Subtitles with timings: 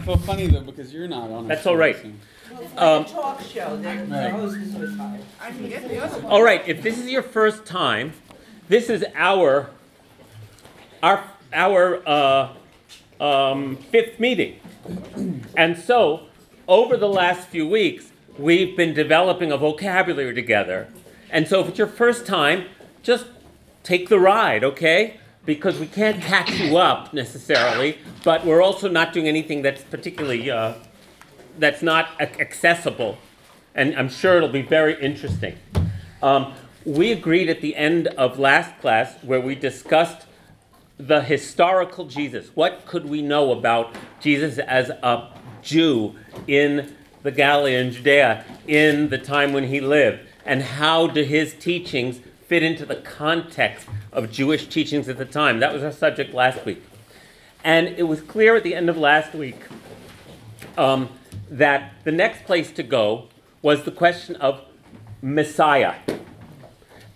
[0.02, 1.44] I feel funny though because you're not on.
[1.44, 1.96] our That's all right.
[1.96, 2.10] so-
[2.52, 4.30] Well, it's like a talk show, the, the Right.
[4.30, 5.20] host is retired.
[5.40, 6.32] I can get the other one.
[6.32, 8.12] All right, if this is your first time,
[8.68, 9.70] this is our
[11.02, 12.52] our our uh,
[13.20, 14.58] um, fifth meeting,
[15.56, 16.26] and so
[16.68, 20.88] over the last few weeks we've been developing a vocabulary together.
[21.30, 22.64] And so if it's your first time,
[23.02, 23.26] just
[23.82, 25.18] take the ride, okay?
[25.46, 30.50] Because we can't catch you up necessarily, but we're also not doing anything that's particularly
[30.50, 30.74] uh,
[31.58, 33.18] that's not accessible,
[33.74, 35.56] and I'm sure it'll be very interesting.
[36.22, 40.26] Um, we agreed at the end of last class where we discussed
[40.98, 42.50] the historical Jesus.
[42.54, 45.28] What could we know about Jesus as a
[45.62, 46.14] Jew
[46.46, 50.20] in the Galilee and Judea in the time when he lived?
[50.44, 52.20] And how do his teachings
[52.50, 55.60] fit into the context of Jewish teachings at the time?
[55.60, 56.82] That was our subject last week.
[57.62, 59.54] And it was clear at the end of last week
[60.76, 61.10] um,
[61.48, 63.28] that the next place to go
[63.62, 64.62] was the question of
[65.22, 65.94] Messiah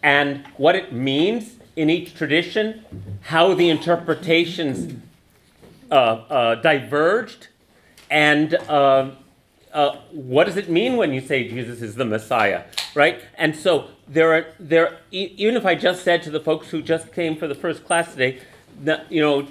[0.05, 2.85] and what it means in each tradition,
[3.23, 4.95] how the interpretations
[5.91, 7.49] uh, uh, diverged,
[8.09, 9.11] and uh,
[9.75, 12.63] uh, what does it mean when you say Jesus is the Messiah,
[12.95, 13.21] right?
[13.37, 17.13] And so there are there even if I just said to the folks who just
[17.13, 18.41] came for the first class today,
[18.85, 19.49] that, you know,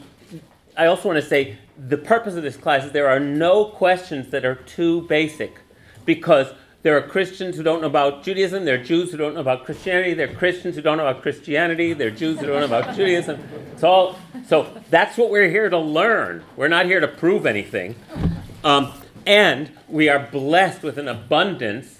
[0.78, 4.30] I also want to say the purpose of this class is there are no questions
[4.32, 5.60] that are too basic
[6.06, 9.42] because there are Christians who don't know about Judaism, there are Jews who don't know
[9.42, 12.60] about Christianity, there are Christians who don't know about Christianity, there are Jews who don't
[12.60, 13.42] know about Judaism.
[13.74, 16.44] It's all so that's what we're here to learn.
[16.56, 17.96] We're not here to prove anything.
[18.64, 18.94] Um,
[19.26, 22.00] and we are blessed with an abundance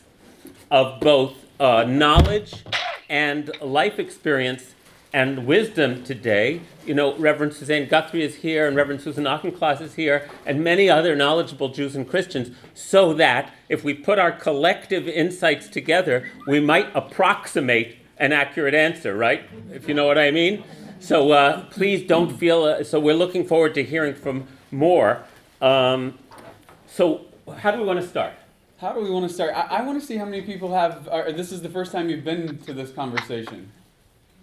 [0.70, 2.64] of both uh, knowledge
[3.10, 4.74] and life experience
[5.14, 6.60] and wisdom today.
[6.86, 10.90] You know, Reverend Suzanne Guthrie is here, and Reverend Susan Auchincloss is here, and many
[10.90, 16.60] other knowledgeable Jews and Christians, so that if we put our collective insights together, we
[16.60, 19.44] might approximate an accurate answer, right?
[19.72, 20.64] If you know what I mean.
[21.00, 22.64] So uh, please don't feel.
[22.64, 25.24] Uh, so we're looking forward to hearing from more.
[25.62, 26.18] Um,
[26.94, 27.26] so
[27.58, 28.34] how do we want to start?
[28.78, 29.52] How do we want to start?
[29.56, 31.06] I, I want to see how many people have.
[31.36, 33.72] This is the first time you've been to this conversation.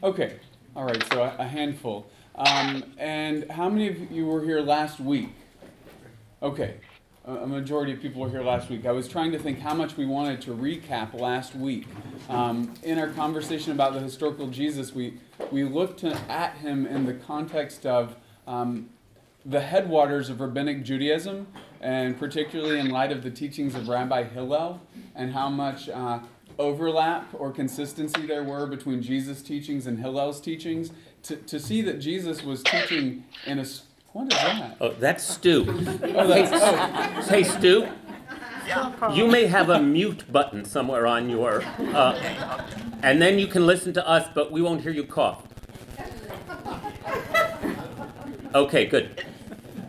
[0.03, 0.41] Okay,
[0.75, 1.01] all right.
[1.13, 2.11] So a, a handful.
[2.35, 5.31] Um, and how many of you were here last week?
[6.43, 6.79] Okay,
[7.25, 8.85] a, a majority of people were here last week.
[8.85, 11.87] I was trying to think how much we wanted to recap last week.
[12.29, 15.15] Um, in our conversation about the historical Jesus, we
[15.53, 18.17] we looked to, at him in the context of.
[18.49, 18.91] Um,
[19.47, 21.47] the headwaters of rabbinic Judaism,
[21.81, 24.81] and particularly in light of the teachings of Rabbi Hillel,
[25.15, 26.21] and how much uh,
[26.59, 30.93] overlap or consistency there were between Jesus' teachings and Hillel's teachings,
[31.25, 33.65] to, to see that Jesus was teaching in a
[34.13, 34.77] what is that?
[34.81, 35.65] Oh, that's Stu.
[36.03, 37.89] Oh, that's, oh, Hey, Stu.
[39.13, 42.61] You may have a mute button somewhere on your, uh,
[43.03, 45.43] and then you can listen to us, but we won't hear you cough.
[48.55, 49.25] Okay, good.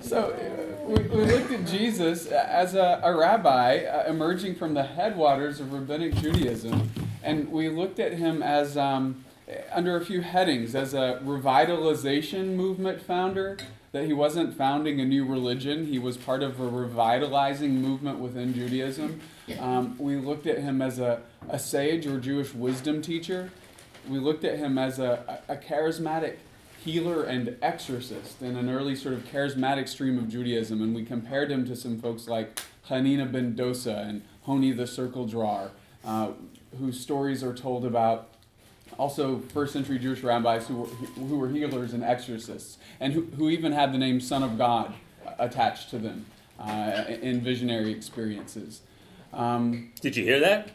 [0.02, 0.36] So
[0.92, 6.16] we, looked at Jesus as a, a rabbi uh, emerging from the headwaters of rabbinic
[6.16, 6.90] Judaism,
[7.24, 9.24] and we looked at him as um,
[9.72, 13.58] under a few headings as a revitalization movement founder.
[13.94, 18.54] That he wasn't founding a new religion; he was part of a revitalizing movement within
[18.54, 19.20] Judaism.
[19.60, 23.52] Um, we looked at him as a, a sage or Jewish wisdom teacher.
[24.08, 26.38] We looked at him as a a charismatic
[26.84, 31.52] healer and exorcist in an early sort of charismatic stream of Judaism, and we compared
[31.52, 32.60] him to some folks like
[32.90, 35.72] Hanina ben Dosa and Honi the Circle Drawer,
[36.04, 36.32] uh,
[36.80, 38.30] whose stories are told about
[38.98, 43.50] also first century Jewish rabbis who were, who were healers and exorcists, and who, who
[43.50, 44.94] even had the name Son of God
[45.38, 46.26] attached to them
[46.60, 48.82] uh, in visionary experiences.
[49.34, 50.72] Um, Did you hear that?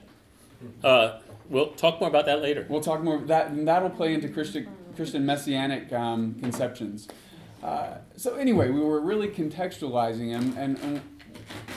[0.82, 1.18] Uh,
[1.48, 2.64] we'll talk more about that later.
[2.68, 7.08] We'll talk more that and that'll play into Christian Christian messianic um, conceptions.
[7.62, 11.00] Uh, so anyway, we were really contextualizing him, and, and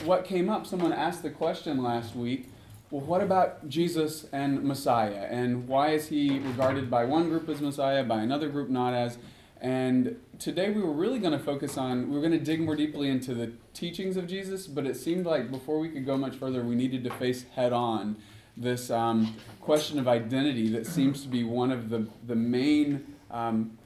[0.04, 0.66] what came up?
[0.66, 2.48] Someone asked the question last week.
[2.90, 7.60] Well, what about Jesus and Messiah, and why is he regarded by one group as
[7.60, 9.18] Messiah, by another group not as?
[9.60, 12.74] And today we were really going to focus on, we were going to dig more
[12.74, 16.34] deeply into the teachings of Jesus, but it seemed like before we could go much
[16.36, 18.16] further, we needed to face head on
[18.60, 23.76] this um, question of identity that seems to be one of the, the main um,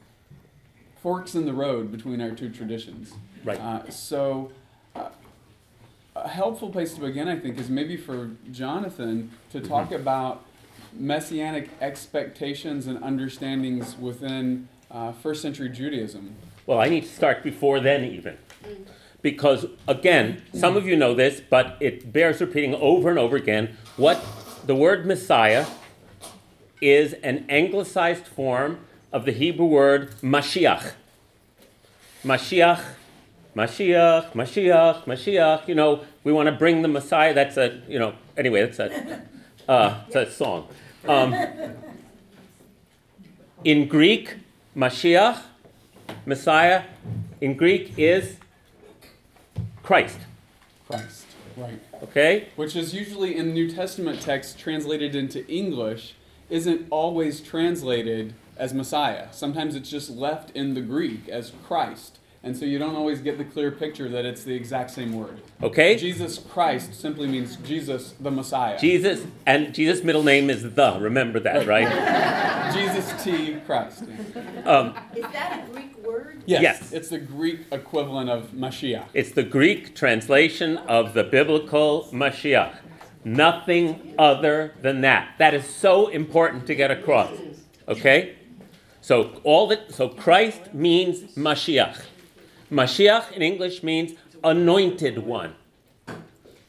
[1.00, 3.12] forks in the road between our two traditions.
[3.44, 3.61] Right.
[3.61, 4.50] Uh, so,
[4.97, 5.11] uh,
[6.17, 10.44] a helpful place to begin, I think, is maybe for Jonathan to talk about
[10.93, 16.35] messianic expectations and understandings within uh, first century Judaism.
[16.67, 18.38] Well, I need to start before then, even.
[19.23, 23.76] because, again, some of you know this, but it bears repeating over and over again.
[23.97, 24.25] What
[24.64, 25.66] the word Messiah
[26.81, 28.78] is an anglicized form
[29.12, 30.93] of the Hebrew word Mashiach.
[32.25, 32.82] Mashiach,
[33.55, 35.69] Mashiach, Mashiach, Mashiach.
[35.69, 37.34] You know, we want to bring the Messiah.
[37.34, 39.22] That's a, you know, anyway, that's a,
[39.69, 40.69] uh, it's a song.
[41.06, 41.34] Um,
[43.64, 44.37] in Greek,
[44.75, 45.40] Mashiach,
[46.25, 46.84] Messiah,
[47.40, 48.37] in Greek is
[49.82, 50.19] Christ.
[50.88, 51.24] Christ.
[51.56, 51.80] Right.
[52.02, 52.48] Okay?
[52.56, 56.14] Which is usually in New Testament text translated into English,
[56.50, 59.28] isn't always translated as Messiah.
[59.32, 62.18] Sometimes it's just left in the Greek as Christ.
[62.44, 65.41] And so you don't always get the clear picture that it's the exact same word.
[65.62, 65.96] Okay?
[65.96, 68.79] Jesus Christ simply means Jesus the Messiah.
[68.79, 70.99] Jesus, and Jesus' middle name is the.
[71.00, 71.88] Remember that, right?
[72.75, 73.56] Jesus T.
[73.64, 74.05] Christ.
[74.67, 76.43] Um, Is that a Greek word?
[76.44, 76.93] Yes, Yes.
[76.93, 79.06] It's the Greek equivalent of Mashiach.
[79.14, 82.75] it's the Greek translation of the biblical Mashiach.
[83.25, 85.35] Nothing other than that.
[85.38, 87.31] That is so important to get across.
[87.88, 88.37] Okay?
[89.00, 92.02] So all that so Christ means Mashiach.
[92.70, 94.12] Mashiach in English means
[94.43, 95.55] anointed one.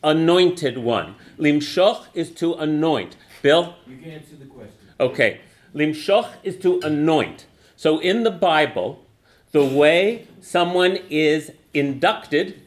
[0.04, 1.16] Anointed one.
[1.38, 3.16] Limshoch is to anoint.
[3.42, 3.76] Bill?
[3.88, 4.76] You can answer the question.
[5.00, 5.42] Okay.
[5.74, 7.46] Limshoch is to anoint.
[7.76, 9.04] So in the Bible,
[9.52, 12.62] the way someone is inducted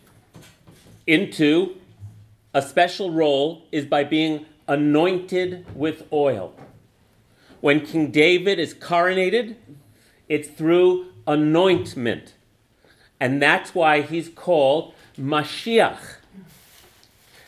[1.07, 1.77] into
[2.53, 6.55] a special role is by being anointed with oil.
[7.61, 9.57] When King David is coronated,
[10.29, 12.35] it's through anointment.
[13.21, 16.17] And that's why he's called Mashiach.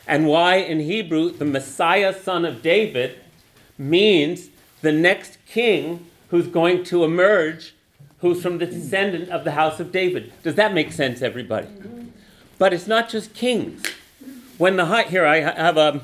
[0.06, 3.18] And why in Hebrew the Messiah, son of David,
[3.78, 4.48] means
[4.82, 7.74] the next king who's going to emerge,
[8.18, 10.32] who's from the descendant of the house of David.
[10.42, 11.68] Does that make sense, everybody?
[12.58, 13.82] But it's not just kings.
[14.58, 16.02] When the high, here I have a,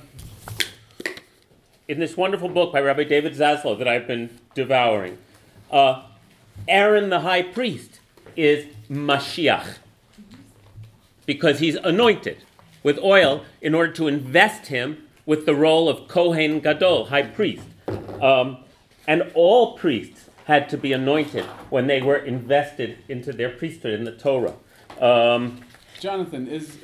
[1.87, 5.19] in this wonderful book by Rabbi David Zaslow that I've been devouring,
[5.71, 6.05] uh,
[6.67, 8.01] Aaron the high priest
[8.37, 9.77] is Mashiach
[11.27, 12.39] because he's anointed
[12.83, 17.67] with oil in order to invest him with the role of Kohen Gadol, high priest.
[18.21, 18.59] Um,
[19.09, 24.05] and all priests had to be anointed when they were invested into their priesthood in
[24.05, 24.55] the Torah.
[25.01, 25.61] Um,
[25.99, 26.79] Jonathan, is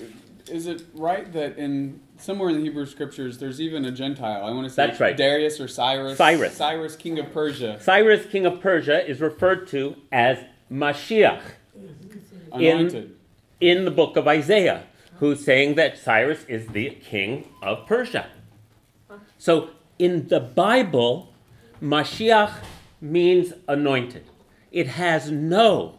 [0.51, 4.45] is it right that in somewhere in the Hebrew scriptures there's even a Gentile?
[4.45, 5.17] I want to say That's right.
[5.17, 6.19] Darius or Cyrus.
[6.19, 6.57] Cyrus.
[6.57, 10.39] Cyrus, king of Persia, Cyrus, king of Persia, is referred to as
[10.71, 11.43] Mashiach
[12.53, 13.17] anointed.
[13.61, 14.85] in the book of Isaiah,
[15.19, 18.27] who's saying that Cyrus is the king of Persia.
[19.39, 21.33] So in the Bible,
[21.83, 22.55] Mashiach
[23.01, 24.25] means anointed.
[24.71, 25.99] It has no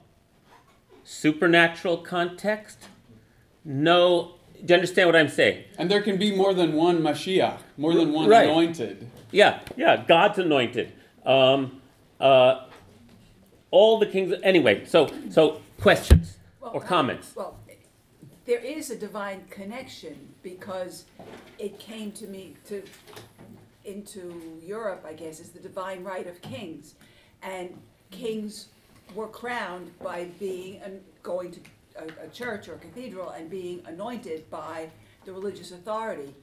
[1.04, 2.80] supernatural context,
[3.64, 4.36] no.
[4.66, 5.66] Do you understand what I'm saying?
[5.78, 8.46] And there can be more than one Mashiach, more than one Right.
[8.48, 9.08] anointed.
[9.32, 10.92] Yeah, yeah, God's anointed.
[11.26, 11.82] Um,
[12.20, 12.66] uh,
[13.72, 14.34] all the kings.
[14.44, 17.36] Anyway, so so questions Well, or I- comments?
[17.36, 17.60] Well,
[18.46, 21.06] there is a divine connection because
[21.60, 22.84] it came to me to
[23.86, 26.96] into Europe, I guess, is the divine right of kings,
[27.42, 27.78] and
[28.12, 28.70] kings
[29.14, 31.60] were crowned by being and going to
[31.98, 34.90] a, a church or a cathedral and being anointed by
[35.26, 36.34] the religious authority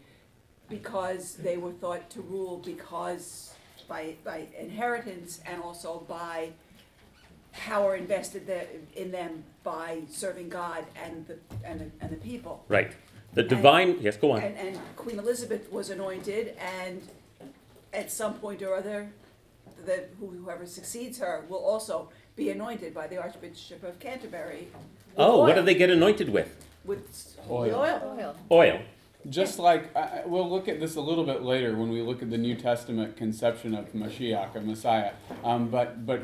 [0.68, 3.54] because they were thought to rule because
[3.88, 6.50] by by inheritance and also by
[7.52, 12.64] power invested there in them by serving God and the and the, and the people.
[12.69, 12.92] Right.
[13.35, 13.99] The divine.
[14.00, 14.42] Yes, go on.
[14.42, 17.00] And and Queen Elizabeth was anointed, and
[17.92, 19.11] at some point or other,
[19.87, 24.69] the whoever succeeds her will also be anointed by the Archbishop of Canterbury.
[24.73, 26.57] with Oh, what do they get anointed with?
[26.85, 27.75] with Oil.
[27.75, 28.35] oil?
[28.50, 28.80] Oil.
[29.28, 32.23] Just like I I- we'll look at this a little bit later when we look
[32.23, 35.12] at the New Testament conception of Mashiach, of Messiah.
[35.45, 36.23] Um, but but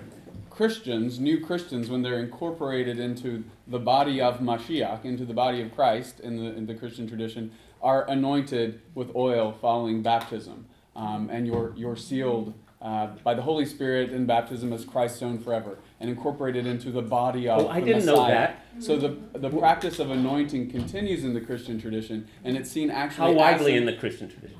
[0.57, 5.75] Christians, new Christians, when they're incorporated into the body of Mashiach, into the body of
[5.75, 11.47] Christ in the in the Christian tradition, are anointed with oil following baptism, um, and
[11.47, 12.55] you're you're sealed.
[12.81, 17.01] Uh, by the Holy Spirit in baptism as Christ's own forever, and incorporated into the
[17.01, 18.65] body of Oh, I didn't know that.
[18.81, 23.33] So the the practice of anointing continues in the Christian tradition, and it's seen actually
[23.33, 24.59] How widely in the Christian tradition?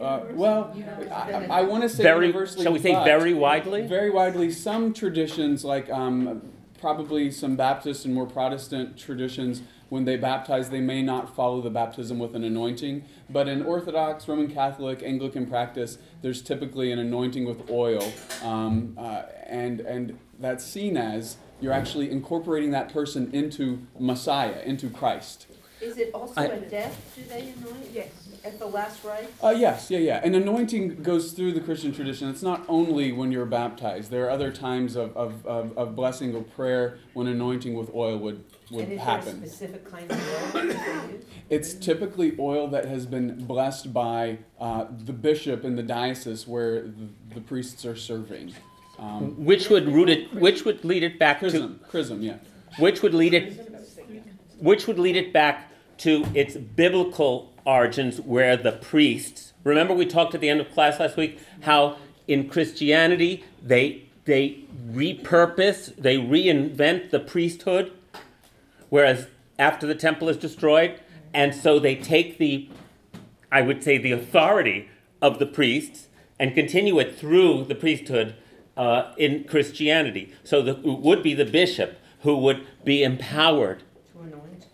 [0.00, 0.74] Uh, well,
[1.10, 2.26] I, I want to say Very.
[2.26, 3.86] universally, Shall we say but very widely?
[3.86, 4.50] very widely.
[4.50, 6.42] Some traditions, like um,
[6.80, 11.68] probably some Baptist and more Protestant traditions, when they baptize, they may not follow the
[11.68, 13.04] baptism with an anointing.
[13.28, 18.10] But in Orthodox, Roman Catholic, Anglican practice, there's typically an anointing with oil,
[18.42, 24.88] um, uh, and and that's seen as you're actually incorporating that person into Messiah, into
[24.88, 25.46] Christ.
[25.82, 27.90] Is it also I- at death, do they anoint?
[27.92, 28.08] Yes.
[28.44, 29.28] At the last rite?
[29.42, 30.20] Uh, yes, yeah, yeah.
[30.24, 32.28] And anointing goes through the Christian tradition.
[32.28, 34.10] It's not only when you're baptized.
[34.10, 38.18] There are other times of, of, of, of blessing or prayer when anointing with oil
[38.18, 39.46] would, would And is there a happen.
[39.46, 41.24] specific kind of oil that they use?
[41.50, 46.82] It's typically oil that has been blessed by uh, the bishop in the diocese where
[46.82, 48.54] the, the priests are serving.
[48.98, 52.36] Um, Which would root it, which would lead it back to, chrism, chrism, yeah.
[52.78, 53.60] which would lead it,
[54.58, 55.68] which would lead it back
[55.98, 60.98] to its biblical origins where the priests, remember we talked at the end of class
[60.98, 61.96] last week how
[62.26, 67.92] in Christianity they, they repurpose, they reinvent the priesthood,
[68.88, 69.26] whereas
[69.58, 71.00] after the temple is destroyed,
[71.32, 72.68] and so they take the,
[73.50, 74.88] I would say, the authority
[75.20, 76.08] of the priests
[76.38, 78.34] and continue it through the priesthood
[78.76, 80.32] uh, in Christianity.
[80.44, 83.82] So the, it would be the bishop who would be empowered,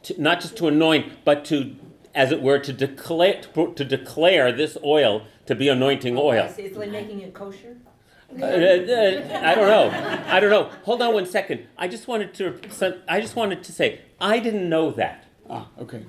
[0.04, 1.74] To not just to anoint, but to,
[2.14, 6.48] as it were, to declare, to declare this oil to be anointing I oil.
[6.48, 7.76] see, It's like making it kosher?
[8.40, 10.22] Uh, uh, I don't know.
[10.28, 10.70] I don't know.
[10.84, 11.66] Hold on one second.
[11.78, 12.60] I just wanted to.
[13.08, 15.24] I just wanted to say I didn't know that.
[15.48, 16.04] Ah, okay.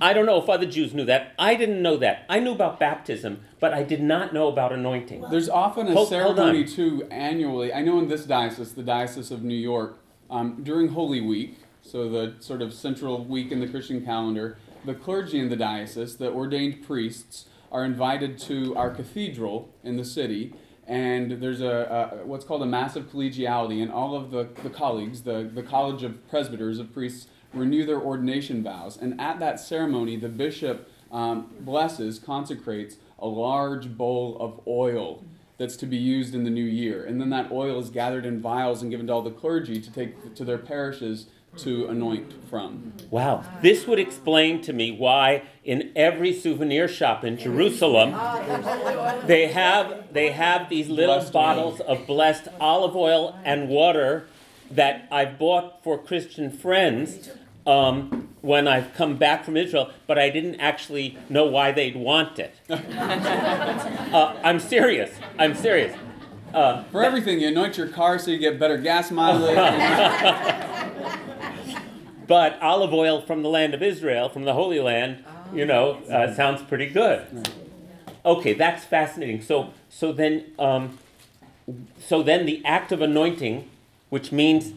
[0.00, 1.34] I don't know if other Jews knew that.
[1.36, 2.24] I didn't know that.
[2.28, 5.24] I knew about baptism, but I did not know about anointing.
[5.32, 6.68] There's often a Hold- hold ceremony on.
[6.68, 7.72] too annually.
[7.72, 9.98] I know in this diocese, the Diocese of New York,
[10.30, 11.58] um, during Holy Week,
[11.88, 16.16] so the sort of central week in the Christian calendar, the clergy in the diocese,
[16.16, 20.54] the ordained priests, are invited to our cathedral in the city.
[20.86, 24.70] And there's a, a what's called a Mass of Collegiality, and all of the, the
[24.70, 28.96] colleagues, the, the College of Presbyters, of priests, renew their ordination vows.
[28.96, 35.24] And at that ceremony, the bishop um, blesses, consecrates a large bowl of oil
[35.56, 37.04] that's to be used in the new year.
[37.04, 39.92] And then that oil is gathered in vials and given to all the clergy to
[39.92, 41.26] take to their parishes
[41.56, 42.92] to anoint from.
[43.10, 43.42] Wow.
[43.62, 48.12] This would explain to me why in every souvenir shop in Jerusalem
[49.26, 51.42] they have they have these little Blessed oil.
[51.42, 54.28] bottles of blessed olive oil and water
[54.70, 57.30] that I've bought for Christian friends
[57.66, 62.38] um, when I've come back from Israel, but I didn't actually know why they'd want
[62.38, 62.54] it.
[62.70, 65.10] uh, I'm serious.
[65.38, 65.96] I'm serious.
[66.54, 69.56] Uh, For everything, you anoint your car so you get better gas mileage.
[72.28, 76.32] but olive oil from the land of Israel, from the Holy Land, you know, uh,
[76.34, 77.26] sounds pretty good.
[78.24, 79.40] Okay, that's fascinating.
[79.42, 80.98] So, so then, um,
[81.98, 83.68] so then the act of anointing,
[84.10, 84.74] which means,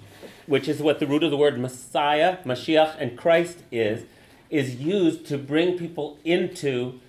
[0.48, 4.06] which is what the root of the word Messiah, Mashiach, and Christ is,
[4.50, 7.00] is used to bring people into,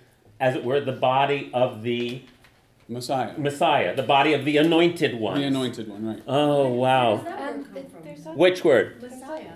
[0.40, 2.22] as it were, the body of the
[2.88, 5.40] Messiah, Messiah, the body of the anointed one.
[5.40, 6.22] the anointed one, right?
[6.26, 7.24] Oh wow!
[7.24, 9.00] And th- there's something Which word?
[9.00, 9.52] Messiah.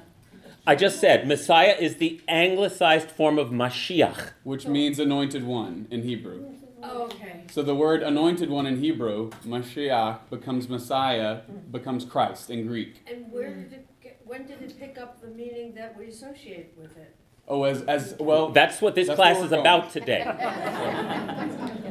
[0.67, 4.31] I just said Messiah is the anglicized form of Mashiach.
[4.43, 6.43] Which means anointed one in Hebrew.
[6.83, 7.45] Oh, okay.
[7.51, 13.03] So the word anointed one in Hebrew, Mashiach, becomes Messiah, becomes Christ in Greek.
[13.07, 16.75] And where did it get, when did it pick up the meaning that we associate
[16.77, 17.15] with it?
[17.49, 20.25] Oh, as, as well, That's what this That's class where is we're about today.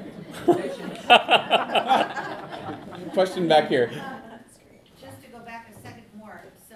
[3.14, 3.90] question back here.
[5.00, 6.76] Just to go back a second more, so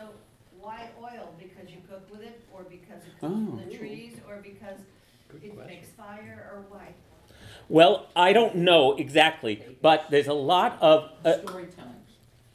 [0.59, 1.33] why oil?
[1.37, 3.61] Because you cook with it, or because it Oh.
[3.67, 4.79] the trees, or because
[5.43, 6.87] it makes fire, or why?
[7.67, 11.11] Well, I don't know exactly, but there's a lot of.
[11.25, 11.95] Uh, Storytelling,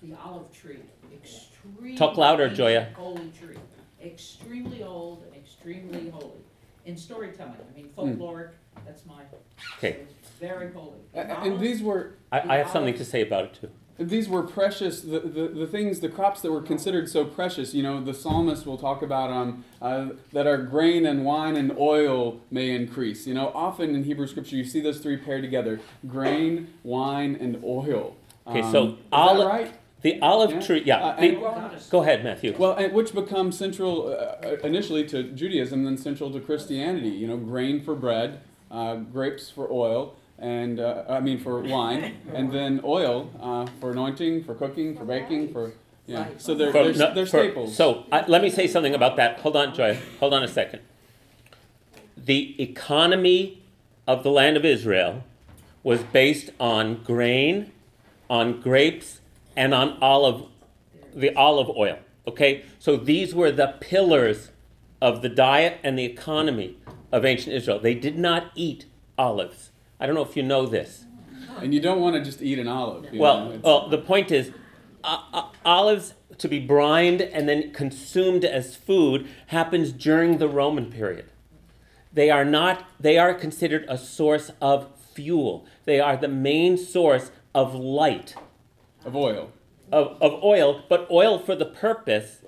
[0.02, 0.78] the olive tree,
[1.22, 1.94] extremely.
[1.96, 2.88] Talk louder, ancient Joya.
[2.96, 3.56] Holy tree,
[4.04, 6.30] extremely old, and extremely holy.
[6.86, 8.50] In storytelling, I mean folkloric,
[8.84, 9.22] that's my.
[9.78, 9.98] Okay.
[10.40, 10.98] Very holy.
[11.14, 13.70] A- And these were I, I have something to say about it too.
[13.98, 17.82] These were precious the, the, the things the crops that were considered so precious you
[17.82, 22.40] know the psalmist will talk about um, uh, that our grain and wine and oil
[22.50, 26.68] may increase you know often in hebrew scripture you see those three paired together grain
[26.82, 29.72] wine and oil Okay, Um, so is that olive- right
[30.02, 30.60] The olive Yeah.
[30.60, 30.96] tree, yeah.
[31.02, 31.88] Uh, the- Goddess.
[31.88, 32.54] go ahead, Matthew.
[32.58, 37.36] well and which becomes central uh, initially to judaism then central to christianity you know
[37.36, 42.02] grain for bread uh, grapes for oil and uh, i mean for wine
[42.34, 45.72] and then oil uh, for anointing for cooking for baking for
[46.06, 48.94] yeah so they're, For- they're, no, they're for- staples So uh, let me say something
[48.94, 49.30] about that.
[49.40, 49.98] Hold on, Joy.
[50.20, 50.80] Hold on a second.
[52.32, 53.62] The economy
[54.06, 55.24] of the land of Israel
[55.82, 57.72] was based on grain,
[58.28, 59.20] on grapes,
[59.56, 60.40] and on olive,
[61.14, 61.98] the olive oil.
[62.28, 64.50] Okay, so these were the pillars
[65.00, 66.76] of the diet and the economy
[67.12, 67.78] of ancient Israel.
[67.78, 68.84] They did not eat
[69.16, 69.70] olives.
[70.04, 71.06] I don't know if you know this.
[71.62, 73.04] And you don't want to just eat an olive.
[73.06, 74.50] you know, Well, well, the point is,
[75.02, 80.90] uh, uh, olives to be brined and then consumed as food happens during the Roman
[80.92, 81.30] period.
[82.12, 85.64] They are not, they are considered a source of fuel.
[85.86, 88.34] They are the main source of light,
[89.06, 89.52] Of oil.
[89.90, 92.40] of, of oil, but oil for the purpose,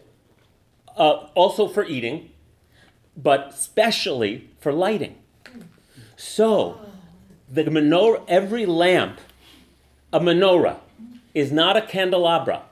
[0.94, 2.32] uh, also for eating,
[3.16, 5.16] but specially for lighting.
[6.16, 6.80] So,
[7.48, 9.20] the menorah, every lamp,
[10.12, 10.78] a menorah,
[11.34, 12.62] is not a candelabra.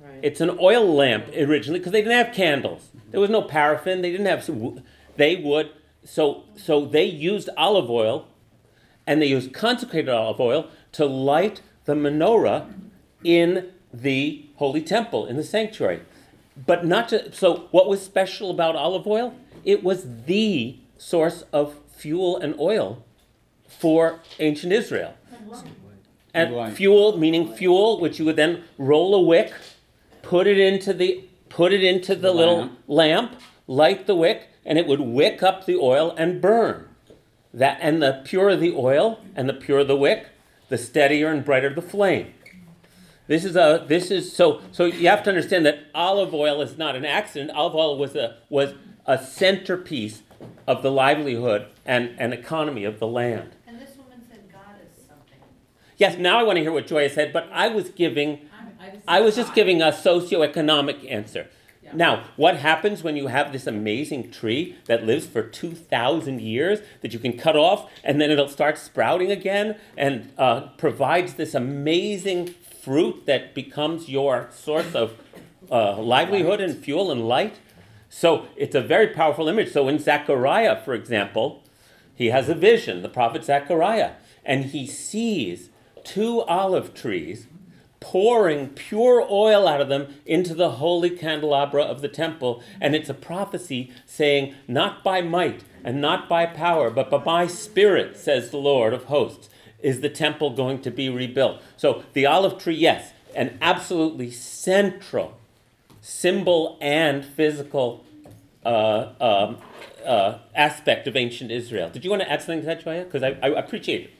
[0.00, 0.20] Right.
[0.22, 2.90] It's an oil lamp originally because they didn't have candles.
[3.10, 4.02] There was no paraffin.
[4.02, 4.48] They didn't have.
[5.16, 5.70] They would
[6.04, 8.28] so so they used olive oil,
[9.06, 12.72] and they used consecrated olive oil to light the menorah
[13.24, 16.00] in the holy temple in the sanctuary.
[16.66, 17.32] But not to.
[17.32, 19.34] So what was special about olive oil?
[19.64, 23.04] It was the source of fuel and oil
[23.68, 25.14] for ancient Israel.
[26.34, 29.52] And fuel meaning fuel, which you would then roll a wick,
[30.22, 32.78] put it into the put it into the, The little lamp.
[32.86, 36.88] lamp, light the wick, and it would wick up the oil and burn.
[37.54, 40.28] That and the purer the oil and the purer the wick,
[40.68, 42.34] the steadier and brighter the flame.
[43.26, 46.76] This is a this is so so you have to understand that olive oil is
[46.78, 47.50] not an accident.
[47.52, 48.74] Olive oil was a was
[49.06, 50.22] a centerpiece
[50.66, 53.56] of the livelihood and, and economy of the land.
[53.66, 55.38] And this woman said God is something.
[55.96, 58.48] Yes, now I want to hear what Joya said, but I was giving
[58.80, 59.04] I just.
[59.08, 61.48] I was just giving a socioeconomic answer.
[61.82, 61.90] Yeah.
[61.94, 67.12] Now, what happens when you have this amazing tree that lives for 2,000 years that
[67.12, 72.54] you can cut off and then it'll start sprouting again and uh, provides this amazing
[72.82, 75.16] fruit that becomes your source of
[75.70, 77.58] uh, livelihood and fuel and light?
[78.08, 79.72] So it's a very powerful image.
[79.72, 81.62] So in Zechariah, for example,
[82.14, 84.12] he has a vision, the prophet Zechariah,
[84.44, 85.70] and he sees
[86.04, 87.46] two olive trees
[88.00, 92.62] pouring pure oil out of them into the holy candelabra of the temple.
[92.80, 97.46] And it's a prophecy saying, Not by might and not by power, but by my
[97.46, 99.48] spirit, says the Lord of hosts,
[99.80, 101.60] is the temple going to be rebuilt.
[101.76, 105.38] So the olive tree, yes, an absolutely central
[106.00, 108.04] symbol and physical
[108.68, 109.58] uh, um,
[110.04, 111.88] uh, aspect of ancient Israel.
[111.90, 113.04] Did you want to add something to that, Joya?
[113.04, 114.10] Because I, I appreciate it.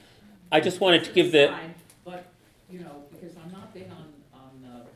[0.50, 1.48] I just wanted to give the.
[1.48, 2.32] Fine, But,
[2.70, 4.86] you know, because I'm not big on, on, uh,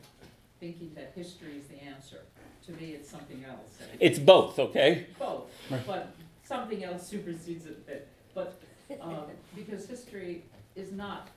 [0.59, 2.21] thinking that history is the answer.
[2.65, 3.77] To me, it's something else.
[3.99, 5.07] It's both, okay?
[5.19, 5.85] Both, Right.
[5.85, 8.59] but something else supersedes it, but-
[9.01, 10.43] um, because history
[10.75, 11.29] is not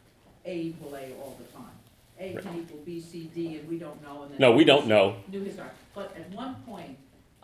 [0.44, 1.76] A equal A all the time.
[2.18, 4.38] A can equal B, C, D, and we don't know, and then.
[4.38, 5.16] No, we don't know.
[5.30, 6.96] New history, but at one point,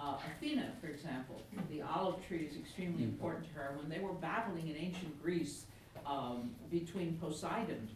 [0.03, 3.75] uh, Athena, for example, the olive tree is extremely important to her.
[3.79, 5.65] When they were battling in ancient Greece,
[6.07, 7.89] um, between Poseidon,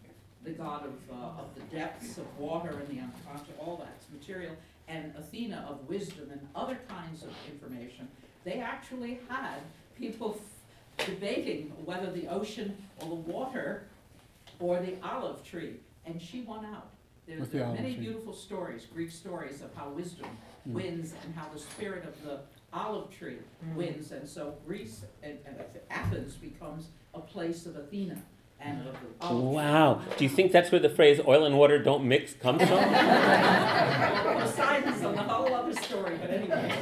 [0.45, 4.55] the god of, uh, of the depths of water and the unconscious, all that's material,
[4.88, 8.07] and Athena of wisdom and other kinds of information,
[8.45, 9.59] they actually had
[9.99, 10.38] people
[10.99, 13.85] f- debating whether the ocean or the water
[14.61, 16.90] or the olive tree, and she won out.
[17.27, 18.05] There's, With the there are olive many tree.
[18.05, 20.37] beautiful stories, Greek stories of how wisdom Mm.
[20.68, 20.72] Mm.
[20.72, 22.40] wins and how the spirit of the
[22.72, 23.74] olive tree mm.
[23.74, 25.57] wins, and so Greece and, and
[25.90, 28.20] Athens becomes a place of Athena
[28.61, 29.55] and of the olive tree.
[29.55, 30.00] Wow.
[30.16, 32.68] Do you think that's where the phrase oil and water don't mix comes from?
[34.40, 36.72] Poseidon's a whole other story, but anyway.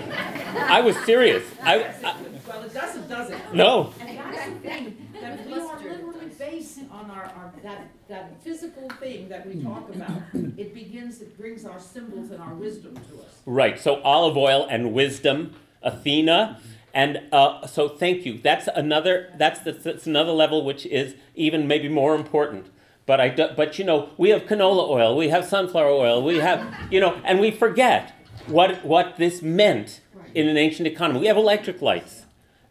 [0.56, 1.44] I was serious.
[1.62, 2.16] I, I,
[2.48, 3.38] Well, it doesn't, does it?
[3.52, 3.92] no.
[4.00, 8.88] And that's the thing, that we are literally based on our, our, that, that physical
[9.00, 10.22] thing that we talk about.
[10.56, 13.40] It begins, it brings our symbols and our wisdom to us.
[13.46, 13.78] Right.
[13.78, 16.60] So olive oil and wisdom, Athena,
[16.92, 18.38] and uh, so thank you.
[18.38, 19.32] That's another.
[19.36, 22.66] That's the, that's another level which is even maybe more important.
[23.04, 26.38] But I do, but you know we have canola oil, we have sunflower oil, we
[26.38, 28.12] have you know, and we forget
[28.46, 30.00] what what this meant
[30.34, 31.18] in an ancient economy.
[31.20, 32.26] We have electric lights,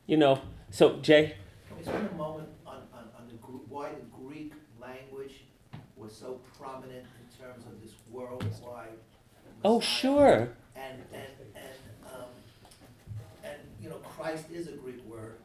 [0.08, 0.40] you know.
[0.72, 1.36] So Jay,
[1.68, 5.44] Can we spend a moment on, on, on the, Gr- why the Greek language
[5.98, 8.98] was so prominent in terms of this worldwide?
[9.64, 10.50] Oh sure.
[10.76, 11.24] And, and,
[11.56, 11.66] and,
[12.06, 12.26] um,
[13.44, 15.36] and, you know, Christ is a Greek word,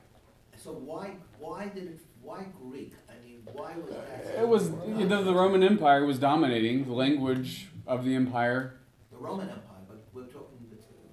[0.56, 2.92] so why, why did it, why Greek?
[3.08, 4.34] I mean, why was that?
[4.34, 8.74] so It was you know, the Roman Empire was dominating the language of the empire.
[9.10, 10.58] The Roman Empire, but we're talking,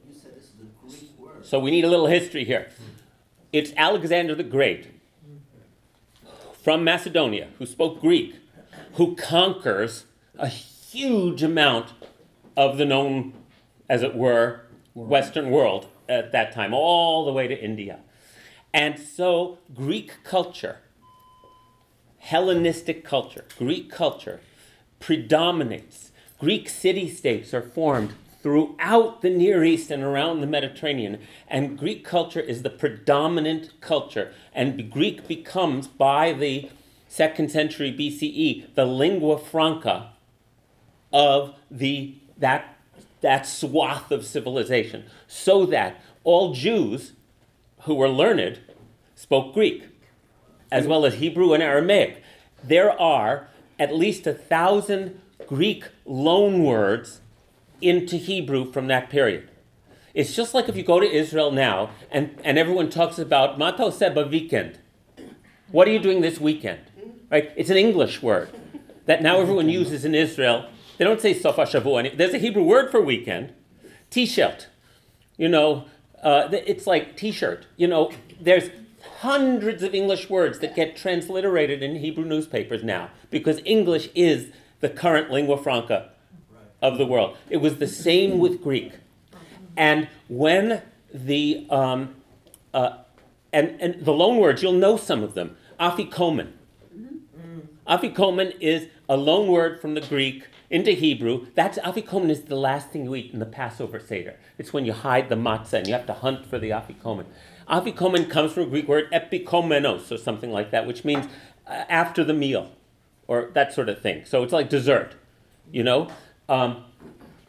[0.07, 1.45] you said this is a Greek word.
[1.45, 2.69] So we need a little history here.
[3.53, 4.87] It's Alexander the Great
[6.61, 8.35] from Macedonia who spoke Greek,
[8.95, 10.05] who conquers
[10.37, 11.93] a huge amount
[12.57, 13.33] of the known,
[13.89, 14.61] as it were,
[14.93, 17.99] Western world at that time, all the way to India.
[18.73, 20.79] And so Greek culture,
[22.19, 24.41] Hellenistic culture, Greek culture
[24.99, 26.11] predominates.
[26.39, 31.19] Greek city states are formed throughout the Near East and around the Mediterranean.
[31.47, 34.33] And Greek culture is the predominant culture.
[34.53, 36.69] And Greek becomes, by the
[37.07, 40.11] second century BCE, the lingua franca
[41.11, 42.77] of the, that,
[43.21, 45.05] that swath of civilization.
[45.27, 47.13] So that all Jews
[47.81, 48.59] who were learned
[49.15, 49.83] spoke Greek,
[50.71, 52.21] as well as Hebrew and Aramaic.
[52.63, 53.47] There are
[53.79, 57.19] at least a thousand Greek loanwords
[57.81, 59.49] into Hebrew from that period.
[60.13, 63.89] It's just like if you go to Israel now and, and everyone talks about Mato
[63.89, 64.79] Seba weekend.
[65.71, 66.79] What are you doing this weekend?
[67.29, 67.51] Right?
[67.55, 68.49] It's an English word
[69.05, 70.69] that now everyone uses in Israel.
[70.97, 72.15] They don't say Sof Shavua.
[72.15, 73.53] There's a Hebrew word for weekend,
[74.09, 74.67] t-shirt.
[75.37, 75.85] You know,
[76.23, 77.67] uh, it's like t-shirt.
[77.75, 78.69] You know, there's
[79.19, 84.89] hundreds of English words that get transliterated in Hebrew newspapers now because English is the
[84.89, 86.11] current lingua franca
[86.81, 87.37] of the world.
[87.49, 88.93] It was the same with Greek.
[89.77, 90.81] And when
[91.13, 92.15] the um,
[92.73, 92.97] uh,
[93.51, 95.55] and, and the loanwords, you'll know some of them.
[95.79, 96.51] Afikomen.
[97.87, 101.47] Afikomen is a loanword from the Greek into Hebrew.
[101.55, 104.35] That's afikomen is the last thing you eat in the Passover Seder.
[104.57, 107.25] It's when you hide the matzah and you have to hunt for the afikomen.
[107.69, 111.25] Afikomen comes from a Greek word epikomenos or something like that, which means
[111.67, 112.71] uh, after the meal
[113.27, 114.25] or that sort of thing.
[114.25, 115.15] So it's like dessert,
[115.71, 116.09] you know?
[116.47, 116.85] Um,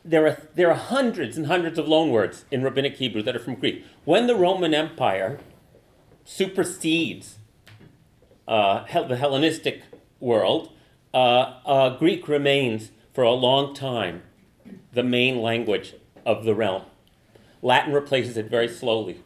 [0.04, 3.56] there are, there are hundreds and hundreds of loanwords in Rabbinic Hebrew that are from
[3.56, 3.84] Greek.
[4.04, 5.38] When the Roman Empire
[6.24, 7.38] supersedes
[8.46, 9.82] uh, the Hellenistic
[10.20, 10.72] world,
[11.12, 14.22] uh, uh, Greek remains for a long time
[14.92, 15.94] the main language
[16.26, 16.82] of the realm.
[17.62, 19.22] Latin replaces it very slowly.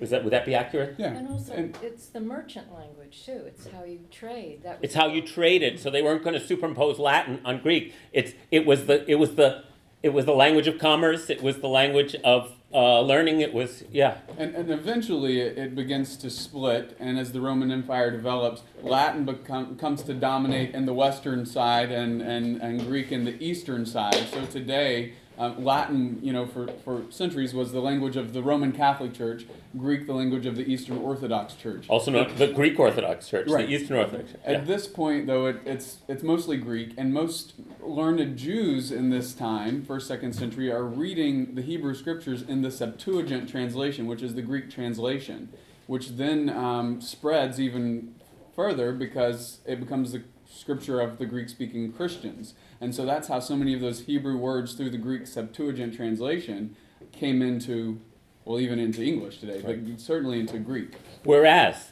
[0.00, 0.96] Was that, would that be accurate?
[0.98, 1.12] Yeah.
[1.12, 3.44] And also, And- it's the merchant language too.
[3.46, 4.64] It's how you trade.
[4.64, 7.94] That It's how you traded, so they weren't going to superimpose Latin on Greek.
[8.12, 9.62] It's, it, was the, it, was the,
[10.02, 13.84] it was the language of commerce, it was the language of uh, learning, it with,
[13.90, 14.18] yeah.
[14.36, 19.24] And, and eventually it, it begins to split, and as the Roman Empire develops, Latin
[19.24, 23.86] become, comes to dominate in the western side and, and, and Greek in the eastern
[23.86, 24.26] side.
[24.32, 28.72] So today, uh, Latin, you know, for, for centuries was the language of the Roman
[28.72, 29.46] Catholic Church,
[29.76, 31.86] Greek the language of the Eastern Orthodox Church.
[31.88, 33.68] Also known the Greek Orthodox Church, Right.
[33.68, 34.40] the Eastern Orthodox Church.
[34.44, 39.32] At this point, though, it, it's it's mostly Greek, and most learned Jews in this
[39.32, 44.34] time, first second century, are reading the Hebrew scriptures in the Septuagint translation, which is
[44.34, 45.50] the Greek translation,
[45.86, 48.14] which then um, spreads even
[48.56, 53.56] further because it becomes the scripture of the Greek-speaking Christians, and so that's how so
[53.56, 56.76] many of those Hebrew words through the Greek Septuagint translation
[57.12, 58.00] came into,
[58.44, 60.92] well, even into English today, but certainly into Greek.
[61.24, 61.90] Whereas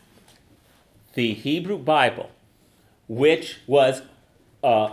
[1.15, 2.31] the Hebrew Bible,
[3.09, 4.03] which was
[4.63, 4.93] uh,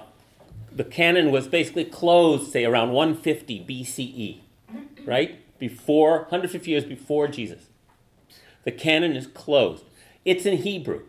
[0.72, 4.40] the canon was basically closed, say around 150 BCE,
[5.06, 5.40] right?
[5.60, 7.68] Before 150 years before Jesus.
[8.64, 9.84] The canon is closed.
[10.26, 11.04] It's in Hebrew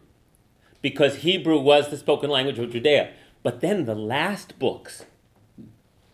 [0.82, 3.12] because Hebrew was the spoken language of Judea.
[3.44, 5.04] But then the last books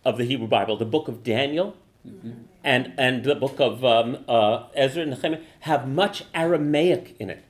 [0.03, 1.77] of the Hebrew Bible, the book of Daniel
[2.63, 7.43] and, and the book of um, uh, Ezra and Nehemiah, have much Aramaic in it.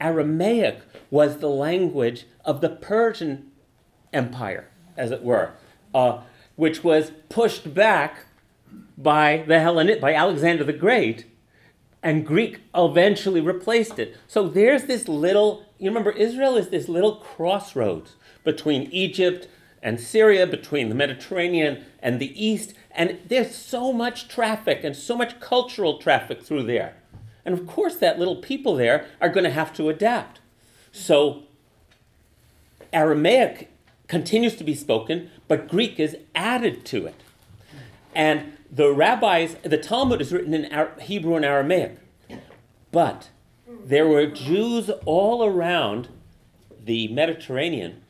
[0.00, 3.50] Aramaic was the language of the Persian
[4.12, 5.52] Empire, as it were,
[5.94, 6.20] uh,
[6.56, 8.26] which was pushed back
[8.98, 11.24] by the Hellenic, by Alexander the Great,
[12.02, 14.14] and Greek eventually replaced it.
[14.26, 19.48] So there's this little, you remember, Israel is this little crossroads between Egypt
[19.82, 25.16] and Syria, between the Mediterranean and the East, and there's so much traffic and so
[25.16, 26.94] much cultural traffic through there.
[27.44, 30.40] And of course, that little people there are going to have to adapt.
[30.92, 31.42] So
[32.92, 33.70] Aramaic
[34.08, 37.20] continues to be spoken, but Greek is added to it.
[38.14, 41.98] And the rabbis, the Talmud is written in Hebrew and Aramaic.
[42.92, 43.28] But
[43.66, 46.08] there were Jews all around
[46.82, 48.02] the Mediterranean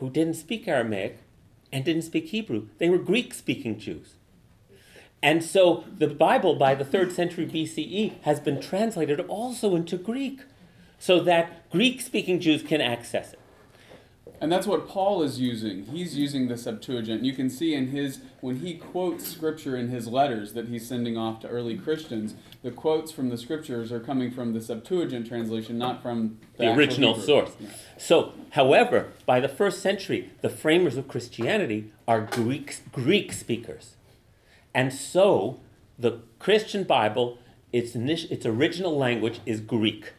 [0.00, 1.18] who didn't speak Aramaic
[1.72, 2.66] and didn't speak Hebrew.
[2.78, 4.14] They were Greek speaking Jews.
[5.22, 10.40] And so the Bible by the third century BCE has been translated also into Greek
[10.98, 13.39] so that Greek speaking Jews can access it.
[14.42, 15.84] And that's what Paul is using.
[15.84, 17.22] He's using the Septuagint.
[17.22, 21.18] You can see in his, when he quotes scripture in his letters that he's sending
[21.18, 25.76] off to early Christians, the quotes from the scriptures are coming from the Septuagint translation,
[25.76, 27.26] not from the, The original Hebrew.
[27.26, 27.50] source.
[27.60, 27.68] Yeah.
[27.98, 33.96] So, however, by the first century, the framers of Christianity are Greek, Greek speakers.
[34.74, 35.60] And so,
[35.98, 37.36] the Christian Bible,
[37.72, 40.14] its, its original language is Greek.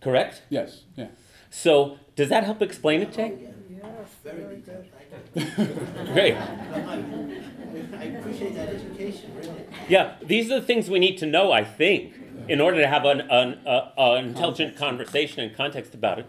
[0.00, 0.42] Correct?
[0.50, 1.08] Yes, yeah.
[1.50, 3.38] So, does that help explain it, Jay?
[3.70, 3.84] Yes.
[4.24, 4.86] Very detailed.
[6.12, 6.34] Great.
[6.34, 9.64] I appreciate that education, really.
[9.88, 12.14] Yeah, these are the things we need to know, I think,
[12.48, 16.26] in order to have an, an, uh, an intelligent conversation and context about it.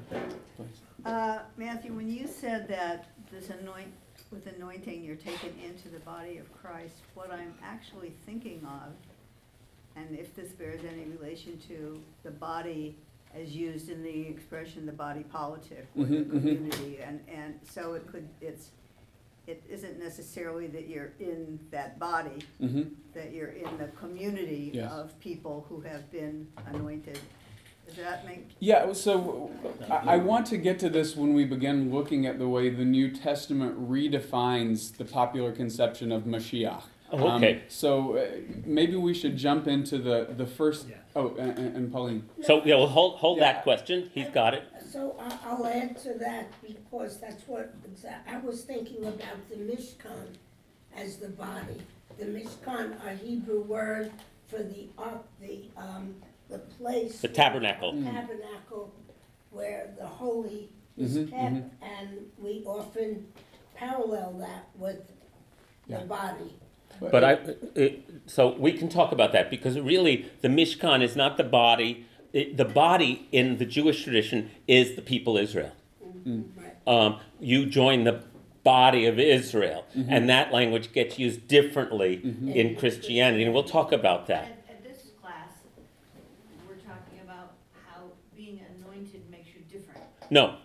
[1.03, 3.91] Uh, Matthew, when you said that this anoint,
[4.29, 8.93] with anointing, you're taken into the body of Christ, what I'm actually thinking of,
[9.95, 12.95] and if this bears any relation to the body
[13.35, 16.29] as used in the expression, the body politic, or the Mhm, mhm.
[16.31, 18.71] community, and, and so it could, it's,
[19.47, 24.91] it isn't necessarily that you're in that body, hmm that you're in the community Yes.
[24.91, 27.19] of people who have been anointed.
[27.87, 29.49] Does that make Yeah, so
[29.89, 32.85] I, I want to get to this when we begin looking at the way the
[32.85, 36.83] New Testament redefines the popular conception of Mashiach.
[37.11, 37.63] Oh, Um, okay.
[37.67, 38.27] so uh,
[38.65, 40.87] maybe we should jump into the, the first.
[40.87, 40.95] Yeah.
[41.15, 42.29] Oh, and, and and Pauline.
[42.43, 43.53] So, yeah, well, hold, hold Yeah.
[43.53, 44.09] that question.
[44.13, 44.63] He's got it.
[44.91, 49.55] So I- I'll add to that because that's what, exa- I was thinking about the
[49.55, 50.27] Mishkan
[50.95, 51.81] as the body.
[52.19, 54.11] The Mishkan, a Hebrew word
[54.47, 56.15] for the ark, the, um,
[56.49, 57.21] the place.
[57.21, 57.93] The tabernacle.
[57.93, 58.93] the Tabernacle
[59.51, 61.69] where the holy is Mhm, kept, mhm.
[61.81, 63.25] and we often
[63.75, 65.07] parallel that with
[65.87, 66.03] the Yeah.
[66.99, 67.11] Body.
[67.11, 67.89] But I, uh,
[68.25, 72.05] so we can talk about that because really the Mishkan is not the body.
[72.33, 75.71] It, the body in the Jewish tradition is the people Israel.
[76.25, 76.75] Right.
[76.85, 78.23] Um, you join the
[78.63, 82.21] body of Israel, and that language gets used differently
[82.53, 84.43] in Christianity, and we'll talk about that.
[84.43, 85.49] At, at this class,
[86.67, 87.53] we're talking about
[87.87, 90.01] how being anointed makes you different.
[90.29, 90.57] No,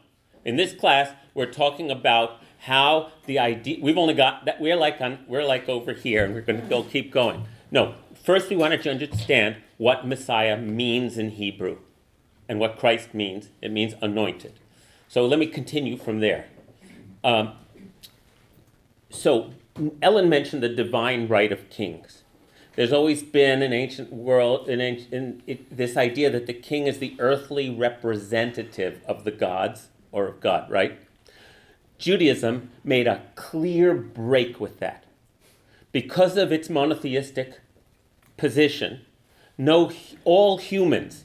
[0.44, 3.79] in this class we're talking about how the idea.
[3.81, 4.61] We've only got that.
[4.61, 5.18] We're like on.
[5.29, 7.44] We're like over here, and we're going to go keep going.
[7.70, 11.79] No, first we want to understand what Messiah means in Hebrew,
[12.48, 13.48] and what Christ means.
[13.61, 14.55] It means anointed.
[15.09, 16.46] So let me continue from there.
[17.22, 17.53] Um,
[19.11, 19.53] so
[20.03, 22.22] Ellen mentioned the divine right of kings.
[22.77, 26.98] There's always been in ancient world, ancient, in it, this idea that the king is
[26.98, 30.98] the earthly representative of the gods or of God, right?
[32.04, 35.04] Judaism made a clear break with that.
[35.90, 37.60] Because of its monotheistic
[38.36, 39.00] position,
[39.56, 39.90] no,
[40.22, 41.24] all humans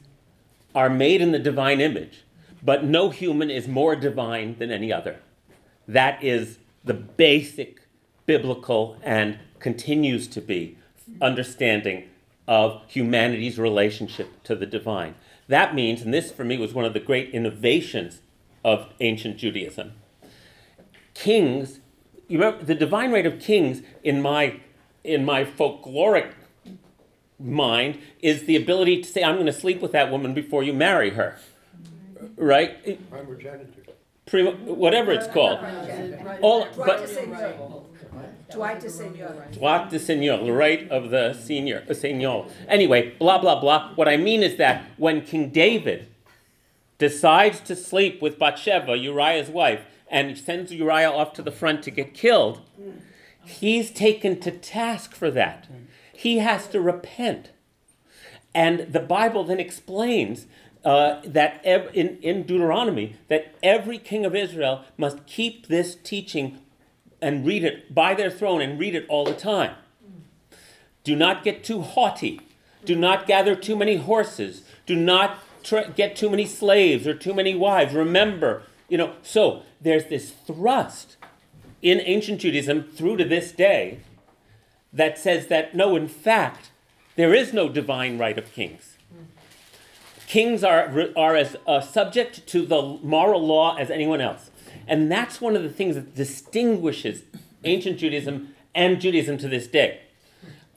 [0.73, 2.23] are made in the divine image,
[2.63, 5.17] but no human is more divine than any other.
[5.85, 7.81] That is the basic
[8.25, 10.77] biblical and continues to be
[11.21, 12.05] understanding
[12.47, 15.15] of humanity's relationship to the divine.
[15.49, 18.21] That means, and this for me was one of the great innovations
[18.63, 19.91] of ancient Judaism,
[21.19, 21.79] kings,
[22.27, 24.59] you remember the divine right of kings in my
[25.03, 26.31] in my folkloric
[27.39, 30.73] mind is the ability to say, I'm going to sleep with that woman before you
[30.73, 31.37] marry her.
[32.35, 32.99] Right?
[34.25, 35.59] Prima, whatever it's called.
[36.41, 37.83] All, but de.
[38.51, 39.47] Droit de seigneur.
[39.51, 42.47] droit de seigneur, the right of the senior, uh, seigneur.
[42.67, 43.93] Anyway, blah, blah, blah.
[43.93, 46.07] What I mean is that when King David
[46.97, 51.91] decides to sleep with Bathsheba, Uriah's wife, and sends Uriah off to the front to
[51.91, 52.61] get killed,
[53.45, 55.67] he's taken to task for that.
[56.11, 57.51] He has to repent.
[58.53, 60.47] And the Bible then explains
[60.83, 66.59] uh, that ev- in, in Deuteronomy that every king of Israel must keep this teaching
[67.21, 69.75] and read it by their throne and read it all the time.
[71.03, 72.41] Do not get too haughty.
[72.85, 74.63] Do not gather too many horses.
[74.85, 77.93] Do not tr- get too many slaves or too many wives.
[77.93, 81.17] Remember, you know, so there's this thrust
[81.81, 83.99] in ancient Judaism through to this day
[84.91, 86.71] that says that no, in fact,
[87.15, 88.97] there is no divine right of kings.
[90.27, 94.51] Kings are, are as uh, subject to the moral law as anyone else.
[94.87, 97.23] And that's one of the things that distinguishes
[97.63, 100.01] ancient Judaism and Judaism to this day.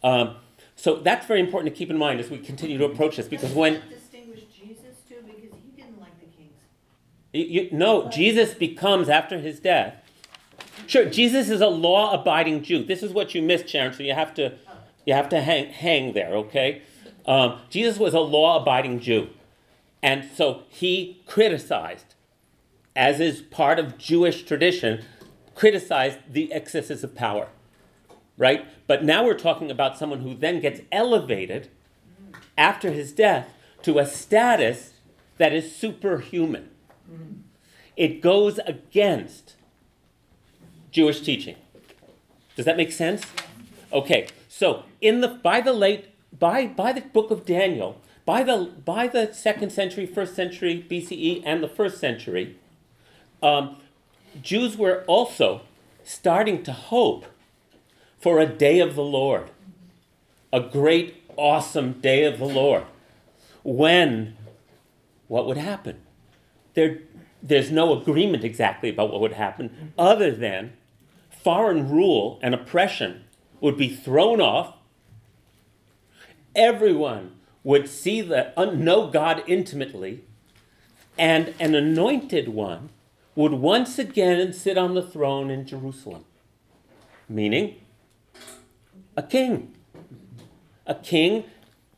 [0.03, 0.37] Um,
[0.75, 3.53] so that's very important to keep in mind as we continue to approach this because
[3.53, 6.59] when Doesn't that distinguish Jesus too, because he didn't like the kings.
[7.33, 9.97] You, no, Jesus becomes after his death.
[10.87, 12.85] Sure, Jesus is a law-abiding Jew.
[12.85, 13.93] This is what you missed, Sharon.
[13.93, 14.55] So you have to,
[15.07, 16.83] you have to hang, hang there, okay?
[17.27, 19.29] Um, Jesus was a law-abiding Jew,
[20.03, 22.15] and so he criticized,
[22.97, 25.05] as is part of Jewish tradition,
[25.55, 27.49] criticized the excesses of power,
[28.37, 28.67] right?
[28.89, 31.71] But now we're talking about someone who then gets elevated
[32.59, 33.49] after his death
[33.83, 34.95] to a status
[35.39, 36.71] that is superhuman.
[37.97, 39.57] It goes against
[40.91, 41.57] Jewish teaching.
[42.57, 43.25] Does that make sense?
[43.93, 44.29] Okay.
[44.49, 49.07] So in the by the late by by the book of Daniel, by the by
[49.07, 52.57] the second century, first century BCE, and the first century,
[53.43, 53.77] um,
[54.41, 55.63] Jews were also
[56.05, 57.27] starting to hope
[58.19, 59.51] for a day of the Lord,
[60.53, 62.85] a great, awesome day of the Lord,
[63.65, 64.37] when
[65.29, 66.01] what would happen?
[66.75, 67.01] There,
[67.43, 70.73] there's no agreement exactly about what would happen, other than
[71.31, 73.25] foreign rule and oppression
[73.61, 74.75] would be thrown off.
[76.55, 77.33] Everyone
[77.65, 80.25] would see the un- know God intimately,
[81.19, 82.91] and an anointed one
[83.35, 86.25] would once again sit on the throne in Jerusalem,
[87.29, 87.77] meaning
[89.17, 89.75] a king,
[90.87, 91.45] a king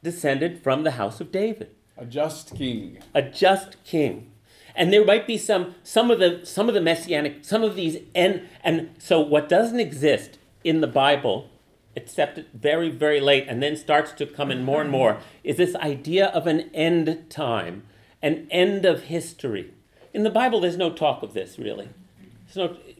[0.02, 2.98] descended from the house of David A just king.
[3.14, 4.30] a just king
[4.74, 7.98] and there might be some some of the some of the messianic some of these
[8.14, 11.48] and and so what doesn't exist in the bible
[11.96, 15.74] except very very late and then starts to come in more and more is this
[15.76, 17.84] idea of an end time
[18.24, 19.74] an end of history.
[20.14, 21.90] In the bible there's no talk of this really.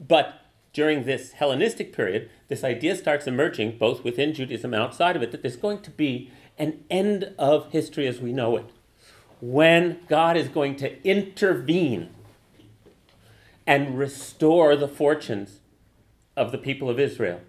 [0.07, 0.41] But
[0.73, 5.33] during this hellenistic period this idea starts emerging both within judaism and outside of it
[5.33, 8.67] that there's going to be an end of history as we know it
[9.47, 12.09] when God is going to intervene
[13.67, 15.61] and restore the fortunes
[16.35, 17.43] of the people of Israel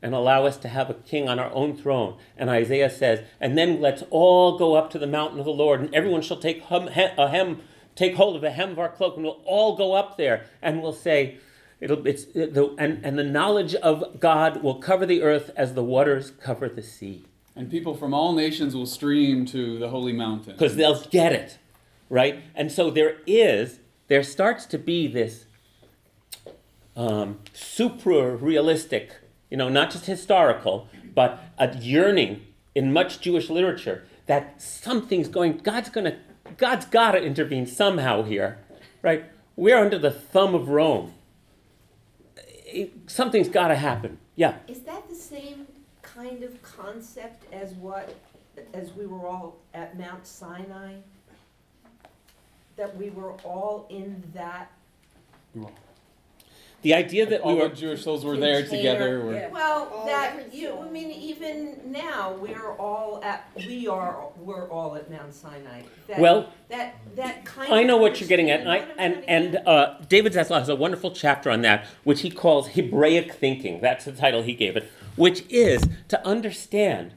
[0.00, 2.16] and allow us to have a king on our own throne.
[2.36, 5.80] And Isaiah says, and then let's all go up to the mountain of the Lord,
[5.80, 7.60] and everyone shall take hem, a hem,
[7.96, 10.80] take hold of the hem of our cloak, and we'll all go up there, and
[10.80, 11.38] we'll say,
[11.80, 15.84] it'll, it's, the, and, and the knowledge of God will cover the earth as the
[15.84, 17.24] waters cover the sea.
[17.56, 20.52] And people from all nations will stream to the holy mountain.
[20.52, 21.58] because they'll get it,
[22.08, 22.42] right?
[22.54, 25.46] And so there is, there starts to be this
[26.96, 29.16] um, supra realistic,
[29.50, 32.42] you know, not just historical, but a yearning
[32.74, 36.16] in much Jewish literature that something's going, God's going to,
[36.56, 38.58] God's got to intervene somehow here,
[39.02, 39.24] right?
[39.56, 41.14] We're under the thumb of Rome.
[42.36, 44.18] It- something's got to happen.
[44.36, 44.58] Yeah.
[44.68, 45.66] Is that the same
[46.20, 48.14] kind of concept as what,
[48.74, 50.94] as we were all at Mount Sinai?
[52.76, 54.70] That we were all in that,
[56.82, 59.20] The idea that we all were, the Jewish souls were there together.
[59.22, 59.48] Were, yeah.
[59.48, 64.96] well, All that, you, I mean, even now, we're all at, we are, we're all
[64.96, 65.82] at Mount Sinai.
[66.06, 67.78] That- Well, That, that kind of.
[67.78, 70.32] I know what you're getting at, and, I, understanding, and, what I'm and uh, David
[70.32, 73.80] Zaslav has a wonderful chapter on that, which he calls Hebraic thinking.
[73.82, 77.12] That's the title he gave it, which is to understand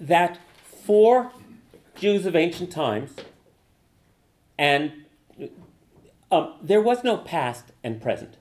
[0.00, 0.38] that
[0.84, 1.30] for
[1.94, 3.12] Jews of ancient times,
[4.58, 4.92] and
[6.30, 8.36] um, there was no past and present,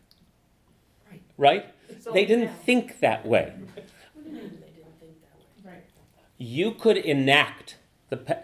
[1.10, 1.22] Right.
[1.38, 1.66] right?
[2.14, 2.56] They didn't now.
[2.66, 3.54] think that way.
[6.38, 7.78] You could enact
[8.10, 8.40] the, pa-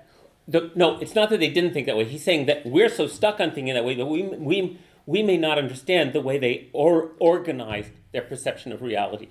[0.47, 3.07] the no it's not that they didn't think that way he's saying that we're so
[3.07, 6.69] stuck on thinking that way that we, we, we may not understand the way they
[6.73, 9.29] or, organized their perception of reality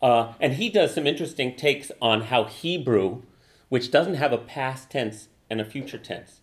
[0.00, 3.22] uh, and he does some interesting takes on how hebrew
[3.68, 6.40] which doesn't have a past tense and a future tense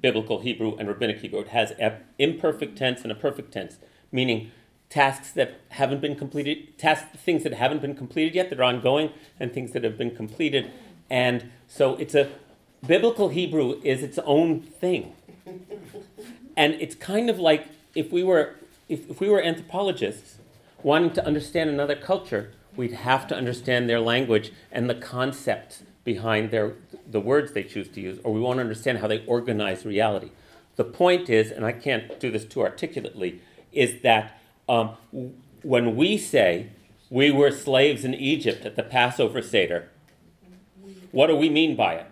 [0.00, 3.78] biblical hebrew and rabbinic hebrew it has an imperfect tense and a perfect tense
[4.10, 4.50] meaning
[4.92, 9.10] tasks that haven't been completed tasks things that haven't been completed yet that are ongoing
[9.40, 10.70] and things that have been completed.
[11.08, 12.28] And so it's a
[12.86, 15.14] biblical hebrew is its own thing.
[16.58, 20.36] And it's kind of like if we were if, if we were anthropologists
[20.82, 26.50] wanting to understand another culture we'd have to understand their language and the concepts behind
[26.50, 26.74] their
[27.10, 30.30] the words they choose to use or we won't understand how they organize reality
[30.76, 33.40] the point is and i can't do this too articulately
[33.72, 35.32] is that um, w-
[35.62, 36.68] when we say
[37.10, 39.88] we were slaves in egypt at the passover seder
[41.12, 42.06] what do we mean by it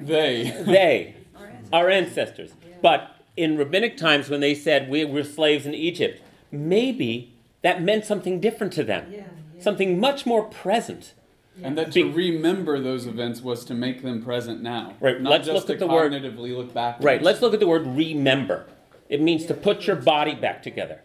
[0.00, 0.50] they.
[0.66, 1.14] they,
[1.72, 2.52] our ancestors.
[2.82, 8.04] But in rabbinic times, when they said we were slaves in Egypt, maybe that meant
[8.04, 9.24] something different to them, yeah.
[9.66, 11.12] Something much more present.
[11.60, 14.94] And that to remember those events was to make them present now.
[15.00, 16.98] Right, Not let's just look to at the word- look back.
[17.00, 18.66] Right, let's look at the word remember.
[19.08, 21.00] It means to put your body back together.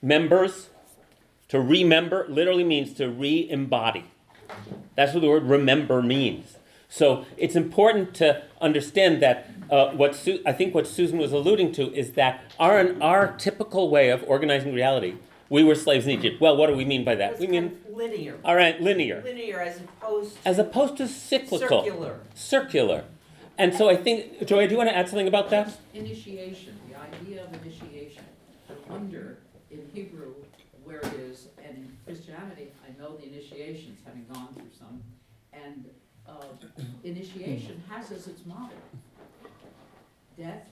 [0.00, 0.70] Members,
[1.48, 4.04] to remember, literally means to re embody.
[4.94, 6.56] That's what the word remember means.
[6.88, 11.72] So it's important to understand that uh, what Su- I think what Susan was alluding
[11.72, 15.16] to is that our, our typical way of organizing reality,
[15.50, 16.40] we were slaves in Egypt.
[16.40, 17.32] Well, what do we mean by that?
[17.32, 21.82] It's We mean, linear, all right, linear, linear as opposed as to opposed to cyclical,
[21.82, 22.20] circular.
[22.34, 23.04] circular.
[23.58, 25.76] And so I think, Joy, do you want to add something about that?
[25.92, 28.24] Initiation, the idea of initiation.
[28.70, 29.38] I wonder
[29.70, 30.32] in Hebrew
[30.82, 35.02] where it is, and in Christianity, I know the initiations, having gone through some.
[35.52, 35.84] And
[36.26, 36.32] uh,
[37.04, 38.74] initiation has as its motto
[40.38, 40.66] death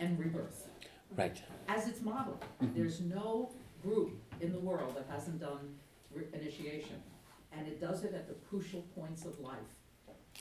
[0.00, 0.63] and rebirth.
[1.16, 1.42] Right.
[1.68, 2.44] as it's modeled.
[2.60, 2.74] Mhm.
[2.74, 3.52] There's no
[3.82, 5.78] group in the world that hasn't done
[6.12, 7.02] re- initiation.
[7.52, 9.76] And it does it at the crucial points of life.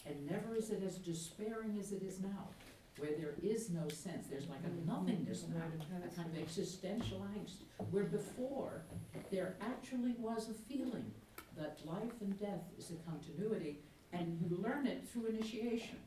[0.05, 2.49] And never is it as despairing as it is now,
[2.97, 5.61] where there is no sense, there's like a nothingness now,
[6.03, 7.57] a kind of existential angst.
[7.91, 8.83] Where before,
[9.29, 11.13] there actually was a feeling
[11.55, 15.97] that life and death is a continuity, and you learn it through initiation.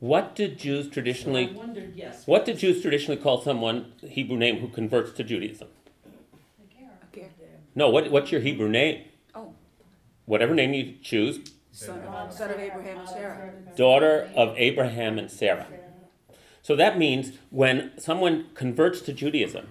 [0.00, 2.26] What did Jews So I traditionally wondered, yes.
[2.26, 5.68] what did Jews traditionally call someone Hebrew name who converts to Judaism?
[7.12, 7.28] Okay.
[7.74, 9.04] No, what what's your Hebrew name?
[9.34, 9.52] Oh.
[10.24, 11.40] Whatever name you choose,
[11.72, 13.52] Son of, son of Abraham and Sarah.
[13.76, 15.66] daughter of Abraham and Sarah.
[16.62, 19.68] So that means when someone converts to Judaism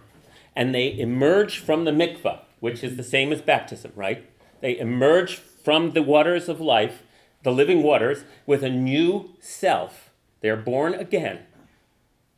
[0.55, 4.25] and they emerge from the mikvah, which is the same as baptism, right?
[4.61, 7.03] They emerge from the waters of life,
[7.43, 10.08] the living waters, with a new self.
[10.41, 11.39] They're born again,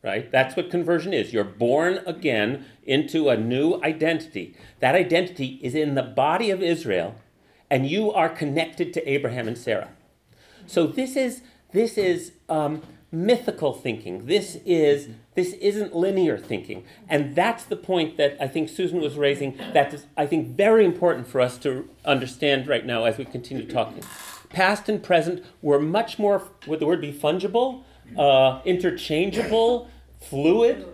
[0.04, 0.32] right?
[0.32, 1.34] That's what conversion is.
[1.34, 4.56] You're born again into a new identity.
[4.80, 7.16] That identity is in the body of Israel,
[7.70, 9.90] and you are connected to Abraham and Sarah.
[10.66, 11.42] So this is
[11.74, 12.82] this is um,
[13.12, 14.26] mythical thinking.
[14.26, 19.16] This is this isn't linear thinking, and that's the point that I think Susan was
[19.16, 19.58] raising.
[19.74, 23.68] That is, I think, very important for us to understand right now as we continue
[23.68, 24.04] talking.
[24.50, 26.44] Past and present were much more.
[26.68, 27.84] Would the word be fungible,
[28.18, 29.90] uh, interchangeable,
[30.20, 30.86] fluid?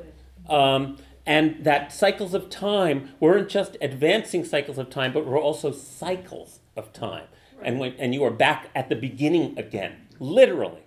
[0.49, 5.71] Um, and that cycles of time weren't just advancing cycles of time, but were also
[5.71, 7.25] cycles of time.
[7.61, 10.83] And when and you are back at the beginning again, literally,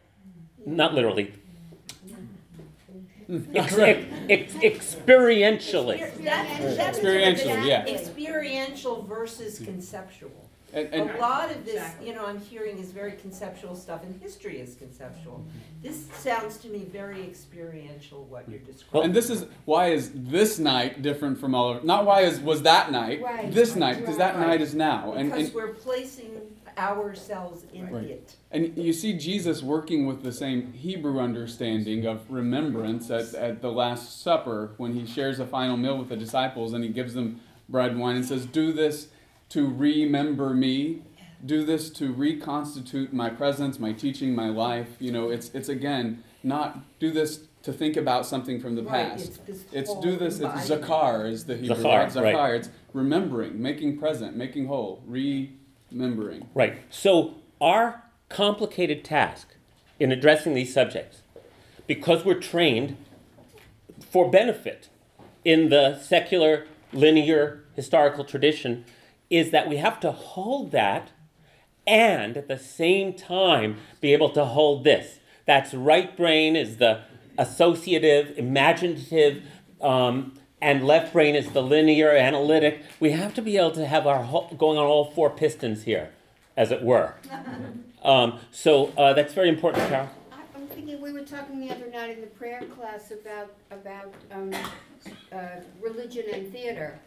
[0.65, 1.35] not literally,
[3.55, 5.99] ex- ex- ex- experientially.
[6.25, 7.85] That- that's Experiential, yeah.
[7.87, 10.50] Experiential versus conceptual.
[10.73, 12.07] And, and A lot of this, Exactly.
[12.09, 15.45] you know, I'm hearing is very conceptual stuff, and history is conceptual.
[15.83, 19.07] This sounds to me very experiential, what you're describing.
[19.07, 22.63] And this is why is this night different from all of not why is was
[22.63, 23.51] that night Right.
[23.53, 24.47] this night because that Right.
[24.47, 26.41] night is now and, Because and we're placing
[26.79, 28.05] ourselves in Right.
[28.05, 28.37] it.
[28.51, 33.73] and you see Jesus working with the same Hebrew understanding of remembrance at, at the
[33.73, 37.41] Last Supper when he shares a final meal with the disciples and he gives them
[37.69, 39.09] bread and wine and says, "Do this
[39.51, 41.03] to remember me."
[41.45, 44.89] Do this to reconstitute my presence, my teaching, my life.
[44.99, 49.11] You know, it's it's again not do this to think about something from the Right,
[49.11, 49.41] past.
[49.47, 50.41] it's It's do this.
[50.41, 52.15] It's zakar is the Hebrew Zachar, word.
[52.17, 52.35] right.
[52.35, 52.57] Zakar.
[52.57, 56.47] It's remembering, making present, making whole, remembering.
[56.55, 56.75] Right.
[56.91, 59.55] So our complicated task
[59.99, 61.23] in addressing these subjects,
[61.87, 62.97] because we're trained
[64.11, 64.89] for benefit
[65.45, 68.85] in the secular, linear, historical tradition,
[69.31, 71.11] is that we have to hold that
[71.87, 75.21] and at the same time be able to hold this.
[75.47, 77.03] That's right brain is the
[77.39, 79.43] associative, imaginative,
[79.81, 82.83] um, and left brain is the linear, analytic.
[83.01, 86.11] We have to be able to have our whole, going on all four pistons here,
[86.57, 87.15] as it were.
[88.03, 90.09] Um, so uh, that's very important, Carol.
[90.33, 94.15] I- I'm thinking, we were talking the other night in the prayer class about, about,
[94.33, 94.55] um,
[95.31, 96.99] uh, religion and theater.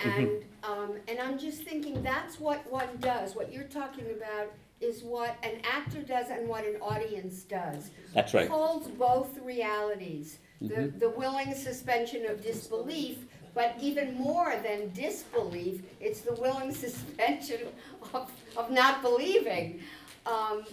[0.00, 0.28] And,
[0.62, 5.36] um, and I'm just thinking, that's what one does, what you're talking about is what
[5.42, 7.90] an actor does and what an audience does.
[8.14, 8.48] That's right.
[8.48, 13.18] Holds both realities, the, the willing suspension of disbelief,
[13.54, 17.60] but even more than disbelief, it's the willing suspension
[18.12, 19.80] of, of not believing.
[20.26, 20.64] Um,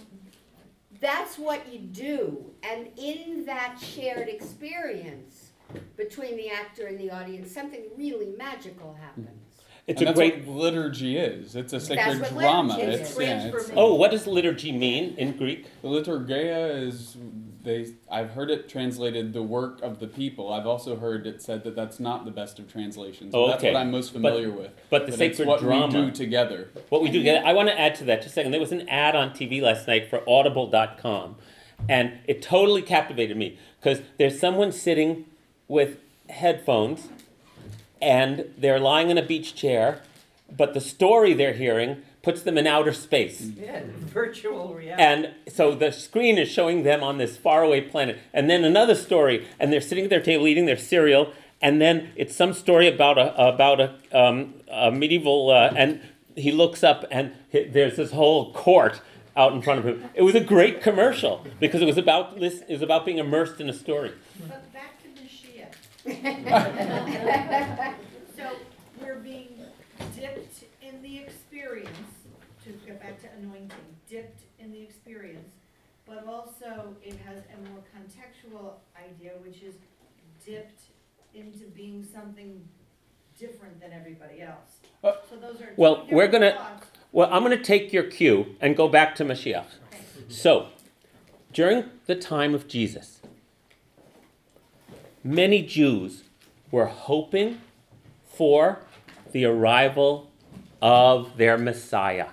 [1.00, 5.43] that's what you do, and in that shared experience
[5.96, 9.28] between the actor and the audience, something really magical happens.
[9.28, 9.38] Mm-hmm.
[9.86, 10.46] It's and a that's great.
[10.46, 11.54] what liturgy is.
[11.54, 12.74] It's a sacred what drama.
[12.78, 13.00] liturgy is.
[13.00, 13.74] It's, It's yeah, it's, transformation.
[13.76, 15.66] Oh, what does liturgy mean in Greek?
[15.82, 17.18] the liturgia is
[17.62, 17.88] they.
[18.10, 20.50] I've heard it translated the work of the people.
[20.50, 23.34] I've also heard it said that that's not the best of translations.
[23.34, 23.74] Oh, That's okay.
[23.74, 24.70] what I'm most familiar with.
[24.88, 25.86] But the That sacred it's what drama.
[26.00, 26.68] we do together.
[26.88, 27.42] What we do together.
[27.46, 28.52] I want to add to that just a second.
[28.52, 31.36] There was an ad on TV last night for Audible.com,
[31.90, 35.26] and it totally captivated me because there's someone sitting
[35.68, 35.98] with
[36.28, 37.08] headphones,
[38.00, 40.02] and they're lying in a beach chair,
[40.54, 43.42] but the story they're hearing puts them in outer space.
[43.42, 45.02] Yeah, virtual reality.
[45.02, 48.18] And so the screen is showing them on this faraway planet.
[48.32, 52.10] And then another story, and they're sitting at their table eating their cereal, and then
[52.16, 56.00] it's some story about a about a, um, a medieval, uh, and
[56.34, 59.00] he looks up, and hi- there's this whole court
[59.36, 60.04] out in front of him.
[60.14, 62.60] It was a great commercial because it was about this.
[62.68, 64.12] It was about being immersed in a story.
[64.48, 65.72] But back to Mashiach.
[68.36, 68.50] So
[69.00, 69.48] we're being
[70.18, 71.88] dipped in the experience,
[72.64, 73.70] to get back to anointing,
[74.08, 75.54] dipped in the experience,
[76.06, 79.74] but also it has a more contextual idea, which is
[80.44, 80.82] dipped
[81.34, 82.60] into being something
[83.38, 84.78] different than everybody else.
[85.02, 86.86] Uh, So those are two well, we're different gonna- thoughts.
[87.12, 89.66] Well, I'm going to take your cue and go back to Mashiach.
[90.28, 90.68] So,
[91.52, 93.20] during the time of Jesus,
[95.24, 96.24] many Jews
[96.70, 97.60] were hoping
[98.26, 98.80] for
[99.32, 100.30] the arrival
[100.82, 102.28] of their Messiah.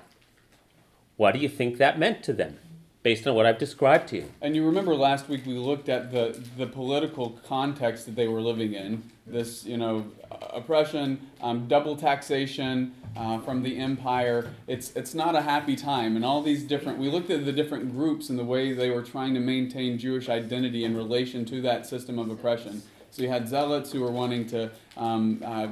[1.16, 2.58] What do you think that meant to them,
[3.04, 4.32] based on what I've described to you?
[4.42, 8.42] And you remember last week we looked at the, the political context that they were
[8.42, 9.04] living in.
[9.26, 10.06] This, you know,
[10.54, 14.52] oppression, um, double taxation uh, from the empire.
[14.68, 16.16] It's, it's not a happy time.
[16.16, 19.04] And all these different, we looked at the different groups and the way they were
[19.04, 22.82] trying to maintain Jewish identity in relation to that system of oppression.
[23.10, 25.68] So you had zealots who were wanting to um, uh,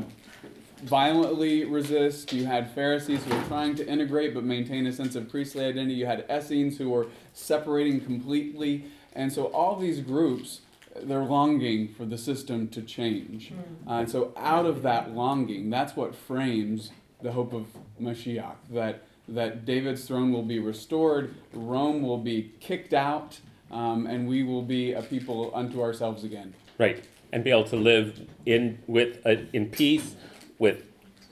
[0.81, 2.33] violently resist.
[2.33, 5.95] You had Pharisees who were trying to integrate but maintain a sense of priestly identity.
[5.95, 8.85] You had Essenes who were separating completely.
[9.13, 10.61] And so all these groups,
[10.95, 13.51] they're longing for the system to change.
[13.87, 17.67] Uh, and so out of that longing, that's what frames the hope of
[18.01, 23.39] Mashiach, that, that David's throne will be restored, Rome will be kicked out,
[23.71, 26.53] um, and we will be a people unto ourselves again.
[26.77, 27.03] Right,
[27.33, 30.15] and be able to live in with uh, in peace
[30.59, 30.83] with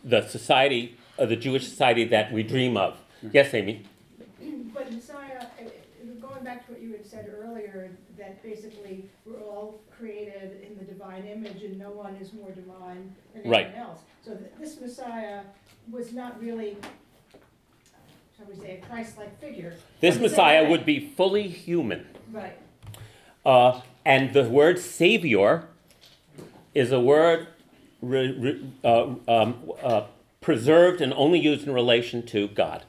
[0.04, 2.98] the society, uh, the Jewish society that we dream of.
[3.32, 3.84] Yes, Amy.
[4.74, 5.46] But Messiah,
[6.22, 10.86] going back to what you had said earlier, that basically we're all created in the
[10.86, 13.68] divine image and no one is more divine than Right.
[13.68, 14.02] anyone else.
[14.24, 15.42] So this Messiah
[15.92, 16.78] was not really,
[18.38, 19.74] shall we say, a Christ-like figure.
[20.00, 22.06] This But Messiah would be fully human.
[22.32, 22.58] Right.
[23.46, 25.68] Uh, and the word savior
[26.76, 27.48] is a word
[28.02, 30.04] re, re, uh, um, uh,
[30.42, 32.86] preserved and only used in relation to God.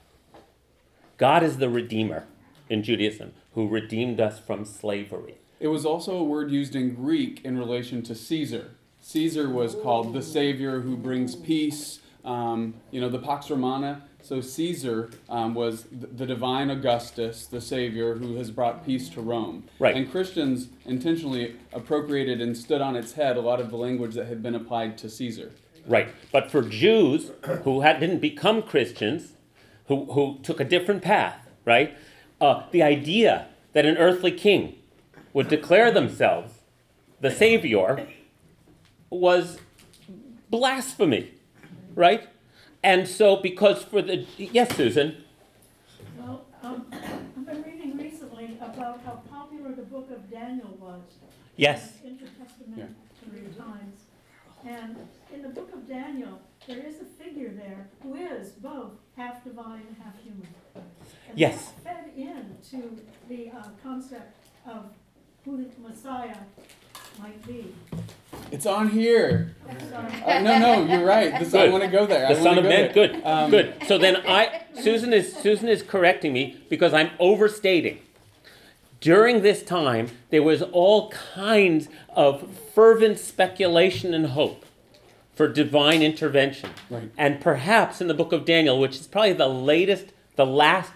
[1.17, 2.27] God is the redeemer
[2.69, 5.39] in Judaism who redeemed us from slavery.
[5.61, 8.71] It was also a word used in Greek in relation to Caesar.
[9.01, 14.03] Caesar was called the savior who brings peace, um, you know, the Pax Romana.
[14.23, 19.65] So Caesar um, was the divine Augustus, the savior who has brought peace to Rome.
[19.79, 19.97] Right.
[19.97, 24.27] And Christians intentionally appropriated and stood on its head a lot of the language that
[24.27, 25.53] had been applied to Caesar.
[25.87, 26.09] Right.
[26.31, 27.31] But for Jews
[27.65, 29.33] who had, didn't become Christians,
[29.87, 31.97] who, who took a different path, right?
[32.41, 34.75] Uh, the idea that an earthly king
[35.33, 36.53] would declare themselves
[37.21, 38.07] the Savior
[39.11, 39.59] was
[40.51, 41.33] blasphemy,
[41.95, 42.29] right?
[42.89, 44.25] And so, because for the.
[44.39, 45.23] Yes, Susan?
[46.17, 51.03] Well, um, I've been reading recently about how popular the book of Daniel was.
[51.57, 51.99] Yes.
[52.03, 53.99] in Intertestamental times.
[54.67, 54.97] And
[55.35, 59.83] in the book of Daniel, there is a figure there who is both half divine
[59.87, 60.49] and half human.
[60.75, 60.85] And
[61.35, 61.73] Yes.
[61.85, 62.97] that fed into
[63.29, 64.35] the uh, concept
[64.67, 64.87] of
[65.45, 66.39] who the Messiah
[67.21, 67.75] might be.
[68.51, 69.55] It's on here.
[70.25, 71.39] Uh, no, no, you're right.
[71.39, 71.73] This, I Good.
[71.73, 72.27] want to go there.
[72.27, 72.93] I The wanna Son of go Man.
[72.93, 72.93] there.
[73.09, 73.23] Good.
[73.25, 73.75] Um, good.
[73.87, 77.99] So then I Susan is Susan is correcting me because I'm overstating.
[79.01, 84.65] During this time, there was all kinds of fervent speculation and hope
[85.37, 86.71] for divine intervention.
[86.91, 87.11] Right.
[87.17, 90.95] And perhaps in the book of Daniel, which is probably the latest, the last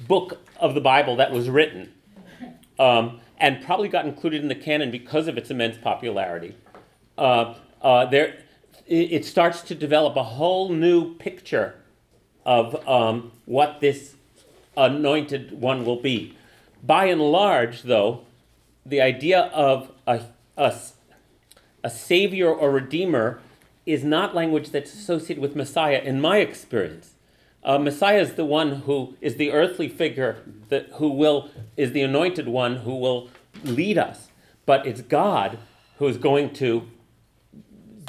[0.00, 1.92] book of the Bible that was written,
[2.80, 6.54] um, and probably got included in the canon because of its immense popularity.
[7.16, 8.38] Uh, uh, there,
[8.86, 11.74] it, starts to develop a whole new picture
[12.44, 14.14] of um, what this
[14.76, 16.36] anointed one will be.
[16.82, 18.24] By and large, though,
[18.84, 20.22] the idea of a,
[20.56, 20.74] a,
[21.82, 23.40] a savior or redeemer
[23.86, 27.14] is not language that's associated with Messiah in my experience.
[27.62, 32.02] Uh, Messiah is the one who is the earthly figure that who will is the
[32.02, 33.28] anointed one who will
[33.64, 34.28] lead us,
[34.64, 35.58] but it's God
[35.98, 36.88] who is going to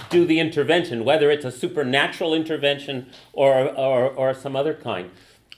[0.09, 5.11] do the intervention, whether it's a supernatural intervention or or, or some other kind.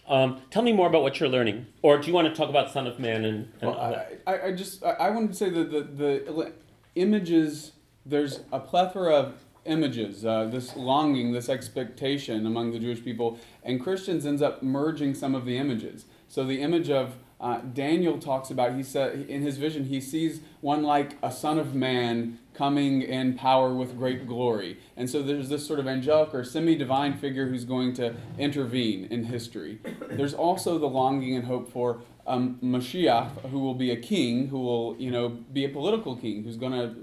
[0.07, 2.71] Um, tell me more about what you're learning, or do you want to talk about
[2.71, 3.51] Son of Man and?
[3.61, 6.53] and Well, I, I, I just I, I wanted to say that the, the
[6.95, 7.73] images
[8.05, 13.81] there's a plethora of images uh, this longing this expectation among the jewish people and
[13.81, 18.49] christians ends up merging some of the images so the image of uh, daniel talks
[18.49, 23.01] about he said in his vision he sees one like a son of man coming
[23.01, 27.47] in power with great glory and so there's this sort of angelic or semi-divine figure
[27.47, 29.79] who's going to intervene in history
[30.11, 34.59] there's also the longing and hope for um, Mashiach, who will be a king, who
[34.59, 36.95] will, you know, be a political king, who's going to.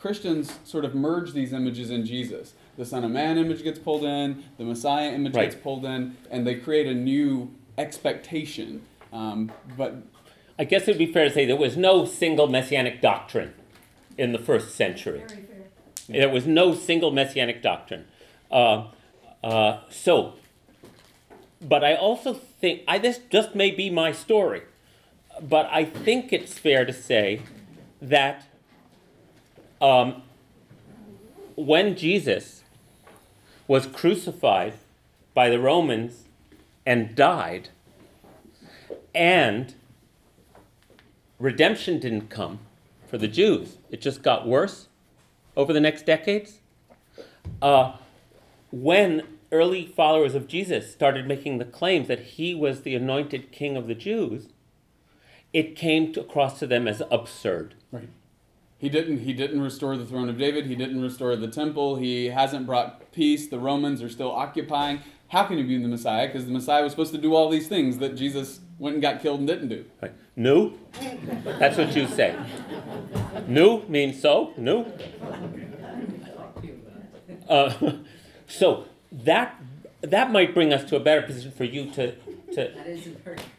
[0.00, 2.54] Christians sort of merge these images in Jesus.
[2.76, 5.50] The Son of Man image gets pulled in, the Messiah image Right.
[5.50, 8.82] gets pulled in, and they create a new expectation.
[9.12, 9.96] Um, but
[10.58, 13.54] I guess it would be fair to say there was no single messianic doctrine
[14.16, 15.22] in the first century.
[15.26, 16.20] Very fair.
[16.20, 18.06] There was no single messianic doctrine.
[18.50, 18.88] Uh,
[19.42, 20.34] uh, so,
[21.60, 24.62] but I also think I this just may be my story,
[25.40, 27.42] but I think it's fair to say
[28.00, 28.46] that
[29.80, 30.22] um,
[31.56, 32.62] when Jesus
[33.66, 34.74] was crucified
[35.34, 36.24] by the Romans
[36.86, 37.68] and died,
[39.14, 39.74] and
[41.38, 42.60] redemption didn't come
[43.06, 44.88] for the Jews, it just got worse
[45.56, 46.58] over the next decades.
[47.60, 47.92] Uh,
[48.70, 53.76] when early followers of Jesus started making the claims that he was the anointed king
[53.76, 54.48] of the Jews,
[55.52, 57.74] it came to, across to them as absurd.
[57.90, 58.08] Right.
[58.78, 59.20] He didn't.
[59.20, 60.66] He didn't restore the throne of David.
[60.66, 61.96] He didn't restore the temple.
[61.96, 63.48] He hasn't brought peace.
[63.48, 65.00] The Romans are still occupying.
[65.28, 66.26] How can he be the Messiah?
[66.26, 69.20] Because the Messiah was supposed to do all these things that Jesus went and got
[69.20, 69.84] killed and didn't do.
[70.00, 70.12] Right.
[70.36, 70.74] No?
[71.44, 72.36] That's what you say.
[73.48, 74.54] No means so.
[74.56, 74.90] No.
[77.48, 77.92] Uh,
[78.46, 79.60] so that
[80.02, 83.10] that might bring us to a better position for you to to That is a
[83.10, 83.57] very good place.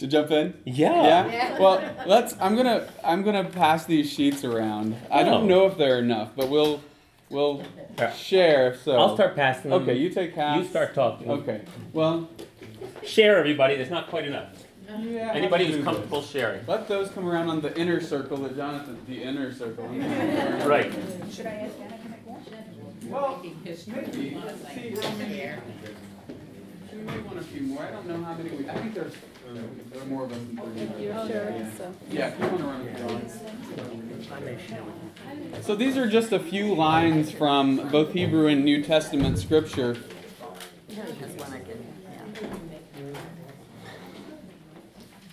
[0.00, 0.54] To jump in.
[0.64, 1.02] yeah.
[1.04, 1.26] Yeah.
[1.30, 1.58] Yeah.
[1.60, 2.34] Well, let's.
[2.40, 2.88] I'm gonna.
[3.04, 4.96] I'm gonna pass these sheets around.
[5.10, 5.24] I Oh.
[5.26, 6.80] don't know if they're enough, but we'll.
[7.28, 7.62] We'll
[7.98, 8.10] Yeah.
[8.14, 8.74] share.
[8.82, 8.96] So.
[8.96, 9.82] I'll start passing them.
[9.82, 10.56] Okay, you take half.
[10.56, 11.30] You start talking.
[11.30, 11.60] Okay.
[11.92, 12.28] Well.
[13.04, 13.76] Share everybody.
[13.76, 14.48] There's not quite enough.
[15.00, 15.32] Yeah.
[15.34, 16.30] Anybody who's do comfortable this.
[16.30, 16.66] sharing.
[16.66, 18.98] Let those come around on the inner circle that Jonathan.
[19.06, 19.84] The inner circle.
[20.66, 20.90] Right.
[21.30, 22.42] Should I ask Anna to make one?
[23.10, 23.92] Well, Making history.
[24.12, 24.42] maybe.
[24.44, 25.52] Let's see how many.
[26.94, 27.82] We may want a few more.
[27.82, 28.68] I don't know how many we.
[28.68, 29.12] I think there's.
[29.54, 31.32] There are more of us than thirty.
[31.32, 31.92] Sure, so.
[32.10, 33.22] Yeah, if you want to run it down.
[35.62, 39.96] So these are just a few lines from both Hebrew and New Testament scripture.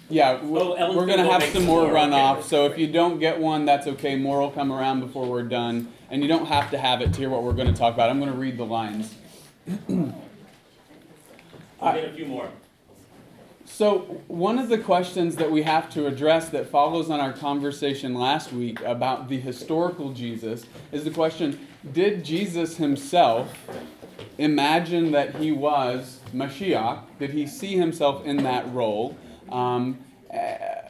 [0.10, 2.38] Yeah, w- Oh, Ellen's we're gonna gonna have make some some more more, runoff.
[2.38, 2.48] okay.
[2.48, 4.16] So if you don't get one, that's okay.
[4.16, 7.20] More will come around before we're done, and you don't have to have it to
[7.20, 8.10] hear what we're going to talk about.
[8.10, 9.14] I'm going to read the lines.
[11.82, 12.50] I'll get a few more.
[13.70, 18.16] So, one of the questions that we have to address that follows on our conversation
[18.16, 23.68] last week about the historical Jesus is the question Did Jesus himself
[24.38, 27.02] imagine that he was Mashiach?
[27.20, 29.18] Did he see himself in that role?
[29.52, 30.00] Um,
[30.32, 30.88] eh,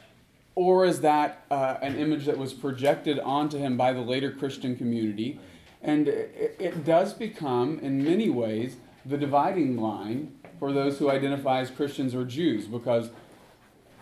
[0.54, 4.76] or is that uh, an image that was projected onto him by the later Christian
[4.76, 5.40] community?
[5.82, 11.60] And it, it does become, in many ways, the dividing line for those who identify
[11.60, 13.10] as Christians or Jews, because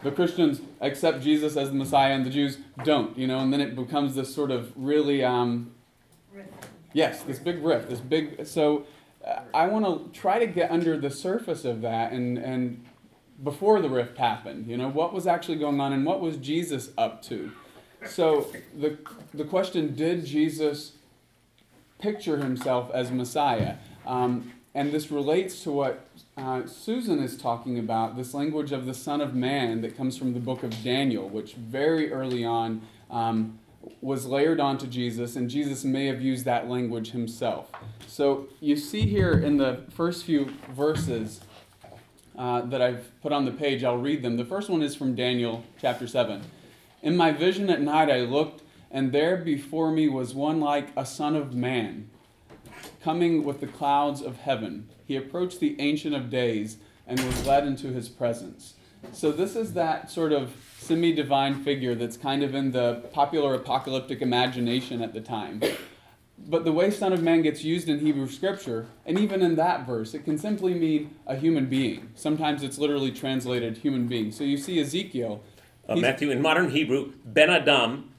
[0.03, 3.61] the Christians accept Jesus as the Messiah and the Jews don't, you know, and then
[3.61, 5.73] it becomes this sort of really, um,
[6.93, 8.47] yes, this big rift, this big.
[8.47, 8.87] So
[9.27, 12.85] uh, I want to try to get under the surface of that and and
[13.43, 16.91] before the rift happened, you know, what was actually going on and what was Jesus
[16.97, 17.53] up to?
[18.07, 18.99] So the
[19.35, 20.93] the question: Did Jesus
[21.99, 23.77] picture himself as Messiah?
[24.07, 26.07] Um, and this relates to what
[26.37, 30.35] uh, Susan is talking about this language of the Son of Man that comes from
[30.35, 33.59] the book of Daniel, which very early on um,
[34.03, 37.71] was layered onto Jesus, and Jesus may have used that language himself.
[38.07, 41.41] So you see here in the first few verses
[42.37, 44.37] uh, that I've put on the page, I'll read them.
[44.37, 46.43] The first one is from Daniel chapter 7.
[47.03, 51.07] In my vision at night I looked, and there before me was one like a
[51.07, 52.11] son of man
[53.03, 54.89] coming with the clouds of heaven.
[55.07, 58.75] He approached the Ancient of Days and was led into his presence.
[59.13, 63.55] So, this is that sort of semi divine figure that's kind of in the popular
[63.55, 65.61] apocalyptic imagination at the time.
[66.39, 69.87] But the way Son of Man gets used in Hebrew scripture, and even in that
[69.87, 72.11] verse, it can simply mean a human being.
[72.15, 74.33] Sometimes it's literally translated human being.
[74.33, 75.43] So you see Ezekiel.
[75.89, 78.13] Uh, Matthew, in modern Hebrew, Ben Adam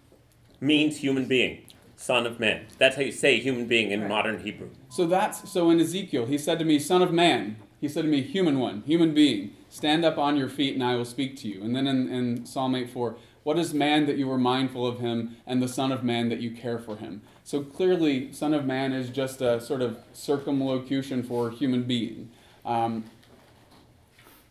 [0.60, 1.64] means human being,
[1.98, 2.68] son of man.
[2.78, 4.70] That's how you say human being in modern Hebrew.
[4.88, 8.08] So that's so in Ezekiel, he said to me, Son of man, he said to
[8.08, 11.48] me, human one, human being, stand up on your feet and I will speak to
[11.50, 11.62] you.
[11.62, 15.00] And then in, in Psalm 8 4, what is man that you were mindful of
[15.00, 17.22] him, and the Son of Man that you care for him?
[17.44, 22.30] So clearly, Son of Man is just a sort of circumlocution for human being.
[22.66, 23.06] Um,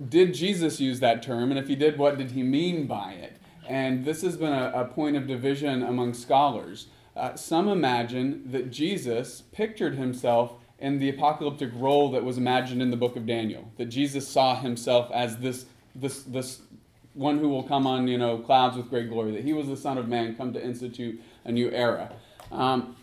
[0.08, 1.50] did Jesus use that term?
[1.50, 3.36] And if he did, what did he mean by it?
[3.68, 6.86] And this has been a, a point of division among scholars.
[7.16, 12.90] Uh, some imagine that Jesus pictured himself in the apocalyptic role that was imagined in
[12.90, 13.72] the book of Daniel.
[13.78, 15.64] That Jesus saw himself as this,
[15.94, 16.60] this, this
[17.14, 19.32] one who will come on, you know, clouds with great glory.
[19.32, 22.12] That he was the Son of Man, come to institute a new era.
[22.52, 22.96] Um,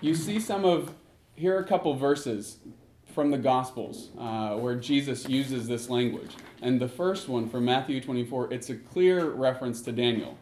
[0.00, 0.94] you see some of
[1.34, 2.58] here are a couple verses
[3.14, 6.32] from the Gospels uh, where Jesus uses this language.
[6.62, 10.38] And the first one from Matthew 24, it's a clear reference to Daniel.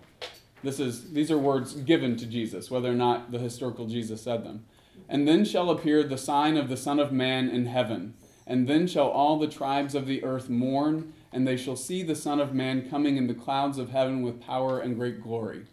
[0.65, 4.45] This is these are words given to Jesus, whether or not the historical Jesus said
[4.45, 4.65] them.
[5.09, 8.15] And then shall appear the sign of the Son of Man in heaven,
[8.47, 12.17] and then shall all the tribes of the earth mourn, and they shall see the
[12.17, 15.67] Son of Man coming in the clouds of heaven with power and great glory.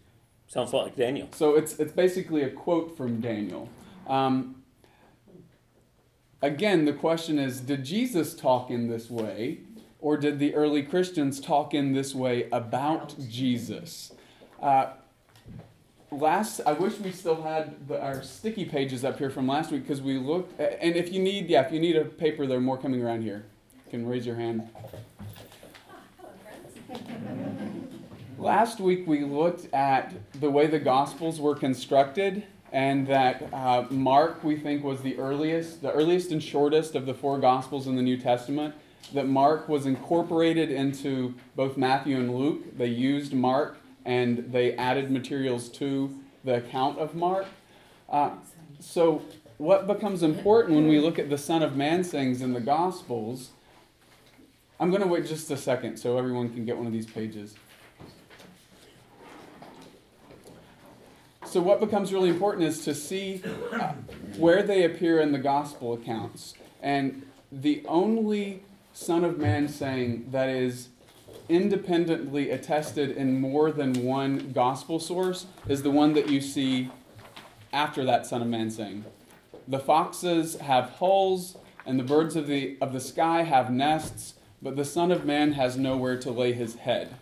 [0.48, 1.30] Sounds like Daniel.
[1.32, 3.70] So it's it's basically a quote from Daniel.
[4.08, 4.64] Um,
[6.42, 9.60] again, the question is: Did Jesus talk in this way,
[10.02, 14.12] or did the early Christians talk in this way about Jesus?
[14.62, 14.92] Uh,
[16.12, 19.82] last, I wish we still had the, our sticky pages up here from last week
[19.84, 20.60] because we looked.
[20.60, 23.24] And if you need, yeah, if you need a paper, there are more coming around
[23.24, 23.46] here.
[23.86, 24.70] You can raise your hand.
[28.38, 34.44] Last week we looked at the way the Gospels were constructed, and that uh, Mark
[34.44, 38.02] we think was the earliest, the earliest and shortest of the four Gospels in the
[38.02, 38.74] New Testament.
[39.14, 42.78] That Mark was incorporated into both Matthew and Luke.
[42.78, 47.46] They used Mark and they added materials to the account of Mark.
[48.10, 48.32] Uh,
[48.80, 49.22] so,
[49.58, 53.52] what becomes important when we look at the Son of Man sayings in the Gospels?
[54.80, 57.54] I'm going to wait just a second so everyone can get one of these pages.
[61.46, 63.44] So, what becomes really important is to see
[63.74, 63.94] uh,
[64.38, 66.54] where they appear in the gospel accounts.
[66.82, 70.88] And the only Son of Man saying that is
[71.52, 76.90] independently attested in more than one gospel source is the one that you see
[77.74, 79.04] after that Son of Man saying.
[79.68, 84.76] The foxes have holes, and the birds of the, of the sky have nests, but
[84.76, 87.16] the Son of Man has nowhere to lay his head.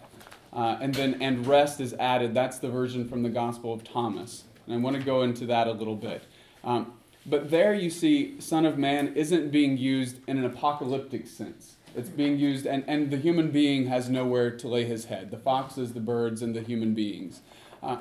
[0.54, 2.34] Uh, and then, and rest is added.
[2.34, 4.44] That's the version from the Gospel of Thomas.
[4.66, 6.24] And I want to go into that a little bit.
[6.64, 6.94] Um,
[7.26, 11.76] but there you see, Son of Man isn't being used in an apocalyptic sense.
[11.96, 15.38] It's being used, and, and the human being has nowhere to lay his head the
[15.38, 17.42] foxes, the birds, and the human beings.
[17.82, 17.98] Uh,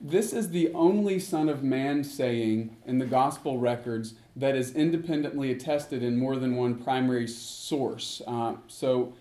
[0.00, 5.50] this is the only Son of Man saying in the gospel records that is independently
[5.50, 8.22] attested in more than one primary source.
[8.26, 9.12] Uh, so,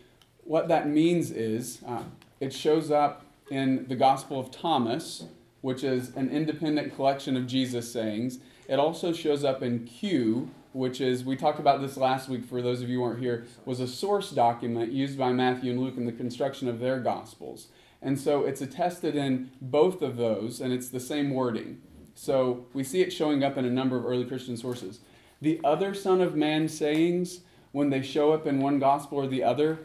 [0.46, 2.04] what that means is uh,
[2.40, 5.26] it shows up in the Gospel of Thomas,
[5.62, 8.40] which is an independent collection of Jesus sayings.
[8.68, 12.62] It also shows up in Q, which is, we talked about this last week for
[12.62, 15.98] those of you who weren't here, was a source document used by Matthew and Luke
[15.98, 17.68] in the construction of their Gospels.
[18.02, 21.82] And so it's attested in both of those, and it's the same wording.
[22.14, 25.00] So we see it showing up in a number of early Christian sources.
[25.42, 27.42] The other Son of Man sayings,
[27.72, 29.80] when they show up in one gospel or the other,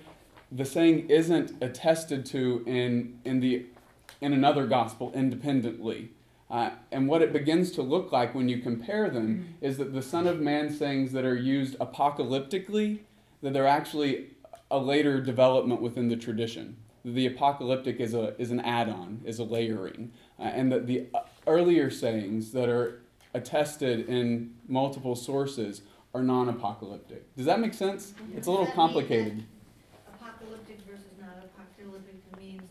[0.50, 3.66] the saying isn't attested to in, in, the,
[4.20, 6.10] in another gospel independently.
[6.50, 10.02] Uh, and what it begins to look like when you compare them is that the
[10.02, 13.00] Son of Man sayings that are used apocalyptically,
[13.42, 14.28] that they're actually
[14.70, 16.76] a later development within the tradition.
[17.04, 20.12] The apocalyptic is, a, is an add on, is a layering.
[20.38, 21.06] Uh, and that the
[21.46, 23.02] earlier sayings that are
[23.34, 25.82] attested in multiple sources
[26.14, 27.34] are non apocalyptic.
[27.36, 28.14] Does that make sense?
[28.34, 29.44] It's a little Does that mean complicated.
[30.14, 32.62] apocalyptic versus not apocalyptic means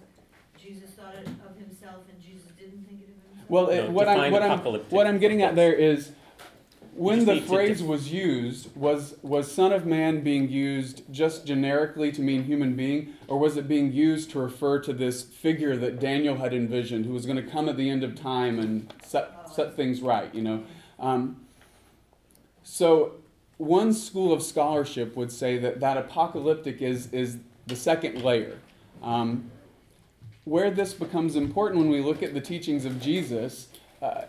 [0.57, 3.32] Jesus thought it of himself and Jesus didn't think it of himself?
[3.49, 6.11] Well, it, what, I'm, what, I'm, what I'm getting at there is
[6.95, 12.11] when the to phrase was used, was, was Son of Man being used just generically
[12.11, 15.99] to mean human being, or was it being used to refer to this figure that
[15.99, 19.49] Daniel had envisioned who was going to come at the end of time and set,
[19.51, 20.63] set things right, you know?
[20.99, 21.37] Um,
[22.63, 23.15] so,
[23.57, 28.59] one school of scholarship would say that that apocalyptic is, is the second layer.
[29.01, 29.51] Um,
[30.45, 33.67] where this becomes important when we look at the teachings of Jesus,
[34.01, 34.23] uh,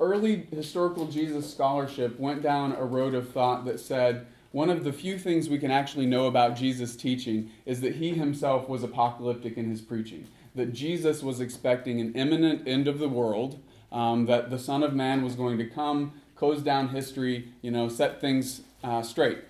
[0.00, 4.92] early historical Jesus scholarship went down a road of thought that said one of the
[4.92, 9.58] few things we can actually know about Jesus' teaching is that he himself was apocalyptic
[9.58, 10.28] in his preaching.
[10.54, 13.60] That Jesus was expecting an imminent end of the world,
[13.92, 17.90] um, that the Son of Man was going to come, close down history, you know,
[17.90, 19.40] set things uh, straight.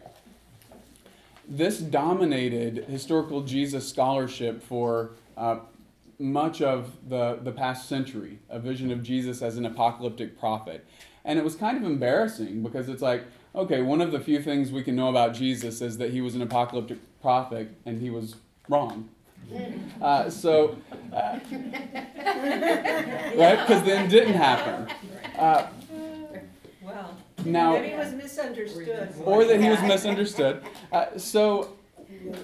[1.48, 5.58] This dominated historical Jesus scholarship for uh,
[6.18, 10.84] much of the, the past century, a vision of Jesus as an apocalyptic prophet.
[11.24, 13.24] And it was kind of embarrassing because it's like,
[13.54, 16.34] okay, one of the few things we can know about Jesus is that he was
[16.34, 18.36] an apocalyptic prophet and he was
[18.68, 19.08] wrong.
[20.00, 20.76] Uh, so,
[21.12, 23.58] uh, right?
[23.60, 24.88] Because then didn't happen.
[25.38, 25.66] Uh,
[26.82, 27.10] Well, now,
[27.46, 29.08] maybe it was misunderstood.
[29.24, 30.62] or that he was misunderstood.
[30.92, 31.72] Uh, so,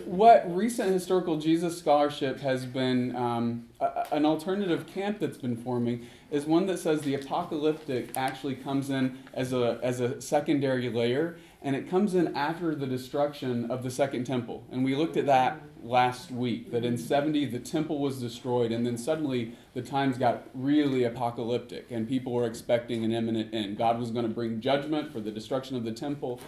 [0.04, 6.06] what recent historical Jesus scholarship has been um, a- an alternative camp that's been forming
[6.30, 11.36] is one that says the apocalyptic actually comes in as a as a secondary layer,
[11.64, 14.64] and it comes in after the destruction of the second temple.
[14.70, 18.84] And we looked at that last week that in 70 the temple was destroyed, and
[18.84, 23.78] then suddenly the times got really apocalyptic, and people were expecting an imminent end.
[23.78, 26.40] God was going to bring judgment for the destruction of the temple.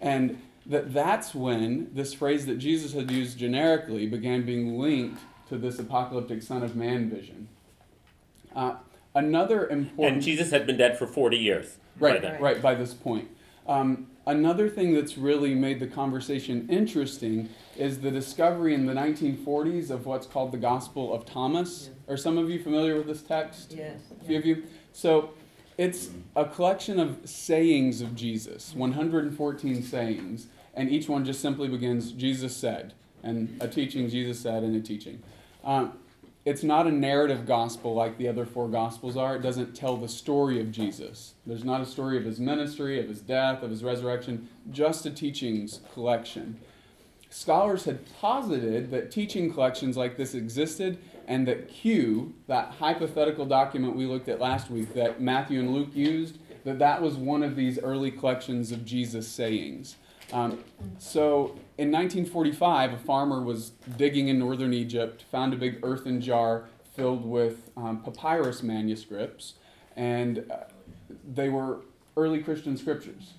[0.00, 5.56] And that that's when this phrase that Jesus had used generically began being linked to
[5.56, 7.48] this apocalyptic Son of Man vision.
[8.54, 8.76] Uh,
[9.14, 11.76] another important And Jesus had been dead for 40 years.
[11.98, 12.42] by Right, then.
[12.42, 13.28] right, by this point.
[13.68, 19.90] Um, another thing that's really made the conversation interesting is the discovery in the 1940s
[19.90, 21.90] of what's called the Gospel of Thomas.
[22.08, 23.72] Are some of you familiar with this text?
[23.76, 24.00] Yes.
[24.20, 24.64] A few of you?
[24.92, 25.30] So
[25.78, 32.12] it's a collection of sayings of Jesus, 114 sayings, and each one just simply begins,
[32.12, 35.22] Jesus said, and a teaching, Jesus said, and a teaching.
[35.64, 35.98] Um,
[36.46, 39.34] it's not a narrative gospel like the other four gospels are.
[39.34, 41.34] It doesn't tell the story of Jesus.
[41.44, 45.10] There's not a story of his ministry, of his death, of his resurrection, just a
[45.10, 46.60] teachings collection.
[47.30, 53.96] Scholars had posited that teaching collections like this existed and that Q, that hypothetical document
[53.96, 57.56] we looked at last week that Matthew and Luke used, that that was one of
[57.56, 59.96] these early collections of Jesus' sayings.
[60.32, 60.64] Um,
[60.98, 66.64] so in 1945, a farmer was digging in northern Egypt, found a big earthen jar
[66.94, 69.54] filled with um, papyrus manuscripts,
[69.94, 70.64] and uh,
[71.34, 71.80] they were
[72.16, 73.34] early Christian scriptures.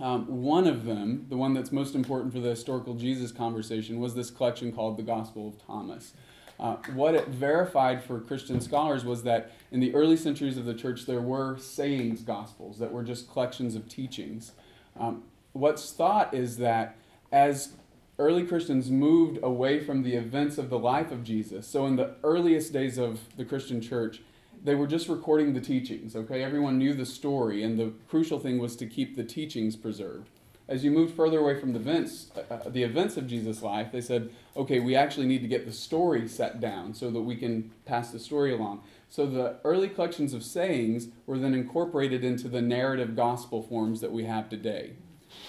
[0.00, 4.14] Um, one of them, the one that's most important for the historical Jesus conversation, was
[4.14, 6.14] this collection called the Gospel of Thomas.
[6.58, 10.74] Uh, what it verified for Christian scholars was that in the early centuries of the
[10.74, 14.52] church, there were sayings gospels that were just collections of teachings.
[14.98, 16.96] Um, what's thought is that
[17.30, 17.72] as
[18.18, 22.14] early Christians moved away from the events of the life of Jesus, so in the
[22.22, 24.20] earliest days of the Christian church,
[24.64, 26.42] they were just recording the teachings, okay?
[26.42, 30.28] Everyone knew the story, and the crucial thing was to keep the teachings preserved.
[30.68, 34.00] As you moved further away from the events, uh, the events of Jesus' life, they
[34.00, 37.72] said, okay, we actually need to get the story set down so that we can
[37.84, 38.82] pass the story along.
[39.10, 44.12] So the early collections of sayings were then incorporated into the narrative gospel forms that
[44.12, 44.92] we have today.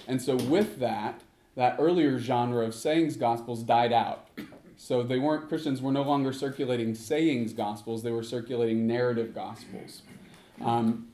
[0.07, 1.21] And so with that,
[1.55, 4.27] that earlier genre of sayings gospels died out.
[4.75, 10.01] So they weren't Christians were no longer circulating sayings gospels; they were circulating narrative gospels.
[10.61, 11.07] Um,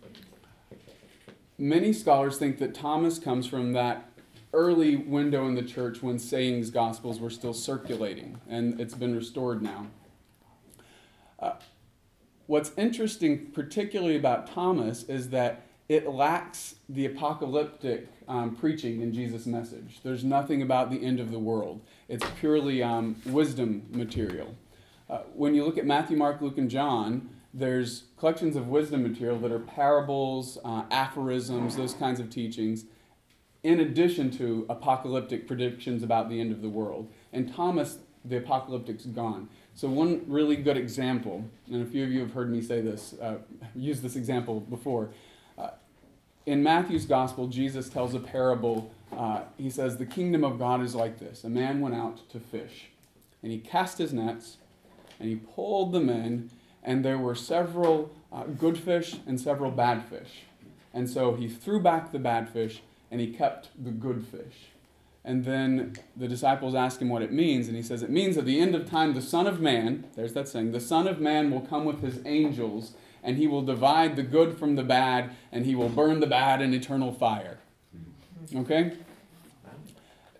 [1.57, 4.09] many scholars think that Thomas comes from that
[4.53, 9.61] early window in the church when sayings gospels were still circulating, and it's been restored
[9.61, 9.87] now.
[11.37, 11.53] Uh,
[12.47, 19.45] what's interesting, particularly about Thomas, is that it lacks the apocalyptic um, preaching in Jesus'
[19.45, 19.99] message.
[20.03, 21.81] There's nothing about the end of the world.
[22.07, 24.55] It's purely um, wisdom material.
[25.09, 29.39] Uh, when you look at Matthew, Mark, Luke, and John, there's collections of wisdom material
[29.39, 32.85] that are parables, uh, aphorisms, those kinds of teachings,
[33.63, 37.11] in addition to apocalyptic predictions about the end of the world.
[37.33, 39.49] And Thomas, the apocalyptic's gone.
[39.73, 43.15] So one really good example, and a few of you have heard me say this,
[43.19, 43.37] uh,
[43.75, 45.09] use this example before.
[46.49, 48.91] In Matthew's gospel, Jesus tells a parable.
[49.15, 51.43] Uh, he says, The kingdom of God is like this.
[51.43, 52.87] A man went out to fish,
[53.43, 54.57] and he cast his nets,
[55.19, 56.49] and he pulled them in,
[56.81, 60.45] and there were several uh, good fish and several bad fish.
[60.91, 62.81] And so he threw back the bad fish,
[63.11, 64.71] and he kept the good fish.
[65.23, 68.45] And then the disciples ask him what it means, and he says, It means at
[68.45, 71.51] the end of time, the Son of Man, there's that saying, the Son of Man
[71.51, 75.65] will come with his angels, and he will divide the good from the bad, and
[75.65, 77.59] he will burn the bad in eternal fire.
[78.55, 78.93] Okay?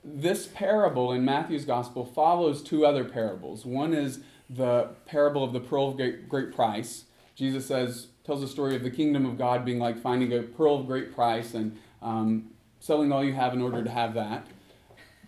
[0.03, 3.65] This parable in Matthew's gospel follows two other parables.
[3.65, 7.05] One is the parable of the pearl of great, great price.
[7.35, 10.79] Jesus says, tells the story of the kingdom of God being like finding a pearl
[10.79, 12.49] of great price and um,
[12.79, 14.47] selling all you have in order to have that.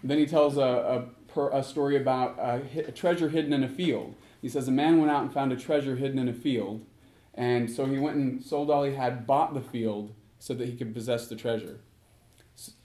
[0.04, 4.16] Then he tells a, a, a story about a, a treasure hidden in a field.
[4.42, 6.86] He says, A man went out and found a treasure hidden in a field.
[7.34, 10.76] And so he went and sold all he had, bought the field so that he
[10.76, 11.80] could possess the treasure.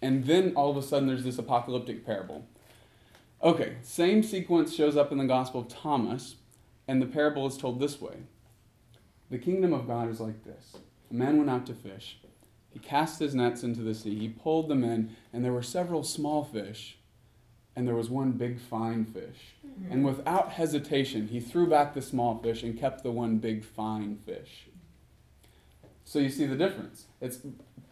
[0.00, 2.46] And then all of a sudden there's this apocalyptic parable.
[3.42, 6.36] Okay, same sequence shows up in the Gospel of Thomas,
[6.88, 8.16] and the parable is told this way
[9.30, 10.76] The kingdom of God is like this
[11.10, 12.18] A man went out to fish.
[12.70, 14.18] He cast his nets into the sea.
[14.18, 16.98] He pulled them in, and there were several small fish,
[17.76, 19.54] and there was one big fine fish.
[19.64, 19.92] Mm-hmm.
[19.92, 24.16] And without hesitation, he threw back the small fish and kept the one big fine
[24.16, 24.66] fish.
[26.04, 27.04] So you see the difference.
[27.20, 27.40] It's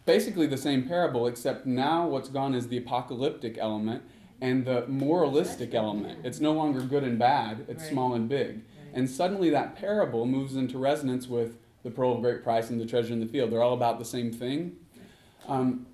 [0.06, 4.02] basically the same parable, except now what's gone is the apocalyptic element
[4.40, 6.24] and the moralistic element.
[6.24, 7.92] It's no longer good and bad, it's Right.
[7.92, 8.62] small and big.
[8.94, 12.86] And suddenly that parable moves into resonance with the pearl of great price and the
[12.86, 13.50] treasure in the field.
[13.50, 14.76] They're all about the same thing.
[15.46, 15.86] Um,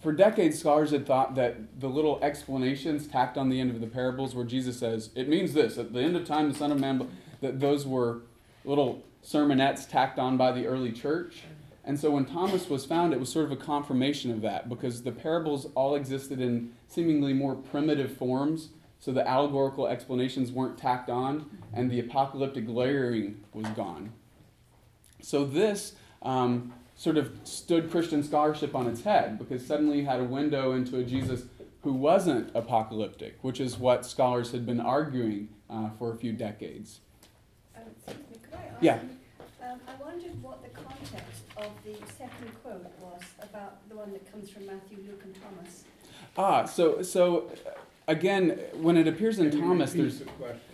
[0.00, 3.86] for decades, scholars had thought that the little explanations tacked on the end of the
[3.86, 6.78] parables, where Jesus says, "It means this." At the end of time, the Son of
[6.78, 7.08] Man,
[7.40, 8.22] that those were
[8.64, 11.42] little sermonettes tacked on by the early church.
[11.84, 15.02] And so when Thomas was found, it was sort of a confirmation of that because
[15.02, 18.68] the parables all existed in seemingly more primitive forms.
[19.00, 24.12] So the allegorical explanations weren't tacked on, and the apocalyptic layering was gone.
[25.22, 30.20] So this um, sort of stood Christian scholarship on its head because suddenly you had
[30.20, 31.44] a window into a Jesus
[31.82, 36.98] who wasn't apocalyptic, which is what scholars had been arguing uh, for a few decades.
[37.76, 39.00] Um, excuse me, could I ask Yeah.
[39.00, 39.08] you,
[39.64, 44.30] um, I wondered what the context of the second quote was about the one that
[44.30, 45.84] comes from Matthew, Luke, and Thomas.
[46.36, 47.50] Ah, so so
[48.08, 50.22] again, when it appears in Thomas, there's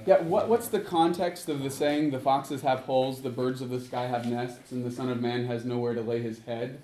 [0.06, 0.22] yeah.
[0.22, 2.10] What what's the context of the saying?
[2.12, 5.20] The foxes have holes, the birds of the sky have nests, and the Son of
[5.20, 6.80] Man has nowhere to lay his head.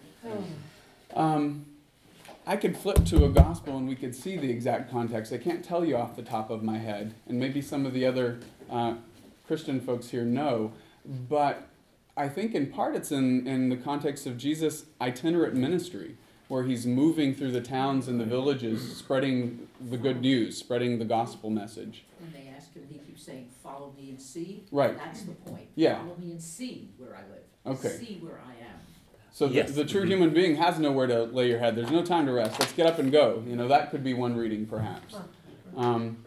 [1.14, 1.64] Um,
[2.46, 5.32] I could flip to a gospel and we could see the exact context.
[5.32, 8.05] I can't tell you off the top of my head, and maybe some of the
[8.05, 8.94] other uh,
[9.46, 10.72] Christian folks here know,
[11.05, 11.68] but
[12.16, 16.16] I think in part it's in, in the context of Jesus' itinerant ministry,
[16.51, 21.05] where he's moving through the towns and the villages, spreading the good news, spreading the
[21.05, 22.05] gospel message.
[22.18, 24.64] When they ask him, he keeps saying, follow me and see.
[24.72, 24.98] Right.
[24.98, 25.68] That's the point.
[25.76, 25.98] Yeah.
[25.98, 27.78] Follow me and see where I live.
[27.78, 27.96] Okay.
[28.05, 28.80] See where I am.
[29.30, 29.70] So the, Yes.
[29.76, 31.76] the true human being has nowhere to lay your head.
[31.76, 32.59] There's no time to rest.
[32.59, 33.44] Let's get up and go.
[33.46, 35.14] You know, that could be one reading, perhaps.
[35.76, 36.24] Um,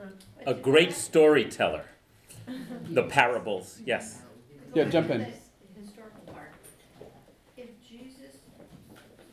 [0.47, 1.83] A great storyteller.
[2.89, 4.21] The parables, yes.
[4.73, 5.19] Yeah, jump in.
[5.19, 6.53] The historical part.
[7.57, 8.37] If Jesus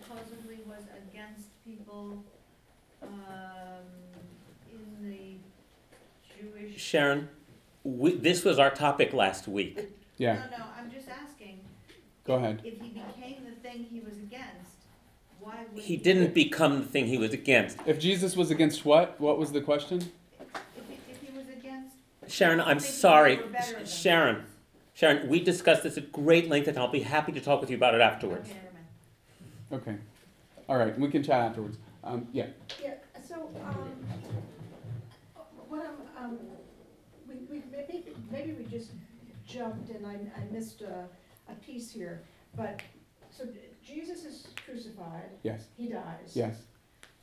[0.02, 2.22] supposedly was against people,
[3.02, 3.08] um,
[4.70, 5.36] in the
[6.38, 6.69] Jewish.
[6.80, 7.28] Sharon,
[7.84, 9.78] we, this was our topic last week.
[10.16, 11.60] yeah, No, no, I'm just asking.
[12.24, 12.62] go ahead.
[12.64, 14.70] If he became the thing he was against,
[15.38, 15.82] why would?
[15.82, 17.78] He didn't become the thing he was against.
[17.86, 19.20] If Jesus was against what?
[19.20, 19.98] What was the question?
[19.98, 21.96] If he, if he was against.
[22.28, 23.36] Sharon, I'm thinking sorry.
[23.36, 24.44] they were better than Sharon,
[24.94, 27.76] Sharon, we discussed this at great length, and I'll be happy to talk with you
[27.76, 28.50] about it afterwards.
[28.50, 28.58] Okay,
[29.70, 29.82] never mind.
[29.82, 29.96] Okay.
[30.68, 31.78] All right, we can chat afterwards.
[32.04, 32.46] Um, yeah.
[32.82, 32.94] Yeah,
[33.26, 34.09] so, um, what I'm,
[36.20, 36.38] um,
[37.28, 38.90] we, we, maybe, maybe we just
[39.46, 41.04] jumped and I, I missed a,
[41.50, 42.22] a piece here,
[42.56, 42.80] but,
[43.30, 43.44] so
[43.84, 45.66] Jesus is crucified, Yes.
[45.76, 46.32] he dies.
[46.34, 46.56] Yes.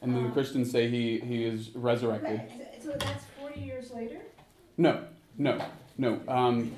[0.02, 2.40] And then the Um, Christians say he, he is resurrected.
[2.40, 4.20] Right, so that's forty years later?
[4.78, 5.04] No,
[5.40, 5.60] no,
[5.98, 6.22] no.
[6.28, 6.72] Um,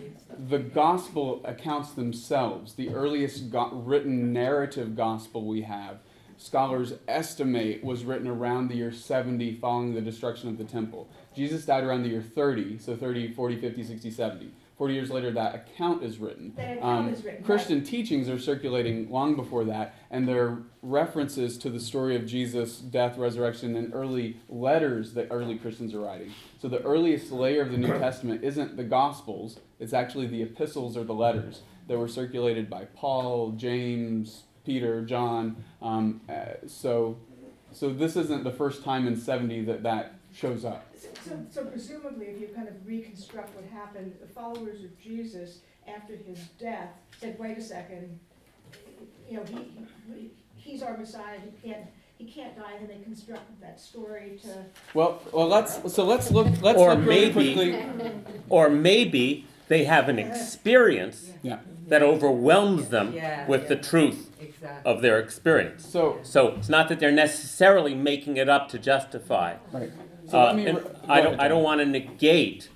[0.47, 5.97] the gospel accounts themselves, the earliest go- written narrative gospel we have,
[6.39, 11.09] scholars estimate was written around the year 70 following the destruction of the temple.
[11.35, 14.51] Jesus died around the year 30, so 30, 40, 50, 60, 70.
[14.77, 16.53] 40 years later, that account is written.
[16.57, 17.45] Account Um, is written, right.
[17.45, 22.25] Christian teachings are circulating long before that, and there are references to the story of
[22.25, 26.31] Jesus' death, resurrection, and early letters that early Christians are writing.
[26.61, 30.95] So the earliest layer of the New Testament isn't the Gospels, it's actually the epistles
[30.95, 35.55] or the letters that were circulated by Paul, James, Peter, John.
[35.81, 37.17] Um, uh, so,
[37.71, 40.85] so this isn't the first time in 70 that that shows up.
[41.25, 46.15] So, so presumably, if you kind of reconstruct what happened, the followers of Jesus, after
[46.15, 46.89] his death,
[47.19, 48.19] said, wait a second,
[49.27, 49.71] you know, he,
[50.13, 51.87] he, he's our Messiah, he can't,
[52.19, 56.45] he can't die, and they constructed that story to, Well, well, let's so let's look.
[56.61, 58.11] Let's Or look really maybe- quickly.
[58.49, 61.59] Or maybe they have an experience Yeah.
[61.87, 64.91] that overwhelms them Yeah, with the truth Exactly.
[64.91, 65.85] of their experience.
[65.85, 69.55] So So it's not that they're necessarily making it up to justify.
[69.71, 69.91] right.
[70.29, 70.65] So Uh, let me.
[70.67, 72.69] and re- I don't, I don't want to negate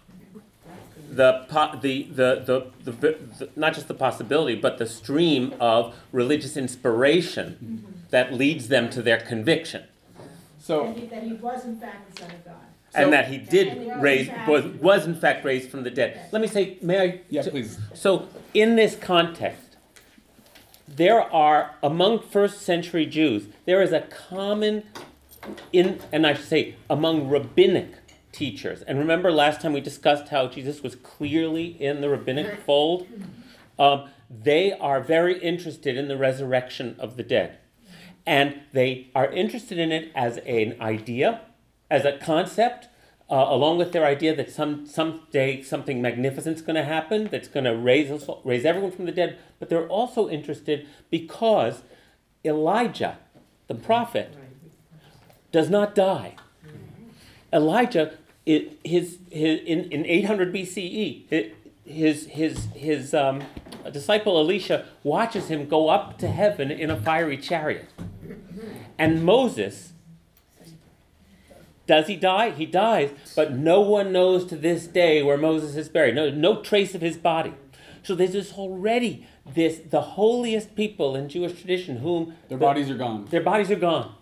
[1.10, 5.96] the, po- the, the, the, the, the, not just the possibility, but the stream of
[6.12, 9.84] religious inspiration that leads them to their conviction.
[10.60, 12.54] So that he, that he was in fact the Son of God.
[12.94, 16.20] So- and that he did raise, was, was in fact raised from the dead.
[16.32, 17.22] Let me say, may I?
[17.30, 17.80] yeah, please.
[17.96, 19.63] So, in this context,
[20.96, 24.84] there are, among first century Jews, there is a common,
[25.72, 27.94] in, and I should say, among rabbinic
[28.32, 28.82] teachers.
[28.84, 33.08] And remember last time we discussed how Jesus was clearly in the rabbinic fold?
[33.80, 37.58] Um, they are very interested in the resurrection of the dead.
[38.26, 41.42] And they are interested in it as an idea,
[41.90, 42.88] as a concept,
[43.30, 47.48] uh, along with their idea that some someday something magnificent is going to happen, that's
[47.48, 49.38] going to raise us, raise everyone from the dead.
[49.60, 51.84] But they're also interested because
[52.44, 53.18] Elijah,
[53.68, 54.36] the prophet,
[55.52, 56.36] does not die.
[57.52, 61.52] Elijah, it, his, his, in, in 800 BCE, hi-
[61.86, 63.42] his, his, his um,
[63.92, 67.88] disciple Elisha watches him go up to heaven in a fiery chariot.
[68.98, 69.94] And Moses
[71.86, 72.52] Does he die?
[72.52, 76.16] He dies, but no one knows to this day where Moses is buried.
[76.16, 77.54] No, no trace of his body.
[78.04, 82.90] So there's this already this the holiest people in Jewish tradition whom Their the- bodies
[82.90, 83.26] are gone.
[83.26, 84.16] their bodies are gone.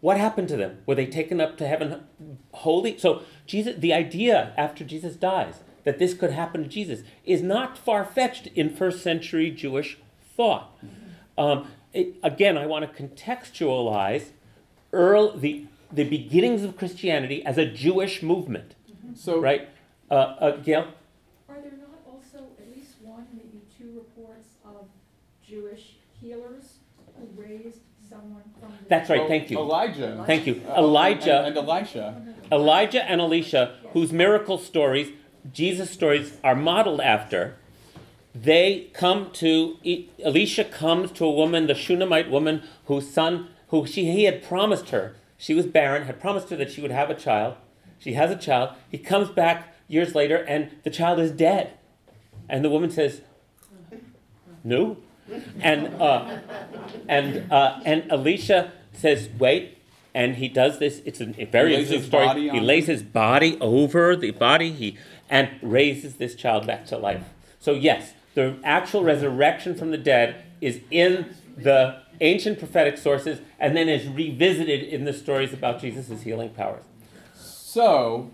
[0.00, 0.78] What happened to them?
[0.86, 2.04] Were they taken up to heaven
[2.52, 2.96] holy?
[2.98, 7.76] So Jesus, the idea after Jesus dies that this could happen to Jesus is not
[7.78, 9.98] far fetched in first century Jewish
[10.36, 10.76] thought.
[11.38, 14.26] Um, it, again, I want to contextualize
[14.92, 18.74] earl, the the beginnings of Christianity as a Jewish movement,
[19.14, 19.68] So right?
[20.10, 20.86] Uh, uh, Gail,
[21.48, 24.86] Are there not also at least one, maybe two reports of
[25.46, 26.78] Jewish healers
[27.18, 28.88] who raised someone from the dead?
[28.88, 29.26] That's right.
[29.28, 29.58] Thank you.
[29.58, 30.22] Elijah.
[30.26, 30.62] Thank you.
[30.68, 31.38] Uh, Elijah.
[31.44, 32.22] and, and Elisha.
[32.52, 35.08] Elijah and Elisha, whose miracle stories,
[35.52, 37.56] Jesus stories, are modeled after,
[38.34, 43.86] they come to, E- Elisha comes to a woman, the Shunammite woman, whose son, who
[43.86, 47.10] she, he had promised her, she was barren, had promised her that she would have
[47.10, 47.56] a child.
[47.98, 48.70] She has a child.
[48.90, 51.74] He comes back years later, and the child is dead.
[52.48, 53.22] And the woman says,
[54.64, 54.98] No.
[55.60, 56.38] And, uh,
[57.08, 59.78] and, uh, and Elisha says, Wait.
[60.14, 61.02] And he does this.
[61.04, 62.48] It's a, very interesting story.
[62.48, 64.96] He lays his body over the body he,
[65.28, 67.22] and raises this child back to life.
[67.60, 73.76] So, yes, the actual resurrection from the dead is in the ancient prophetic sources and
[73.76, 76.84] then is revisited in the stories about Jesus' healing powers.
[77.34, 78.30] So,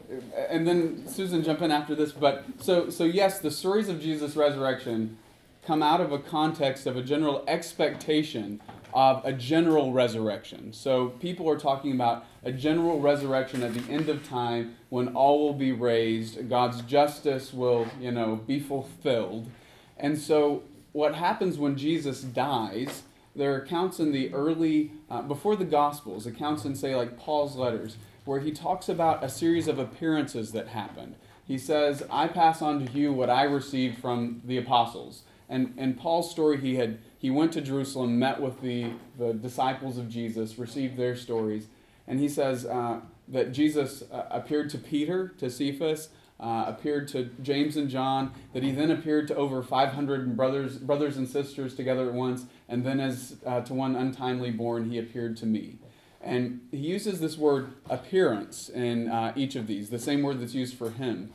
[0.49, 4.37] and then Susan jump in after this, but so so yes, the stories of Jesus'
[4.37, 5.19] resurrection
[5.67, 8.61] come out of a context of a general expectation
[8.95, 10.73] of a general resurrection.
[10.73, 15.41] So people are talking about a general resurrection at the end of time when all
[15.41, 19.51] will be raised, God's justice will, you know, be fulfilled.
[19.97, 20.63] And so
[20.93, 23.03] what happens when Jesus dies,
[23.35, 27.57] there are accounts in the early, uh, before the Gospels, accounts in, say, like Paul's
[27.57, 31.15] letters, where he talks about a series of appearances that happened.
[31.45, 35.23] He says, I pass on to you what I received from the apostles.
[35.49, 39.97] And in Paul's story, he had he went to Jerusalem, met with the, the disciples
[39.97, 41.69] of Jesus, received their stories,
[42.09, 46.09] and he says uh, that Jesus uh, appeared to Peter, to Cephas,
[46.43, 51.17] uh, appeared to James and John, that he then appeared to over 500 brothers, brothers
[51.17, 55.37] and sisters together at once, and then as uh, to one untimely born, he appeared
[55.39, 55.79] to me.
[56.21, 60.55] And he uses this word appearance in uh, each of these, the same word that's
[60.55, 61.33] used for him.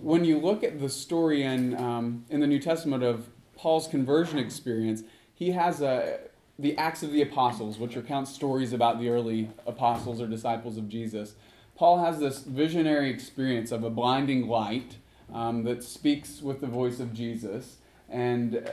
[0.00, 4.38] When you look at the story in, um, in the New Testament of Paul's conversion
[4.38, 5.02] experience,
[5.34, 6.18] he has a,
[6.58, 10.88] the Acts of the Apostles, which recounts stories about the early apostles or disciples of
[10.88, 11.34] Jesus.
[11.76, 14.96] Paul has this visionary experience of a blinding light
[15.32, 18.70] um, that speaks with the voice of Jesus, and uh,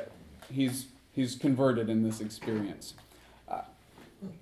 [0.52, 2.94] he's, he's converted in this experience.
[3.48, 3.62] Uh,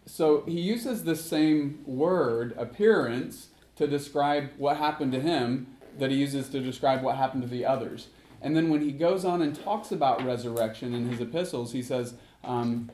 [0.05, 3.47] so he uses the same word, appearance,
[3.78, 7.66] to describe what happened to him that he uses to describe what happened to the
[7.66, 8.07] others.
[8.41, 12.14] And then when he goes on and talks about resurrection in his epistles, he says,
[12.43, 12.89] um,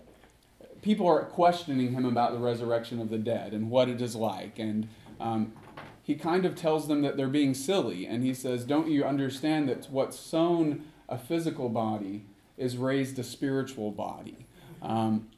[0.81, 4.59] people are questioning him about the resurrection of the dead and what it is like.
[4.59, 4.87] And
[5.19, 5.53] um,
[6.03, 8.05] he kind of tells them that they're being silly.
[8.05, 12.25] And he says, Don't you understand that what's sown a physical body
[12.57, 14.45] is raised a spiritual body?
[14.81, 15.29] Um,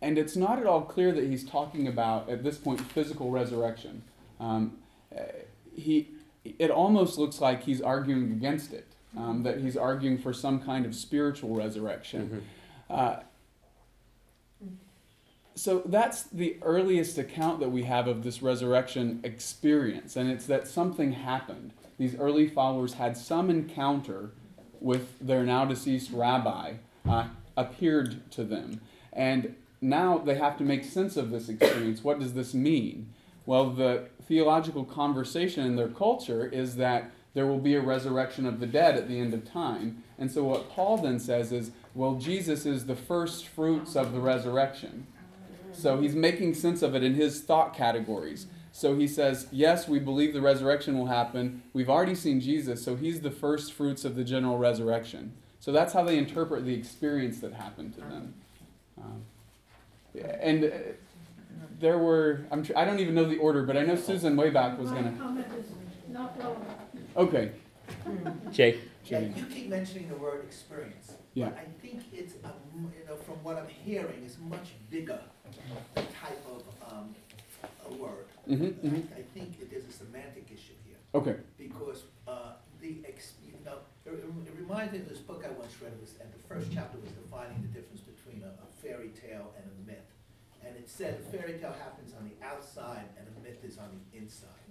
[0.00, 4.02] and it's not at all clear that he's talking about, at this point, physical resurrection.
[4.40, 4.78] Um,
[5.74, 6.08] he,
[6.58, 10.86] it almost looks like he's arguing against it, um, that he's arguing for some kind
[10.86, 12.42] of spiritual resurrection.
[12.88, 13.16] Uh,
[15.56, 20.68] so that's the earliest account that we have of this resurrection experience, and it's that
[20.68, 21.72] something happened.
[21.98, 24.32] These early followers had some encounter
[24.80, 26.74] with their now deceased rabbi,
[27.08, 28.82] uh, appeared to them,
[29.14, 32.04] and now they have to make sense of this experience.
[32.04, 33.08] What does this mean?
[33.46, 38.60] Well, the theological conversation in their culture is that there will be a resurrection of
[38.60, 40.02] the dead at the end of time.
[40.18, 44.20] And so what Paul then says is, well, Jesus is the first fruits of the
[44.20, 45.06] resurrection.
[45.76, 48.46] So he's making sense of it in his thought categories.
[48.72, 51.62] So he says, yes, we believe the resurrection will happen.
[51.72, 55.32] We've already seen Jesus, so he's the first fruits of the general resurrection.
[55.60, 58.34] So that's how they interpret the experience that happened to them.
[58.98, 59.22] Um,
[60.40, 60.68] and uh,
[61.80, 64.78] there were, I'm tr- I don't even know the order, but I know Susan Wayback
[64.78, 65.18] was going to.
[65.18, 65.66] comment is
[66.10, 66.68] not relevant.
[67.16, 67.52] Okay.
[68.52, 68.78] Jay.
[69.06, 71.12] Yeah, you keep mentioning the word experience.
[71.34, 71.50] Yeah.
[71.50, 75.20] But I think it's, a m- you know, from what I'm hearing, it's much bigger
[75.94, 76.62] type of,
[76.92, 77.14] um,
[77.88, 78.26] a word.
[78.48, 79.02] Mhm, mhm.
[79.16, 80.96] I I think it is a semantic issue here.
[81.14, 81.36] Okay.
[81.58, 85.74] Because, uh, the, ex- you know, it it reminds me of this book I once
[85.82, 89.10] read, it was, and the first chapter was defining the difference between a a fairy
[89.10, 90.08] tale and a myth.
[90.64, 93.88] and it said a fairy tale happens on the outside and a myth is on
[93.94, 94.62] the inside.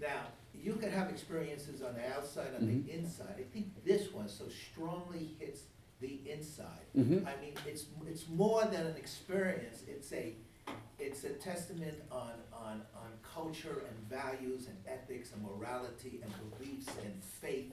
[0.00, 3.34] Now, you could have experiences on the outside, on the inside.
[3.38, 5.62] I think this one so strongly hits
[6.00, 6.86] the inside.
[6.96, 7.26] Mhm.
[7.26, 10.34] I mean, it's, it's more than an experience, it's a,
[10.98, 16.88] it's a testament on, on, on culture and values and ethics and morality and beliefs
[17.04, 17.72] and faith.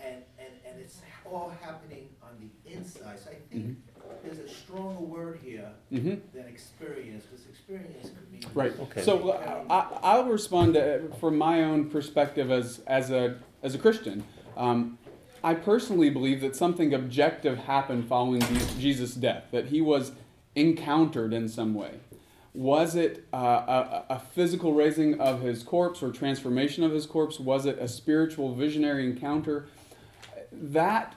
[0.00, 3.76] And, and, and it's all happening on the inside, so I think
[4.24, 6.20] there's a stronger word here Mhm.
[6.32, 8.42] than experience, because experience could mean.
[8.54, 8.78] Right.
[8.80, 9.02] Okay.
[9.02, 13.78] So uh, I, I'll respond to, from my own perspective as, as, a, as a
[13.78, 14.24] Christian.
[14.56, 14.98] Um,
[15.44, 18.40] I personally believe that something objective happened following
[18.78, 20.12] Jesus' death, that he was
[20.56, 22.00] encountered in some way.
[22.54, 27.38] Was it uh, a, a physical raising of his corpse or transformation of his corpse?
[27.38, 29.66] Was it a spiritual visionary encounter?
[30.50, 31.14] That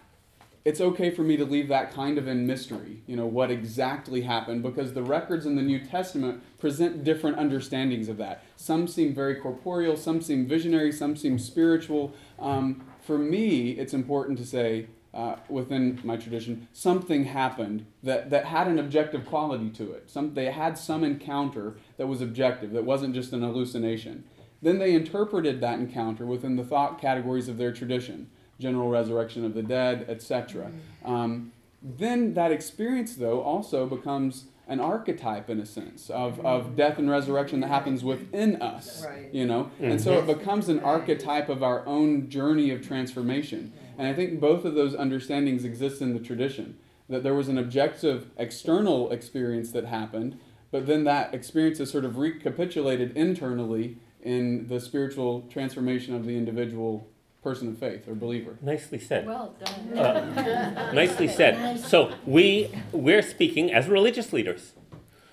[0.66, 4.24] it's okay for me to leave that kind of in mystery, you know, what exactly
[4.24, 8.44] happened, because the records in the New Testament present different understandings of that.
[8.58, 12.14] Some seem very corporeal, some seem visionary, some seem spiritual.
[12.38, 18.46] Um, for me, it's important to say, uh, within my tradition, something happened that, that
[18.46, 20.10] had an objective quality to it.
[20.10, 24.26] Some, they had some encounter that was objective, that wasn't just an hallucination.
[24.62, 28.30] Then they interpreted that encounter within the thought categories of their tradition
[28.60, 30.72] general resurrection of the dead, etc.
[31.06, 31.52] Um,
[31.82, 36.46] then that experience, though, also becomes an archetype in a sense of, mm-hmm.
[36.46, 39.06] of death and resurrection that happens within us.
[39.06, 39.34] Right.
[39.34, 39.72] You know?
[39.80, 40.40] And so it mm-hmm.
[40.40, 43.74] becomes an archetype of our own journey of transformation.
[43.74, 44.00] Mm-hmm.
[44.00, 46.78] And I think both of those understandings exist in the tradition.
[47.10, 50.38] That there was an objective external experience that happened,
[50.72, 56.36] but then that experience is sort of recapitulated internally in the spiritual transformation of the
[56.36, 57.08] individual
[57.48, 58.58] person of faith or believer.
[58.62, 59.26] Nicely said.
[59.26, 59.98] Well done.
[59.98, 61.80] Uh, nicely said.
[61.80, 64.74] So we we're speaking as religious leaders.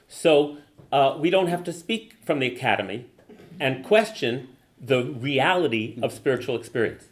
[0.06, 0.58] So
[0.92, 3.06] uh, we don't have to speak from the academy
[3.58, 4.48] and question
[4.80, 7.06] the reality of spiritual experience.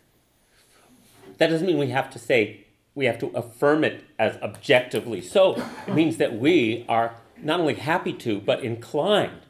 [1.38, 5.20] That doesn't mean we have to say we have to affirm it as objectively.
[5.20, 9.40] So it means that we are not only happy to but inclined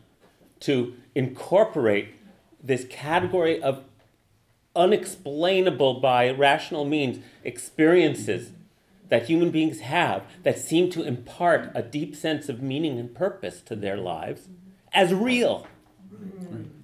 [0.61, 2.15] to incorporate
[2.63, 3.85] this category of
[4.75, 8.53] unexplainable by rational means experiences
[9.09, 13.61] that human beings have that seem to impart a deep sense of meaning and purpose
[13.61, 14.49] to their lives
[14.95, 15.67] as real.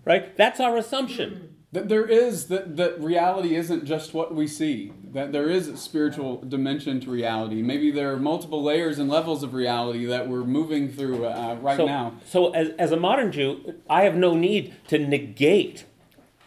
[0.05, 0.37] Right?
[0.37, 1.55] That's our assumption.
[1.73, 4.93] That there is that that reality isn't just what we see.
[5.13, 7.61] That there is a spiritual dimension to reality.
[7.61, 11.77] Maybe there are multiple layers and levels of reality that we're moving through uh, right
[11.77, 12.15] so, now.
[12.27, 15.85] So, as, as a modern Jew, I have no need to negate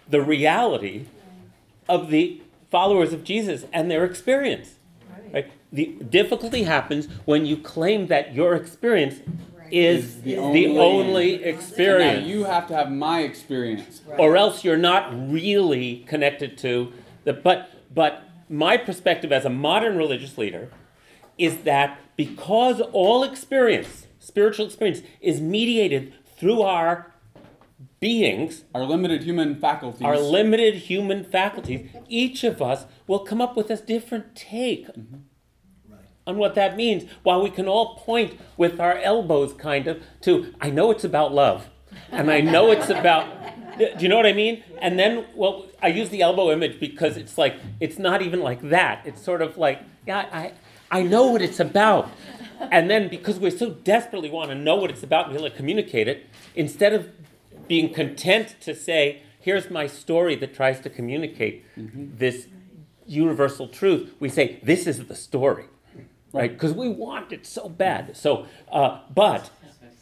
[0.10, 1.06] the reality
[1.92, 4.76] of the followers of Jesus and their experience.
[5.34, 5.52] Right?
[5.74, 9.20] The difficulty happens when you claim that your experience
[9.72, 14.02] is the only, Now experience, you have to have my experience.
[14.18, 16.92] or else you're not really connected to
[17.24, 17.34] the.
[17.34, 20.70] But but my perspective as a modern religious leader
[21.38, 27.11] is that because all experience, spiritual experience, is mediated through our
[28.00, 30.02] beings, Our limited human faculties.
[30.02, 35.18] our limited human faculties, each of us will come up with a different take mm-hmm.
[36.26, 40.54] on what that means, while we can all point with our elbows kind of to,
[40.60, 41.70] I know it's about love,
[42.12, 43.28] and I know it's about,
[43.78, 44.64] do you know what I mean?
[44.80, 48.62] And then, well, I use the elbow image because it's like, it's not even like
[48.70, 49.06] that.
[49.06, 50.54] It's sort of like, yeah, I,
[50.90, 52.10] I know what it's about.
[52.72, 55.50] And then because we so desperately want to know what it's about and be able
[55.50, 57.10] to communicate it, instead of
[57.72, 61.64] being content to say, here's my story that tries to communicate
[62.18, 62.48] this
[63.08, 65.68] universal truth, we say, this is the story,
[66.34, 66.52] right?
[66.52, 68.18] Because we want it so bad.
[68.18, 69.52] So, uh, but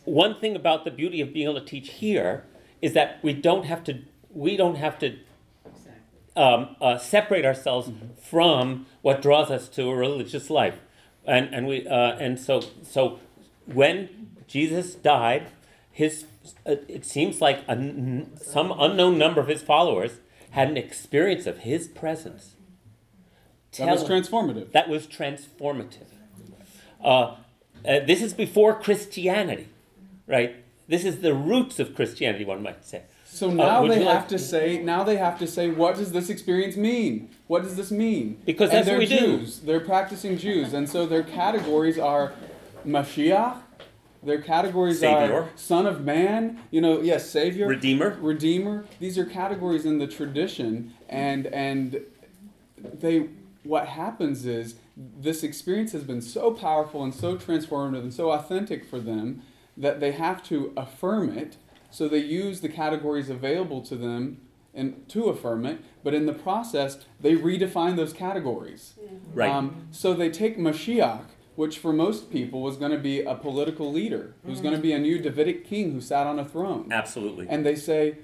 [0.05, 2.43] one thing about the beauty of being able to teach here
[2.81, 3.99] is that we don't have to,
[4.31, 5.19] we don't have to
[6.35, 10.79] um, uh, separate ourselves from what draws us to a religious life.
[11.23, 13.19] And, and, we, uh, and so, so
[13.67, 15.49] when Jesus died,
[15.91, 16.25] his,
[16.66, 17.76] it seems like a
[18.41, 20.20] some unknown number of his followers
[20.52, 22.56] had an experience of his presence.
[23.78, 24.72] That was Telling- transformative.
[24.72, 26.07] That was transformative.
[27.03, 27.36] Uh, uh,
[27.84, 29.68] this is before Christianity,
[30.28, 30.56] right?
[30.88, 33.03] This is the roots of Christianity, one might say.
[33.26, 34.82] So Uh, now would they have like- to say.
[34.82, 37.30] Now they have to say, what does this experience mean?
[37.48, 38.41] What does this mean?
[38.44, 39.38] Because and that's they're what we do.
[39.38, 39.60] Jews.
[39.60, 42.34] They're practicing Jews, and so their categories are
[42.86, 43.57] Mashiach.
[44.21, 45.33] Their categories Savior.
[45.33, 46.59] are Son of Man.
[46.71, 48.17] You know, yes, Savior, Redeemer.
[48.19, 48.85] Redeemer.
[48.99, 52.01] These are categories in the tradition, and and
[52.77, 53.29] they.
[53.63, 58.85] What happens is this experience has been so powerful and so transformative and so authentic
[58.85, 59.41] for them
[59.75, 61.57] that they have to affirm it.
[61.91, 64.41] So they use the categories available to them
[64.73, 68.93] and to affirm it, but in the process, they redefine those categories.
[69.33, 69.49] Right.
[69.49, 71.25] Um, so they take Mashiach,
[71.60, 74.81] which for most people was going to be a political leader, who's going to mm-hmm.
[74.81, 76.88] be a new Davidic king who sat on a throne.
[76.90, 77.48] Absolutely.
[77.49, 78.19] And they say,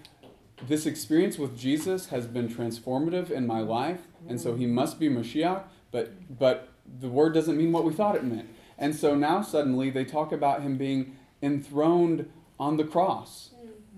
[0.65, 4.59] This experience with Jesus has been transformative in my life, and so mm-hmm.
[4.61, 6.69] he must be Mashiach, but, but
[7.01, 8.47] the word doesn't mean what we thought it meant.
[8.77, 13.49] And so now suddenly they talk about him being enthroned on the cross.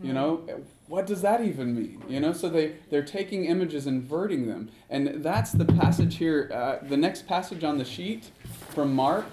[0.01, 0.13] You mm-hmm.
[0.15, 2.01] know, what does that even mean?
[2.07, 4.69] You know, so they, they're taking images inverting them.
[4.89, 8.31] And that's the passage here, uh, the next passage on the sheet
[8.69, 9.25] from Mark,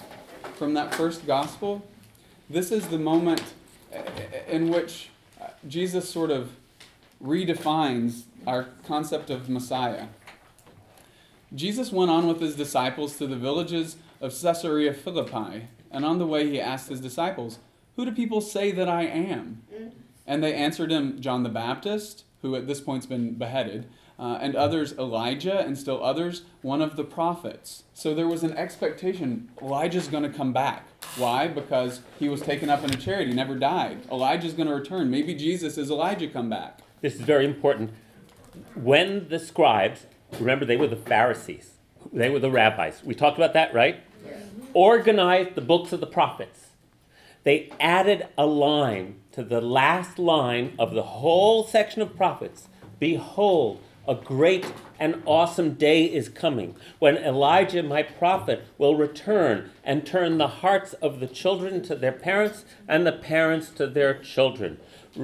[0.57, 1.87] from that first gospel.
[2.51, 3.43] This is the moment
[3.95, 4.03] uh,
[4.49, 5.11] in which
[5.41, 6.51] uh, Jesus sort of
[7.23, 10.09] redefines our concept of Messiah.
[11.55, 16.27] Jesus went on with his disciples to the villages of Caesarea Philippi, and on the
[16.27, 17.61] way he asked his disciples,
[17.95, 19.63] Who do people say that I am?
[20.27, 23.89] And they answered him, John the Baptist, who at this point's been beheaded,
[24.19, 27.85] uh, and others, Elijah, and still others, one of the prophets.
[27.95, 30.87] So there was an expectation Elijah's going to come back.
[31.17, 31.49] Why?
[31.49, 33.99] Because he was taken up in a chariot, he never died.
[34.11, 35.11] Elijah's going to return.
[35.11, 36.81] Maybe Jesus is Elijah come back.
[37.01, 37.91] This is very important.
[38.75, 40.07] When the scribes,
[40.39, 41.73] remember they were the Pharisees,
[42.13, 43.03] they were the rabbis.
[43.05, 44.01] We talked about that, right?
[44.25, 44.37] Yeah.
[44.75, 46.69] Organized the books of the prophets.
[47.43, 52.69] They added a line to the last line of the whole section of prophets.
[53.01, 60.07] Behold, a great and awesome day is coming when Elijah, my prophet, will return and
[60.07, 64.79] turn the hearts of the children to their parents and the parents to their children.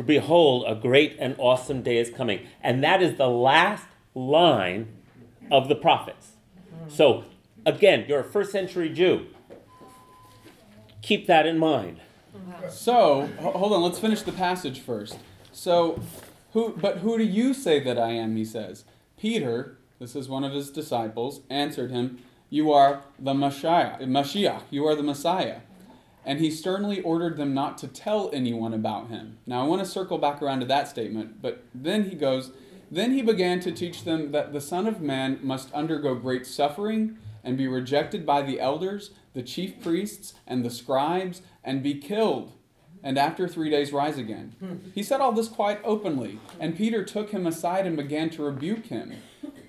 [0.07, 2.47] Behold, a great and awesome day is coming.
[2.63, 4.89] And that is the last line
[5.53, 6.33] of the prophets.
[6.89, 7.27] So,
[7.65, 9.27] again, you're a first century Jew.
[11.03, 12.01] Keep that in mind.
[12.69, 15.19] So, ho- hold on, let's finish the passage first.
[15.53, 16.01] So,
[16.53, 18.85] who but who do you say that I am, he says.
[19.17, 24.87] Peter, this is one of his disciples, answered him, You are the Messiah, Mashiach, you
[24.87, 25.61] are the Messiah.
[26.25, 29.39] And he sternly ordered them not to tell anyone about him.
[29.47, 32.53] Now I want to circle back around to that statement, but then he goes,
[32.91, 37.19] Then he began to teach them that the Son of Man must undergo great suffering
[37.45, 42.53] and be rejected by the elders, the chief priests, and the scribes, and be killed,
[43.03, 44.55] and after three days rise again.
[44.61, 44.77] Hmm.
[44.95, 48.87] He said all this quite openly, and Peter took him aside and began to rebuke
[48.87, 49.15] him.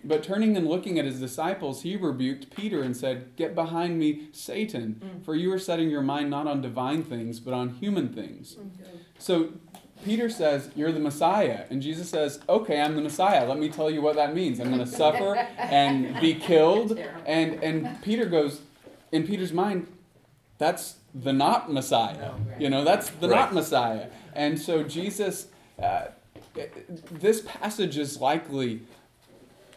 [0.03, 4.29] But turning and looking at his disciples, he rebuked Peter and said, Get behind me,
[4.31, 5.21] Satan, hmm.
[5.23, 8.55] for you are setting your mind not on divine things, but on human things.
[8.55, 8.67] Hmm.
[9.19, 9.49] So
[10.03, 11.65] Peter says, You're the Messiah.
[11.69, 13.47] And Jesus says, Okay, I'm the Messiah.
[13.47, 14.59] Let me tell you what that means.
[14.59, 16.99] I'm going to suffer and be killed.
[17.25, 18.61] And, and Peter goes,
[19.11, 19.87] In Peter's mind,
[20.57, 22.31] that's the not Messiah.
[22.59, 23.35] You know, that's the Right.
[23.35, 24.07] not Messiah.
[24.33, 25.47] And so Jesus,
[25.81, 26.07] uh,
[27.11, 28.81] this passage is likely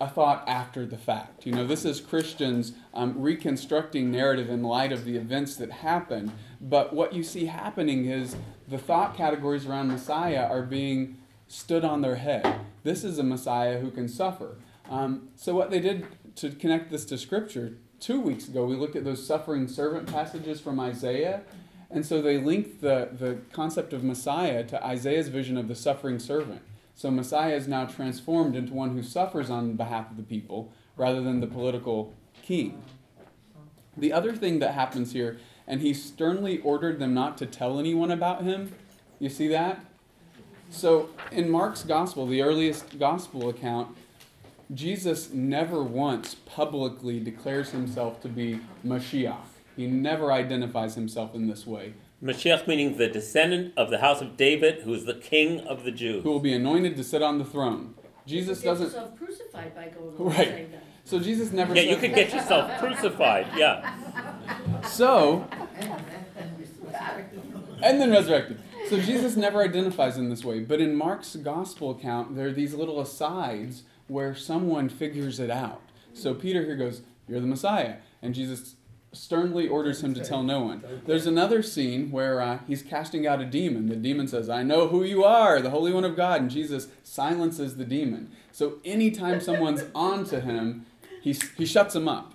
[0.00, 1.46] a thought after the fact.
[1.46, 6.32] You know, this is Christians um, reconstructing narrative in light of the events that happened.
[6.60, 8.36] But what you see happening is
[8.68, 12.60] the thought categories around Messiah are being stood on their head.
[12.82, 14.56] This is a Messiah who can suffer.
[14.90, 16.06] Um, so, what they did
[16.36, 20.60] to connect this to Scripture, two weeks ago, we looked at those suffering servant passages
[20.60, 21.42] from Isaiah.
[21.90, 26.18] And so they linked the, the concept of Messiah to Isaiah's vision of the suffering
[26.18, 26.60] servant.
[26.96, 31.20] So Messiah is now transformed into one who suffers on behalf of the people rather
[31.20, 32.12] than the political
[32.42, 32.82] king.
[33.96, 38.10] The other thing that happens here, and he sternly ordered them not to tell anyone
[38.10, 38.74] about him.
[39.18, 39.84] You see that?
[40.70, 43.96] So in Mark's gospel, the earliest gospel account,
[44.72, 49.36] Jesus never once publicly declares himself to be Mashiach.
[49.76, 51.94] He never identifies himself in this way.
[52.22, 55.90] Mashiach meaning the descendant of the house of David, who is the king of the
[55.90, 56.22] Jews.
[56.22, 57.94] Who will be anointed to sit on the throne.
[58.26, 58.86] Jesus Get doesn't.
[58.86, 60.36] yourself crucified by going Right.
[60.48, 60.84] saying that.
[61.04, 61.74] So Jesus never.
[61.74, 63.46] Yeah, said- you could get yourself crucified.
[63.58, 63.94] Yeah.
[64.88, 65.46] So,
[67.82, 68.60] and then resurrected.
[68.88, 70.60] So Jesus never identifies in this way.
[70.60, 75.82] But in Mark's gospel account, there are these little asides where someone figures it out.
[76.12, 77.96] So Peter here goes, You're the Messiah.
[78.22, 78.76] And Jesus
[79.12, 80.82] sternly orders him to tell no one.
[81.06, 83.86] There's another scene where uh, he's casting out a demon.
[83.86, 86.40] The demon says, I know who you are, the Holy One of God.
[86.40, 88.30] And Jesus silences the demon.
[88.50, 90.86] So anytime someone's on to him,
[91.22, 92.34] he, he shuts him up.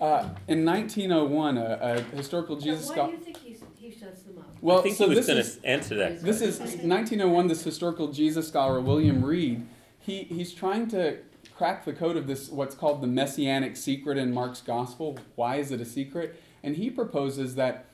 [0.00, 3.10] Uh, in 1901, a, a historical Jesus Why scholar.
[3.12, 4.48] do you think he's, he shuts them up?
[4.60, 6.22] Well, I think so he was this going is to answer that.
[6.22, 7.48] this is 1901.
[7.48, 9.66] This historical Jesus scholar William Wrede.
[10.00, 11.18] He he's trying to
[11.56, 15.18] crack the code of this what's called the messianic secret in Mark's gospel.
[15.36, 16.42] Why is it a secret?
[16.62, 17.86] And he proposes that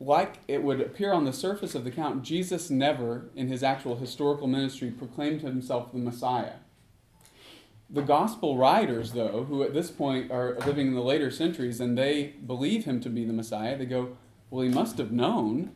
[0.00, 3.96] like it would appear on the surface of the count, Jesus never, in his actual
[3.96, 6.54] historical ministry, proclaimed himself the Messiah.
[7.88, 11.96] The gospel writers, though, who at this point are living in the later centuries and
[11.96, 14.16] they believe him to be the Messiah, they go,
[14.50, 15.72] Well, he must have known,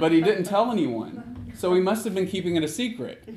[0.00, 1.52] but he didn't tell anyone.
[1.54, 3.28] So he must have been keeping it a secret.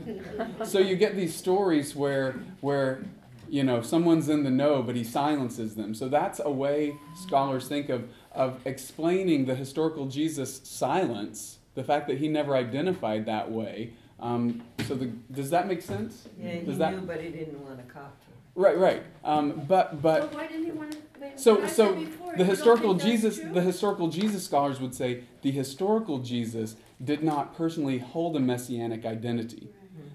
[0.64, 3.04] So you get these stories where, where
[3.50, 5.94] you know, someone's in the know, but he silences them.
[5.94, 12.08] So that's a way scholars think of, of explaining the historical Jesus silence, the fact
[12.08, 13.94] that he never identified that way.
[14.20, 16.28] Um, so the, does that make sense?
[16.40, 19.04] Yeah, he Does that- knew, but he didn't wanna cop to Right, right.
[19.24, 20.98] Um, but but But why didn't he want to?
[21.36, 22.06] So so
[22.38, 28.00] the historical Jesus the historical Jesus scholars would say the historical Jesus did not personally
[28.00, 29.70] hold a messianic identity.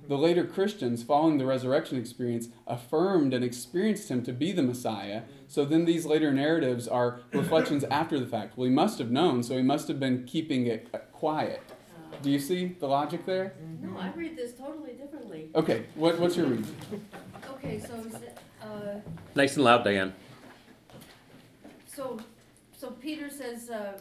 [0.09, 5.23] The later Christians, following the resurrection experience, affirmed and experienced him to be the Messiah.
[5.49, 8.57] So then these later narratives are reflections after the fact.
[8.57, 11.61] Well, he must have known, so he must have been keeping it uh, quiet.
[12.23, 13.55] Do you see the logic there?
[13.83, 15.51] No, I read this totally differently.
[15.57, 16.65] Okay, what, what's your read?
[17.51, 19.01] Okay, so, is it, uh,
[19.35, 20.15] Nice and loud, Diane.
[21.97, 22.19] So,
[22.77, 23.99] so Peter says, uh,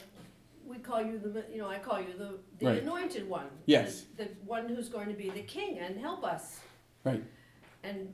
[0.67, 2.81] we call you the, you know, I call you the, the Right.
[2.81, 3.47] anointed one.
[3.65, 4.05] Yes.
[4.17, 6.59] The the one who's going to be the king and help us.
[7.03, 7.23] Right.
[7.83, 8.11] And,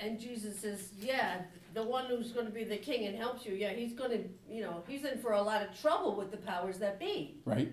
[0.00, 1.42] and Jesus says, yeah,
[1.74, 4.18] the one who's gonna be the king and helps you, yeah, he's gonna,
[4.50, 7.36] you know, he's in for a lot of trouble with the powers that be.
[7.44, 7.70] Right?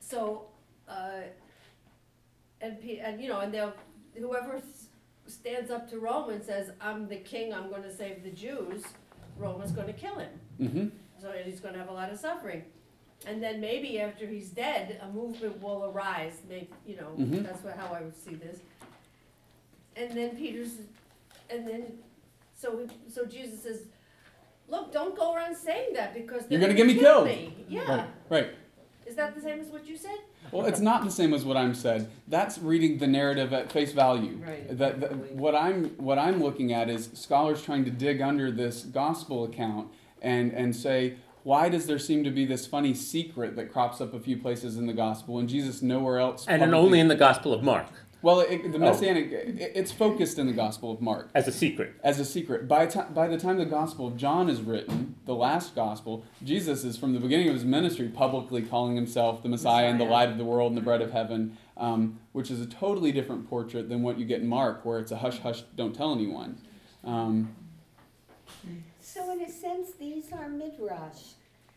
[0.00, 0.46] So,
[0.88, 1.20] uh,
[2.60, 3.74] and and you know, and they'll,
[4.14, 4.88] whoever s-
[5.26, 8.84] stands up to Rome and says, I'm the king, I'm gonna save the Jews,
[9.38, 10.30] Rome is gonna kill him.
[10.60, 10.86] Mm-hmm.
[11.20, 12.64] So he's gonna have a lot of suffering.
[13.26, 17.44] And then maybe after he's dead, a movement will arise, maybe, you know, Mhm.
[17.44, 18.58] that's what, how I would see this.
[19.96, 20.74] And then Peter's,
[21.48, 21.98] and then,
[22.54, 23.82] so, so Jesus says,
[24.68, 27.26] look, don't go around saying that because You're gonna get me killed.
[27.26, 28.08] me." Yeah, Right.
[28.28, 28.50] Right.
[29.06, 30.18] is that the same as what you said?
[30.52, 32.10] Well, it's not the same as what I'm said.
[32.28, 34.40] That's reading the narrative at face value.
[34.44, 34.78] Right.
[34.78, 38.82] That, that what I'm what I'm looking at is scholars trying to dig under this
[38.82, 39.88] gospel account
[40.22, 41.16] and and say
[41.46, 44.76] why does there seem to be this funny secret that crops up a few places
[44.78, 46.44] in the gospel and Jesus nowhere else?
[46.48, 47.86] And then publicly- only in the Gospel of Mark
[48.26, 48.80] well, it, the Oh.
[48.80, 51.94] messianic it, it's focused in the Gospel of Mark as a secret.
[52.02, 52.66] as a secret.
[52.66, 56.82] By, ti by the time the Gospel of John is written, the last Gospel, Jesus
[56.82, 60.28] is from the beginning of his ministry publicly calling himself the Messiah, and the light
[60.28, 63.88] of the world and the bread of heaven, um, which is a totally different portrait
[63.88, 66.58] than what you get in Mark, where it's a hush hush, don't tell anyone.
[67.04, 67.54] Um,
[69.00, 71.22] So in a sense, these are midrash.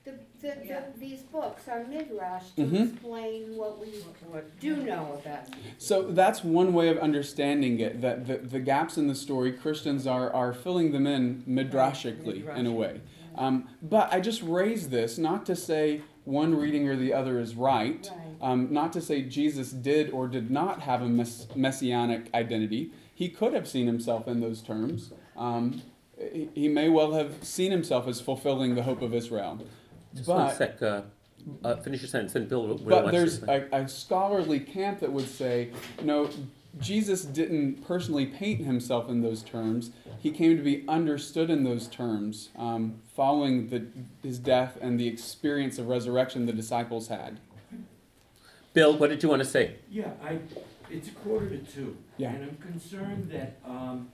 [0.05, 0.81] The, the, Yeah.
[0.93, 2.93] the, these books are midrash to Mhm.
[2.93, 3.88] explain what we
[4.31, 5.41] What- do know about.
[5.77, 8.01] So that's one way of understanding it.
[8.01, 12.65] That the, the gaps in the story, Christians are, are filling them in midrashically in
[12.65, 13.01] a way.
[13.35, 17.55] Um, but I just raise this not to say one reading or the other is
[17.55, 18.35] right, Right.
[18.51, 22.91] um, not to say Jesus did or did not have a mess- messianic identity.
[23.13, 25.11] He could have seen himself in those terms.
[25.38, 25.81] Um,
[26.34, 29.59] he, he may well have seen himself as fulfilling the hope of Israel.
[30.19, 30.81] Just one But- sec.
[30.81, 31.01] Uh,
[31.63, 32.67] uh, finish your sentence, then Bill.
[32.67, 35.71] Will but wants there's a, a scholarly camp that would say,
[36.03, 36.29] no,
[36.81, 39.91] Jesus didn't personally paint himself in those terms.
[40.19, 43.85] He came to be understood in those terms, um, following the,
[44.21, 47.39] his death and the experience of resurrection the disciples had.
[48.73, 49.77] Bill, what did you want to say?
[49.89, 50.39] Yeah, I,
[50.91, 51.95] it's a quarter to two.
[52.17, 52.31] Yeah.
[52.31, 54.09] And I'm concerned that, um,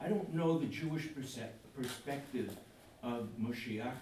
[0.00, 1.38] I don't know the Jewish perse-
[1.74, 2.54] perspective
[3.02, 3.92] of Moshiach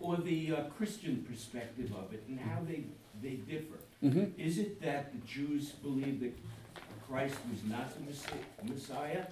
[0.00, 2.84] or the uh, Christian perspective of it and how they,
[3.22, 3.78] they differ.
[4.00, 6.36] hmm Is it that the Jews believe that
[7.08, 9.24] Christ was not the Messi- Messiah?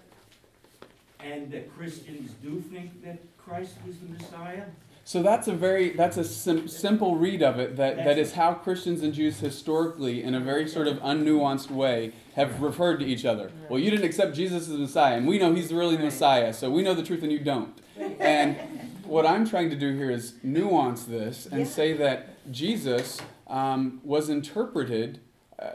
[1.23, 4.65] And that Christians do think that Christ was the Messiah?
[5.05, 8.55] So that's a very that's a sim- simple read of it that, that is how
[8.55, 13.25] Christians and Jews historically, in a very sort of unnuanced way, have referred to each
[13.25, 13.51] other.
[13.69, 16.53] Well, you didn't accept Jesus as the Messiah, and we know he's really the Messiah,
[16.55, 17.77] so we know the truth and you don't.
[18.21, 18.57] And
[19.11, 21.66] what I'm trying to do here is nuance this and Yeah.
[21.66, 25.19] say that Jesus um, was interpreted
[25.59, 25.70] uh,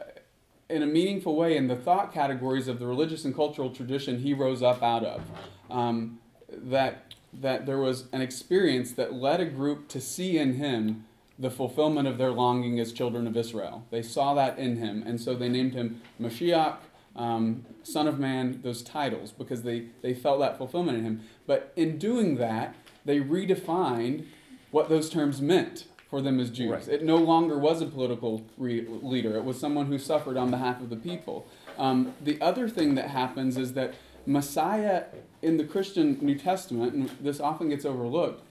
[0.70, 4.34] in a meaningful way in the thought categories of the religious and cultural tradition he
[4.34, 5.22] rose up out of.
[5.70, 11.04] Um, that that there was an experience that led a group to see in him
[11.38, 13.84] the fulfillment of their longing as children of Israel.
[13.92, 16.78] They saw that in him, and so they named him Mashiach,
[17.14, 21.22] um, Son of Man, those titles, because they, they felt that fulfillment in him.
[21.46, 22.74] But in doing that,
[23.06, 24.26] they redefined
[24.72, 26.72] what those terms meant for them as Jews.
[26.72, 26.88] Right.
[26.88, 30.82] It no longer was a political re- leader, it was someone who suffered on behalf
[30.82, 31.48] of the people.
[31.78, 33.96] Um, the other thing that happens is that
[34.26, 35.06] Messiah
[35.42, 38.44] in the Christian New Testament, and this often gets overlooked,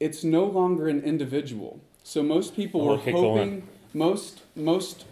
[0.00, 1.80] it's no longer an individual.
[2.02, 3.38] So most people were Okay, go on.
[3.38, 5.04] hoping, most, most,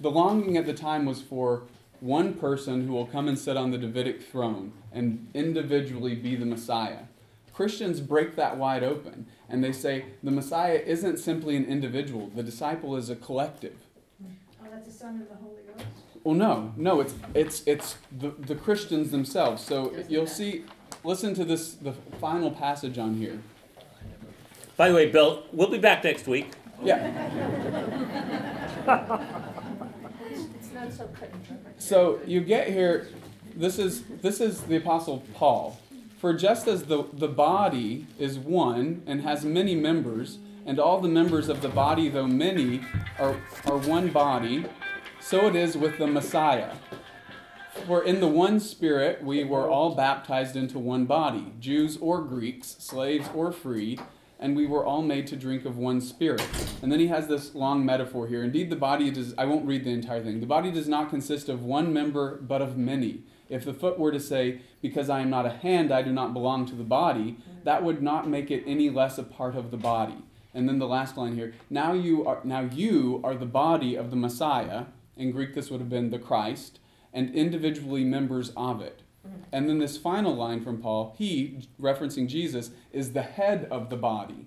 [0.00, 1.62] the longing at the time was for
[2.00, 6.46] one person who will come and sit on the Davidic throne and individually be the
[6.46, 7.00] Messiah.
[7.58, 12.44] Christians break that wide open and they say the Messiah isn't simply an individual, the
[12.44, 13.74] disciple is a collective.
[14.22, 15.84] Oh, that's the Son and the Holy Ghost?
[16.22, 19.60] Well, no, no, it's it's it's the, the Christians themselves.
[19.64, 20.66] So you'll see.
[21.02, 23.40] Listen to this, the final passage on here.
[24.76, 26.52] By the way, Bill, we'll be back next week.
[26.80, 27.10] Yeah.
[30.30, 31.30] It's not so cut.
[31.78, 33.08] So you get here.
[33.56, 35.76] This is this is the apostle Paul.
[36.18, 41.08] For just as the the body is one and has many members, and all the
[41.08, 42.80] members of the body, though many,
[43.20, 44.66] are are one body,
[45.20, 46.72] so it is with the Messiah.
[47.86, 52.74] For in the one Spirit we were all baptized into one body, Jews or Greeks,
[52.80, 54.00] slaves or free,
[54.40, 56.44] and we were all made to drink of one Spirit.
[56.82, 58.42] And then he has this long metaphor here.
[58.42, 60.40] Indeed, the body does, I won't read the entire thing.
[60.40, 63.22] The body does not consist of one member, but of many.
[63.48, 66.32] If the foot were to say, Because I am not a hand, I do not
[66.32, 67.64] belong to the body, mm-hmm.
[67.64, 70.18] that would not make it any less a part of the body.
[70.54, 74.10] And then the last line here now you are, now you are the body of
[74.10, 74.86] the Messiah.
[75.16, 76.78] In Greek, this would have been the Christ
[77.12, 79.02] and individually members of it.
[79.26, 79.40] Mm-hmm.
[79.52, 83.96] And then this final line from Paul, he, referencing Jesus, is the head of the
[83.96, 84.46] body.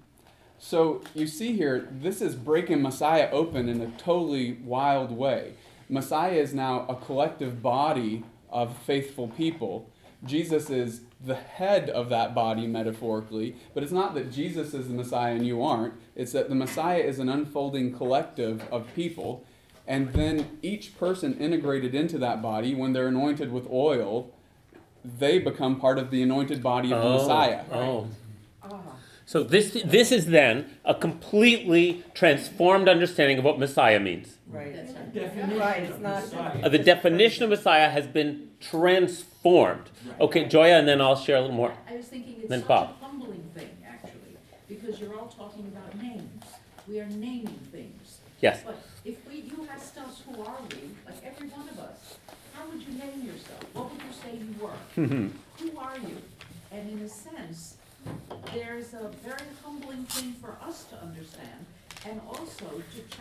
[0.60, 5.56] So you see here, this is breaking Messiah open in a totally wild way.
[5.90, 9.90] Messiah is now a collective body of faithful people.
[10.24, 14.94] Jesus is the head of that body, metaphorically, but it's not that Jesus is the
[14.94, 15.96] Messiah and you aren't.
[16.16, 19.46] It's that the Messiah is an unfolding collective of people.
[19.88, 24.32] And then each person integrated into that body, when they're anointed with oil,
[25.04, 27.64] they become part of the anointed body of the Messiah.
[27.72, 28.08] Oh.
[28.64, 28.80] Ah,
[29.26, 34.38] So this this is then a completely transformed understanding of what Messiah means.
[34.52, 35.14] Right.
[35.14, 36.62] Definition Right, it's of not- Messiah.
[36.64, 39.90] Uh, the definition of Messiah has been transformed.
[40.20, 41.74] Okay, Joya, and then I'll share a little more.
[41.90, 42.96] I was thinking it's Then such Bob.
[43.02, 44.38] a humbling thing, actually,
[44.68, 46.44] because you're all talking about names.
[46.88, 48.20] We are naming things.
[48.42, 48.62] Yes.
[48.66, 52.18] But if we, you asked us, who are we, like every one of us,
[52.54, 53.64] how would you name yourself?
[53.74, 55.30] What would you say you were?
[55.72, 56.18] Who are you?
[56.72, 57.76] And in a sense,
[58.54, 61.66] there's a very humbling thing for us to understand,
[62.10, 62.66] and also
[62.96, 63.18] to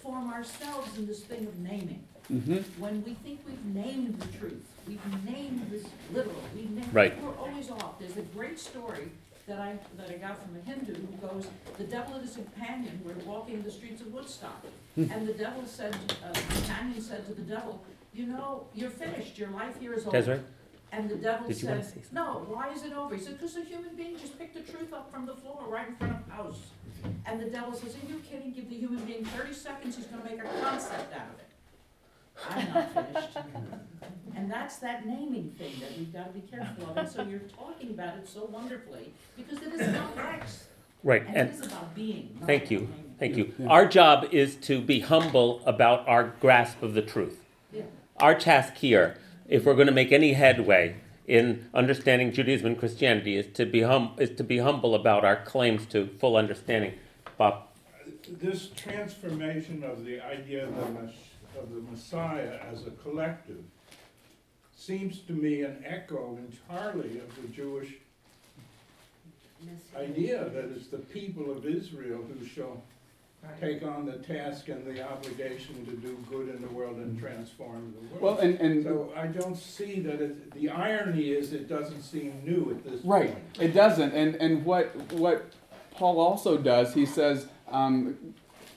[0.00, 2.02] transform ourselves in this thing of naming.
[2.28, 7.20] hmm When we think we've named the truth, we've named this literal, we've named, Right.
[7.22, 7.98] we're always off.
[7.98, 9.10] There's a great story
[9.46, 11.46] that I, that I got from a Hindu who goes,
[11.76, 14.64] the devil and his companion were walking the streets of Woodstock.
[14.96, 15.94] And the devil said,
[16.24, 17.82] uh, the companion said to the devil,
[18.14, 20.40] you know, you're finished, your life here is over.
[20.92, 23.14] And the devil Did you wanna said, say no, why is it over?
[23.14, 25.86] He said, because a human being just picked the truth up from the floor right
[25.88, 26.60] in front of the house.
[27.26, 28.52] And the devil says, are you kidding?
[28.52, 31.46] Give the human being thirty seconds, he's gonna make a concept out of it.
[32.50, 33.36] I'm not finished.
[34.36, 37.90] And that's that naming thing that we've gotta be careful of, and so you're talking
[37.90, 40.66] about it so wonderfully, because it is complex.
[41.02, 43.14] Right, And and it is about being, not thank you, naming.
[43.18, 43.54] thank you.
[43.68, 47.40] Our job is to be humble about our grasp of the truth.
[47.72, 47.82] Yeah.
[48.18, 49.16] Our task here,
[49.48, 50.96] if we're going to make any headway
[51.30, 55.36] in understanding Judaism and Christianity, is to be hum- is to be humble about our
[55.44, 56.94] claims to full understanding.
[57.38, 57.68] Bob,
[58.28, 63.62] This transformation of the idea of the, Mes- of the Messiah as a collective
[64.76, 67.92] seems to me an echo entirely of the Jewish
[69.96, 72.82] idea that it's the people of Israel who shall
[73.60, 77.94] take on the task and the obligation to do good in the world and transform
[77.94, 78.22] the world.
[78.22, 82.42] Well, and, and So I don't see that it, the irony is it doesn't seem
[82.44, 83.30] new at this point.
[83.30, 83.36] Right.
[83.58, 84.12] It doesn't.
[84.12, 85.52] And and what what
[85.92, 88.34] Paul also does, he says, um,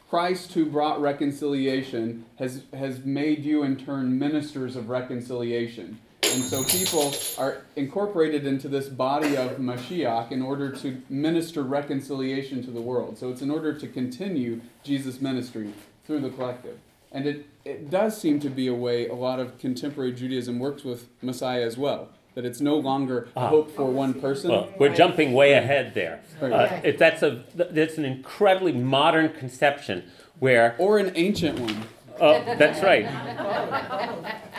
[0.10, 6.00] Christ who brought reconciliation has has made you in turn ministers of reconciliation.
[6.34, 12.64] And so people are incorporated into this body of Mashiach in order to minister reconciliation
[12.64, 13.20] to the world.
[13.20, 15.74] So it's in order to continue Jesus' ministry
[16.06, 16.80] through the collective.
[17.12, 20.84] And it, it does seem to be a way a lot of contemporary Judaism works
[20.84, 22.10] with Messiah as well.
[22.34, 23.50] That it's no longer Ah.
[23.50, 24.50] hope for one person.
[24.50, 26.22] well, we're jumping way ahead there.
[26.42, 26.52] Right.
[26.52, 30.06] Uh, if that's a that's an incredibly modern conception
[30.40, 31.84] where or an ancient one.
[32.20, 33.06] Oh, that's right.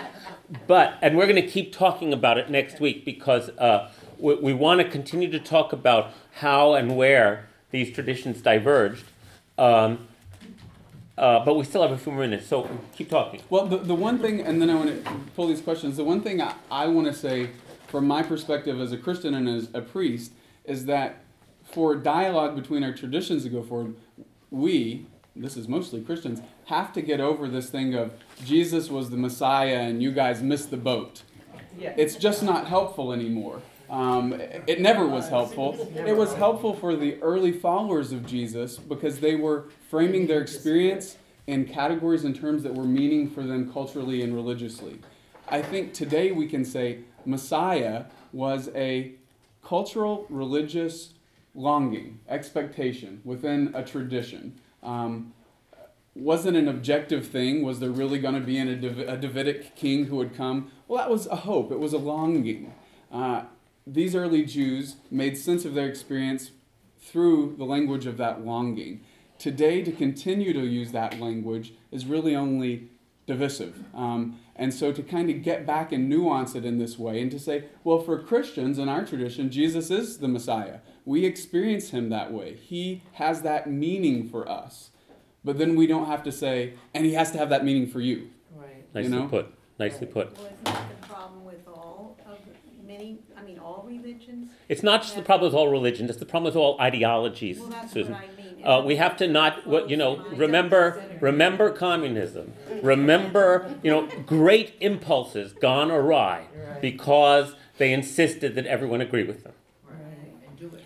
[0.67, 4.53] But, and we're going to keep talking about it next week because uh, we, we
[4.55, 9.05] want to continue to talk about how and where these traditions diverged.
[9.59, 10.09] Um,
[11.17, 13.41] uh, but we still have a few more minutes, so keep talking.
[13.49, 15.97] Well, the, the one thing, and then I want to pull these questions.
[15.97, 17.51] The one thing I, I want to say,
[17.87, 20.33] from my perspective as a Christian and as a priest,
[20.65, 21.21] is that
[21.63, 23.95] for dialogue between our traditions to go forward,
[24.51, 28.13] we, this is mostly Christians, have to get over this thing of
[28.45, 31.23] Jesus was the Messiah and you guys missed the boat.
[31.79, 31.95] Yeah.
[31.97, 33.61] It's just not helpful anymore.
[33.91, 34.33] Um,
[34.67, 35.91] it never was helpful.
[35.95, 41.17] It was helpful for the early followers of Jesus because they were framing their experience
[41.47, 45.01] in categories and terms that were meaning for them culturally and religiously.
[45.49, 49.13] I think today we can say Messiah was a
[49.63, 51.15] cultural, religious
[51.55, 54.59] longing, expectation within a tradition.
[54.85, 55.33] Um,
[56.15, 57.63] wasn't an objective thing.
[57.65, 60.71] Was there really going to be a, Dav- a Davidic king who would come?
[60.87, 61.73] Well, that was a hope.
[61.73, 62.73] It was a longing.
[63.11, 63.45] Uh,
[63.87, 66.53] these early Jews made sense of their experience
[67.01, 69.01] through the language of that longing.
[69.39, 72.89] Today, to continue to use that language is really only
[73.27, 73.85] divisive.
[73.95, 77.31] Um, and so, to kind of get back and nuance it in this way and
[77.33, 80.79] to say, well, for Christians in our tradition, Jesus is the Messiah.
[81.05, 82.55] We experience him that way.
[82.55, 84.91] He has that meaning for us.
[85.45, 88.01] But then we don't have to say, and he has to have that meaning for
[88.01, 88.31] you.
[88.55, 88.87] Right.
[88.95, 89.29] Nicely know?
[89.29, 89.55] put.
[89.79, 90.35] Nicely put.
[90.37, 92.39] Well, isn't that the problem with all of,
[92.87, 94.51] many, I mean, all religions?
[94.69, 97.69] It's not just the problem with all religions, it's the problem with all ideologies, Well,
[97.81, 98.15] that's Susan.
[98.15, 98.65] what I mean.
[98.65, 102.55] Uh, we have to not, what, you know, remember, remember communism.
[102.81, 106.81] Remember, you know, great impulses gone awry Right.
[106.81, 109.53] because they insisted that everyone agree with them.
[109.87, 109.99] Right,
[110.49, 110.85] and do it.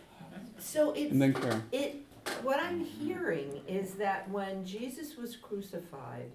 [0.69, 1.63] So it's, And then Karen.
[1.73, 1.97] it,
[2.43, 6.31] what I'm hearing is that when Jesus was crucified,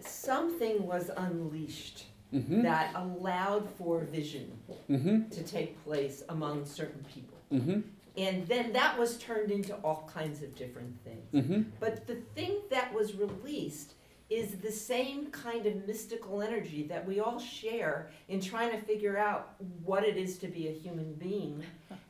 [0.00, 2.62] something was unleashed Mm-hmm.
[2.62, 4.50] that allowed for vision
[4.90, 5.28] Mm-hmm.
[5.30, 7.38] to take place among certain people.
[7.52, 7.80] Mm-hmm.
[8.18, 11.24] And then that was turned into all kinds of different things.
[11.32, 11.70] Mm-hmm.
[11.78, 13.94] But the thing that was released
[14.28, 19.16] is the same kind of mystical energy that we all share in trying to figure
[19.16, 19.54] out
[19.84, 21.62] what it is to be a human being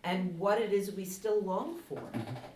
[0.02, 2.00] and what it is we still long for.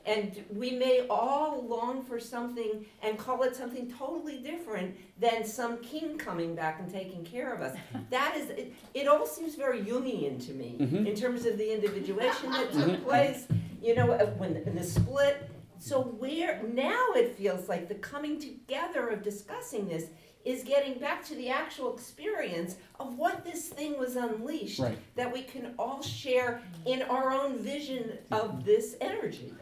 [0.06, 5.76] And we may all long for something and call it something totally different than some
[5.78, 7.76] king coming back and taking care of us.
[8.08, 11.06] That is, it, it all seems very Jungian to me Mhm.
[11.06, 13.02] in terms of the individuation that took Mhm.
[13.04, 13.46] place,
[13.82, 14.06] you know,
[14.38, 15.49] when in the split.
[15.80, 20.06] So where now it feels like the coming together of discussing this
[20.44, 24.96] is getting back to the actual experience of what this thing was unleashed Right.
[25.16, 29.52] that we can all share in our own vision of this energy.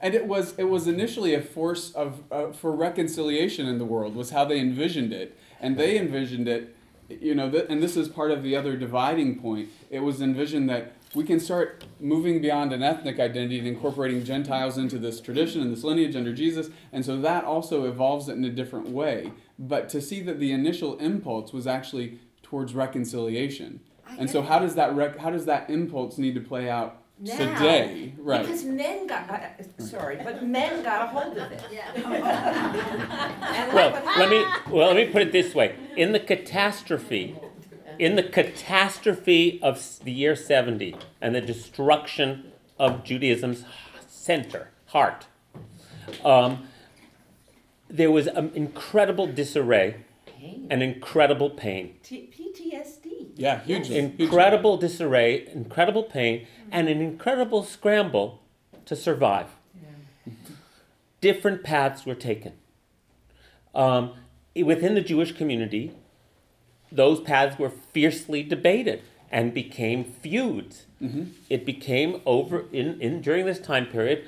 [0.00, 4.14] And it was it was initially a force of uh, for reconciliation in the world
[4.16, 6.74] was how they envisioned it, and they envisioned it,
[7.08, 9.68] you know, th- and this is part of the other dividing point.
[9.90, 14.76] It was envisioned that we can start moving beyond an ethnic identity and incorporating Gentiles
[14.76, 18.44] into this tradition and this lineage under Jesus, and so that also evolves it in
[18.44, 19.32] a different way.
[19.58, 23.80] But to see that the initial impulse was actually towards reconciliation,
[24.18, 27.36] and so how does that rec- how does that impulse need to play out Now,
[27.36, 28.14] today?
[28.18, 28.42] Right.
[28.42, 29.38] Because men got, uh,
[29.78, 31.62] sorry, but men got a hold of it.
[33.56, 37.36] And Well, let me well let me put it this way: in the catastrophe,
[37.98, 43.64] in the catastrophe of the year seventy and the destruction of Judaism's
[44.08, 45.26] center, heart,
[46.24, 46.68] um,
[47.88, 49.96] there was an incredible disarray
[50.26, 50.66] Pain.
[50.70, 51.94] and incredible pain.
[52.02, 53.30] T- PTSD.
[53.36, 53.88] Yeah, huge.
[53.88, 54.24] hugely.
[54.24, 58.42] Incredible disarray, incredible pain, and an incredible scramble
[58.86, 59.48] to survive.
[61.20, 62.52] Different paths were taken.
[63.74, 64.12] Um,
[64.54, 65.92] within the Jewish community,
[66.96, 70.86] those paths were fiercely debated and became feuds.
[71.02, 71.28] Mhm.
[71.50, 74.24] It became over in, in during this time period.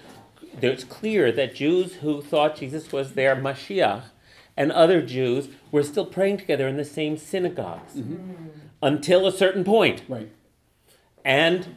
[0.61, 4.03] It's clear that Jews who thought Jesus was their Mashiach
[4.57, 8.03] and other Jews were still praying together in the same synagogues
[8.83, 10.31] until a certain point Right.
[11.25, 11.69] and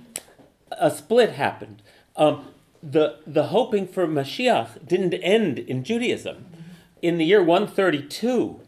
[0.72, 1.82] a split happened.
[2.16, 2.48] Um,
[2.82, 6.46] the, the hoping for Mashiach didn't end in Judaism.
[7.04, 8.60] In the year 132,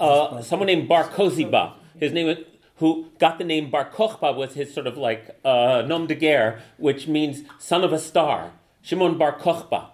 [0.00, 2.44] uh, someone named Bar Koziba, his name,
[2.76, 6.60] who got the name Bar Kochba, was his sort of like uh, nom de guerre,
[6.78, 8.52] which means son of a star.
[8.82, 9.90] Shimon Bar Kochba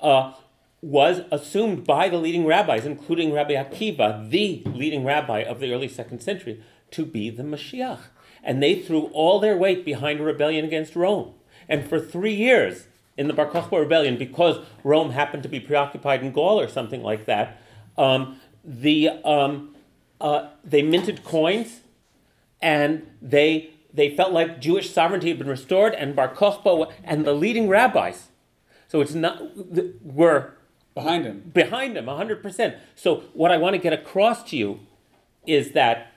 [0.00, 0.32] uh,
[0.80, 5.88] was assumed by the leading rabbis, including Rabbi Akiva, the leading rabbi of the early
[5.88, 6.62] second century,
[6.92, 8.00] to be the Mashiach.
[8.42, 11.34] And they threw all their weight behind a rebellion against Rome.
[11.68, 12.86] And for three years
[13.16, 17.02] in the Bar Kokhba rebellion, because Rome happened to be preoccupied in Gaul or something
[17.02, 17.60] like that,
[17.98, 19.74] um, the, um,
[20.20, 21.80] uh, they minted coins
[22.60, 27.32] and they, they felt like Jewish sovereignty had been restored, and Bar Kokhba and the
[27.32, 28.28] leading rabbis.
[28.88, 29.40] So it's not,
[30.04, 30.54] were
[30.94, 31.50] Behind him.
[31.54, 32.78] behind him 100%.
[32.94, 34.80] So what I want to get across to you
[35.46, 36.12] is that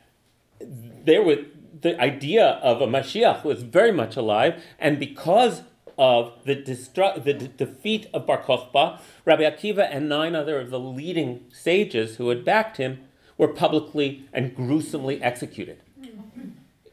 [0.60, 1.40] there was
[1.82, 5.64] the idea of a Mashiach was very much alive, and because
[5.98, 10.70] of the, destru- the d- defeat of Bar Kokhba, Rabbi Akiva and nine other of
[10.70, 12.99] the leading sages who had backed him
[13.38, 15.82] were publicly and gruesomely executed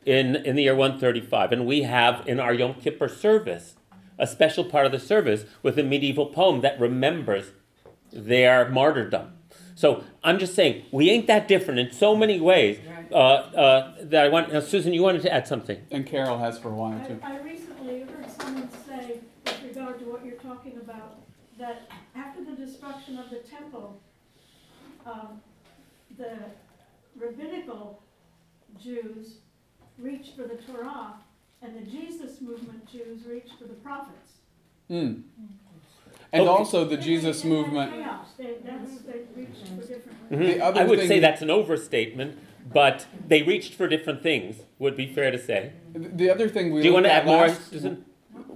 [0.06, 1.52] in, in the year 135.
[1.52, 3.74] And we have in our Yom Kippur service
[4.18, 7.52] a special part of the service with a medieval poem that remembers
[8.12, 9.32] their martyrdom.
[9.74, 12.78] So I'm just saying, we ain't that different in so many ways.
[13.12, 15.80] Uh, uh, that I want, now, Susan, you wanted to add something.
[15.90, 17.18] And Carol has for a while I, too.
[17.22, 18.68] I recently heard someone
[19.90, 21.18] say, regard to what you're talking about,
[21.58, 21.82] that
[22.14, 24.00] after the destruction of the temple,
[25.06, 25.40] um,
[26.16, 26.36] the
[27.18, 28.02] rabbinical
[28.82, 29.36] Jews
[29.98, 31.14] reached for the Torah,
[31.62, 34.32] and the Jesus movement Jews reached for the prophets.
[34.90, 35.22] Mm.
[36.32, 36.48] And Okay.
[36.48, 37.92] also the And they- Jesus they movement.
[37.92, 38.26] chaos.
[38.38, 40.30] They, that's, they reached for different.
[40.30, 40.60] Mhm.
[40.60, 42.38] I would thing- say that's an overstatement,
[42.72, 45.72] but they reached for different things, would be fair to say.
[45.92, 48.04] The other thing we Do you want to add more, last, Susan?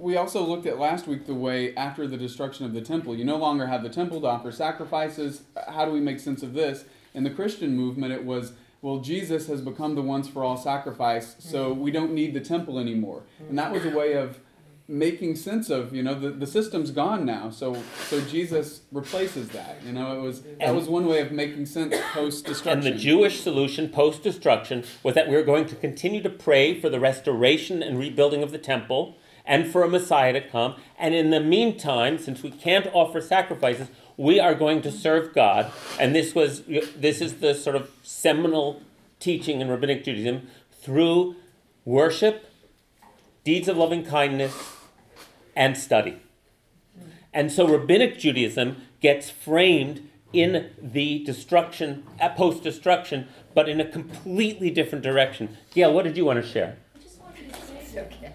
[0.05, 3.25] We also looked at last week the way after the destruction of the temple, you
[3.25, 5.41] no longer have the temple to offer sacrifices.
[5.67, 6.85] How do we make sense of this?
[7.15, 8.53] In the Christian movement, it was
[8.83, 11.81] well, Jesus has become the once for all sacrifice, so mm-hmm.
[11.81, 13.23] we don't need the temple anymore.
[13.49, 14.37] And that was a way of
[14.87, 17.75] making sense of you know the, the system's gone now so
[18.07, 21.95] so jesus replaces that you know it was that was one way of making sense
[22.13, 26.21] post destruction And the Jewish solution post destruction was that we were going to continue
[26.21, 30.41] to pray for the restoration and rebuilding of the temple and for a Messiah to
[30.41, 30.75] come.
[30.97, 35.71] And in the meantime, since we can't offer sacrifices, we are going to serve God.
[35.99, 38.81] And this was this is the sort of seminal
[39.19, 41.35] teaching in rabbinic Judaism through
[41.83, 42.51] worship,
[43.43, 44.75] deeds of loving kindness,
[45.55, 46.21] and study.
[47.33, 53.85] And so rabbinic Judaism gets framed in the destruction, uh, post destruction, but in a
[53.85, 55.57] completely different direction.
[55.73, 56.77] Gail, what did you want to share?
[56.95, 57.77] I just wanted to say.
[57.77, 58.33] It's okay.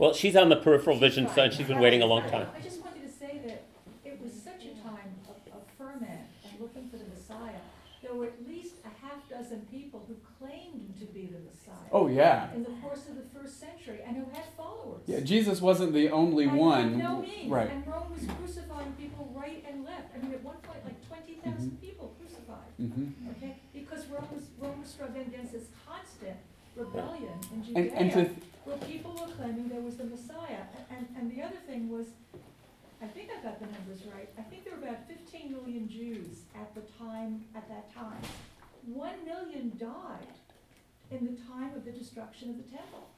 [0.00, 1.52] Well, she's on the peripheral vision side.
[1.52, 2.46] She's been waiting a long time.
[2.56, 3.64] I just wanted to say that
[4.02, 7.60] it was such a time of, of ferment and looking for the Messiah.
[8.02, 11.84] There were at least a half dozen people who claimed to be the Messiah.
[11.92, 15.02] oh yeah In the course of the first century and who had followers.
[15.06, 17.50] yeah jesus wasn't the only And one no means.
[17.50, 20.08] right And Rome was crucifying people right and left.
[20.16, 22.72] I mean, at one point, like twenty thousand people crucified.
[22.78, 26.38] hmm Okay, because Rome was Rome was struggling against this constant
[26.74, 28.30] rebellion in and, Judea, and to
[28.70, 30.62] where people were claiming there was the Messiah.
[30.94, 32.06] And and the other thing was,
[33.02, 34.28] I think I got the numbers right.
[34.38, 38.22] I think there were about fifteen million Jews at the time at that time.
[38.86, 40.30] One million died
[41.10, 43.10] in the time of the destruction of the temple.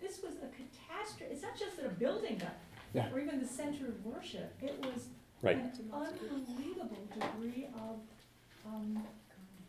[0.00, 1.32] This was a catastrophe.
[1.32, 2.54] It's not just that a building got,
[2.92, 3.10] Yeah.
[3.12, 4.52] or even the center of worship.
[4.62, 5.08] It was
[5.40, 5.56] Right.
[5.56, 7.96] an unbelievable degree of
[8.66, 9.02] um,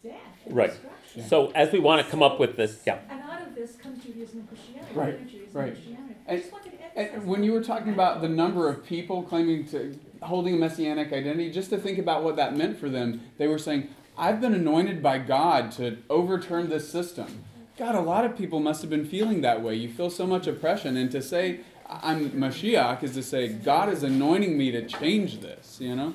[0.04, 0.14] death
[0.46, 0.70] and Right.
[0.70, 1.24] destruction.
[1.28, 3.00] So, as we want to come up with this, yeah.
[3.10, 4.94] And out of this comes Judaism and Christianity.
[4.96, 5.68] Right, Later Judaism right.
[5.68, 6.16] and Christianity.
[6.28, 8.86] I And- just wanted to emphasize And when you were talking about the number of
[8.86, 12.90] people claiming to holding a messianic identity, just to think about what that meant for
[12.90, 17.44] them, they were saying, "I've been anointed by God to overturn this system."
[17.78, 19.76] God, a lot of people must have been feeling that way.
[19.76, 24.04] You feel so much oppression, and to say I'm Mashiach is to say God is
[24.04, 25.80] anointing me to change this.
[25.82, 26.14] You know?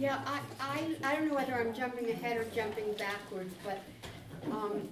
[0.00, 3.82] Yeah, I, I, I don't know whether I'm jumping ahead or jumping backwards, but,
[4.50, 4.88] um,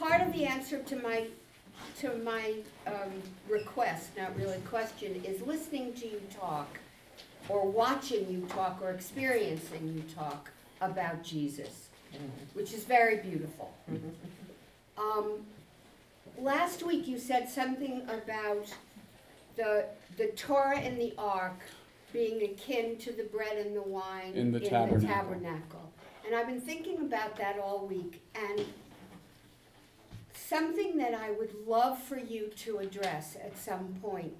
[0.00, 1.28] part of the answer to my,
[2.00, 2.54] to my,
[2.88, 6.80] um, request, not really question, is listening to you talk,
[7.48, 11.86] or watching you talk, or experiencing you talk about Jesus,
[12.54, 13.72] which is very beautiful.
[14.98, 15.46] Um,
[16.36, 18.74] last week you said something about
[19.54, 19.84] the,
[20.18, 21.60] the Torah and the ark
[22.12, 25.08] being akin to the bread and the wine In the tabernacle.
[25.08, 25.92] tabernacle.
[26.26, 28.64] And I've been thinking about that all week, and
[30.34, 34.32] something that I would love for you to address at some point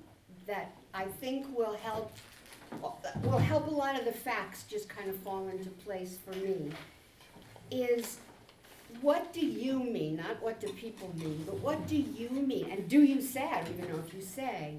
[0.47, 2.13] that I think will help,
[3.23, 6.71] will help a lot of the facts just kind of fall into place for me,
[7.71, 8.19] is
[9.01, 12.71] what do you mean, not what do people mean, but what do you mean?
[12.71, 14.77] And do you say, I don't even know if you say,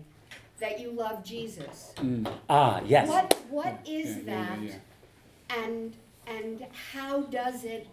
[0.63, 1.91] that you love Jesus?
[1.97, 2.25] Mm.
[2.49, 3.07] Ah, yes.
[3.09, 4.59] What, what is Yeah, yeah, that?
[4.63, 5.95] yeah, And,
[6.25, 7.87] and how does it,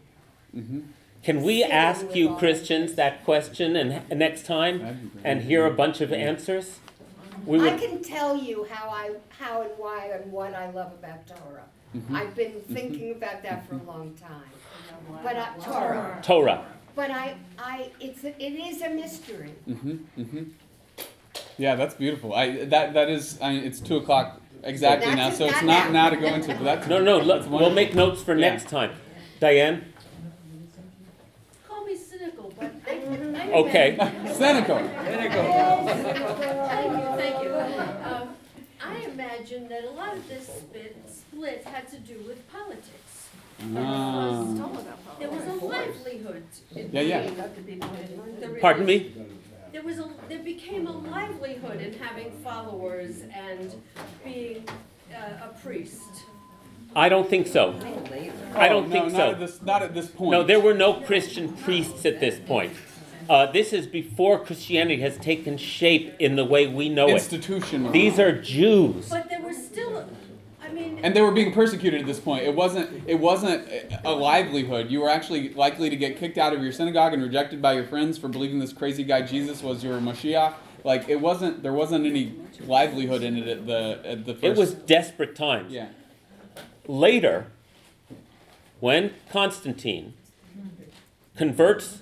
[0.57, 0.81] Mm-hmm.
[1.23, 5.25] Can we ask you Christians that question and and next time That'd be great.
[5.31, 6.81] and hear a bunch of answers?
[7.47, 9.05] We I can tell you how I,
[9.41, 11.67] how and why and what I love about Torah.
[11.97, 12.15] Mhm.
[12.19, 14.51] I've been thinking about that for a long time.
[15.23, 16.65] But I, Torah, Torah.
[16.97, 19.55] but I, I, it's, a- it is a mystery.
[19.69, 20.43] Mm-hmm.
[21.53, 21.63] Mm-hmm.
[21.63, 22.35] Yeah, that's beautiful.
[22.35, 23.39] I that that is.
[23.43, 26.05] I, mean, it's two o'clock exactly now, so it's not now.
[26.05, 26.49] now to go into.
[26.55, 27.17] But that's No, no.
[27.25, 28.51] that's Look, we'll make notes for Yeah.
[28.51, 28.93] next time.
[29.41, 29.93] Diane.
[31.69, 33.97] Call me cynical, but Okay.
[34.33, 34.79] Cynical.
[34.79, 35.33] Thank
[36.93, 37.55] you, thank you.
[37.55, 38.29] Um,
[38.83, 43.29] I imagine that a lot of this split, split had to do with politics.
[43.77, 44.45] Ah.
[45.19, 46.45] There was a livelihood
[46.75, 47.31] in Yeah, yeah.
[48.41, 49.13] the Pardon me?
[49.73, 53.75] There was a, there became a livelihood in having followers and
[54.25, 54.69] being
[55.15, 56.25] uh, a priest.
[56.97, 57.75] I don't think so.
[58.55, 59.31] I Oh, don't no, think not so.
[59.31, 60.33] At this, not at this point.
[60.33, 62.73] No, there were no Christian priests at this point.
[63.29, 67.13] Uh, this is before Christianity has taken shape in the way we know it.
[67.13, 67.93] Institutional.
[67.93, 69.09] These are Jews.
[69.09, 70.05] But there was still, I
[70.81, 71.01] mean.
[71.03, 72.45] And they were being persecuted at this point.
[72.45, 73.03] It wasn't.
[73.07, 73.69] It wasn't
[74.05, 74.91] a livelihood.
[74.91, 77.87] You were actually likely to get kicked out of your synagogue and rejected by your
[77.87, 80.55] friends for believing this crazy guy Jesus was your Mashiach.
[80.85, 81.63] Like it wasn't.
[81.63, 84.45] There wasn't any livelihood in it at the at the first.
[84.45, 85.73] It was desperate times.
[85.73, 85.89] Yeah.
[86.87, 87.47] Later,
[88.81, 90.15] when Constantine
[91.37, 92.01] converts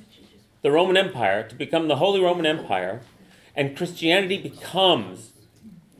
[0.62, 3.02] the Roman Empire to become the Holy Roman Empire,
[3.54, 5.32] and Christianity becomes.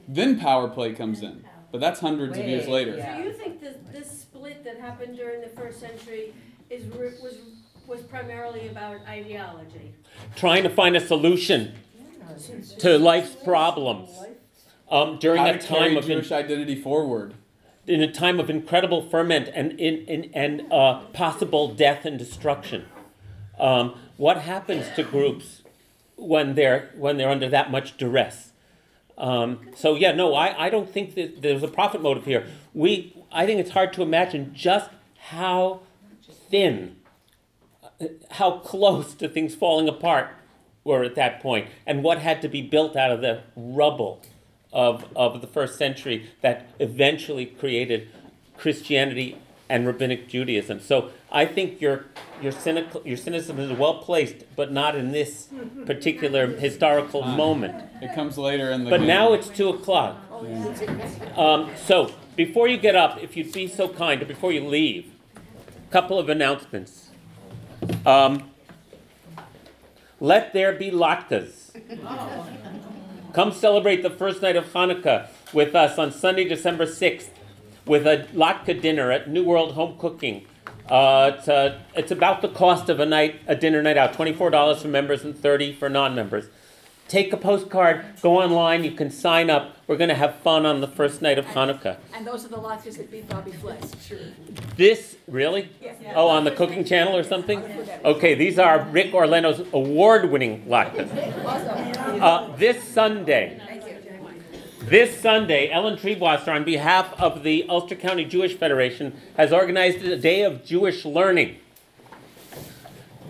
[0.06, 2.93] Then power play comes in, but that's hundreds of years later.
[2.93, 6.32] Do you think that this split that happened during the first century
[6.70, 7.39] is, re- was,
[7.86, 9.95] was primarily about ideology?
[10.36, 11.74] trying to find a solution
[12.78, 14.11] to life's problems
[14.90, 17.35] um, during How a to time carry of in- Jewish identity forward.
[17.86, 22.86] in a time of incredible ferment and in, in, and uh, possible death and destruction.
[23.59, 25.62] Um, what happens to groups
[26.16, 28.53] when they're when they're under that much duress?
[29.19, 32.47] Um, so yeah, no, I, I don't think that there's a profit motive here.
[32.73, 35.81] We I think it's hard to imagine just how
[36.49, 36.97] thin,
[37.82, 40.31] uh, how close to things falling apart
[40.85, 44.23] were at that point, and what had to be built out of the rubble
[44.73, 48.09] of, of the first century that eventually created
[48.57, 49.39] Christianity
[49.69, 50.81] and rabbinic Judaism.
[50.81, 52.07] So I think your
[52.40, 55.49] your cynical your cynicism is well placed, but not in this
[55.86, 57.85] particular historical moment.
[58.01, 58.90] It comes later in the.
[58.90, 59.09] But game.
[59.09, 60.16] now it's two o'clock.
[61.36, 65.12] Um, so before you get up, if you'd be so kind, or before you leave,
[65.36, 67.11] a couple of announcements.
[68.07, 68.51] Um,
[70.20, 71.70] let there be latkes.
[73.32, 77.28] Come celebrate the first night of Hanukkah with us on Sunday, December 6th,
[77.89, 80.47] with a latke dinner at New World Home Cooking.
[80.89, 84.81] Uh, it's, uh, it's about the cost of a night, a dinner night out, $24
[84.81, 86.47] for members and 30 for non-members.
[87.09, 89.78] Take a postcard, go online, you can sign up.
[89.86, 91.97] We're going to have fun on the first night of Hanukkah.
[92.15, 93.78] And those are the latkes that beat Bobby Flay.
[94.77, 95.70] This, really?
[95.81, 95.97] Yes.
[96.15, 97.62] Oh, on the cooking channel or something?
[98.05, 101.09] Okay, these are Ric Orlando's award-winning latkes.
[102.19, 103.60] Uh, this Sunday,
[104.89, 110.16] this Sunday, Ellen Triebwasser, on behalf of the Ulster County Jewish Federation, has organized a
[110.16, 111.56] day of Jewish learning.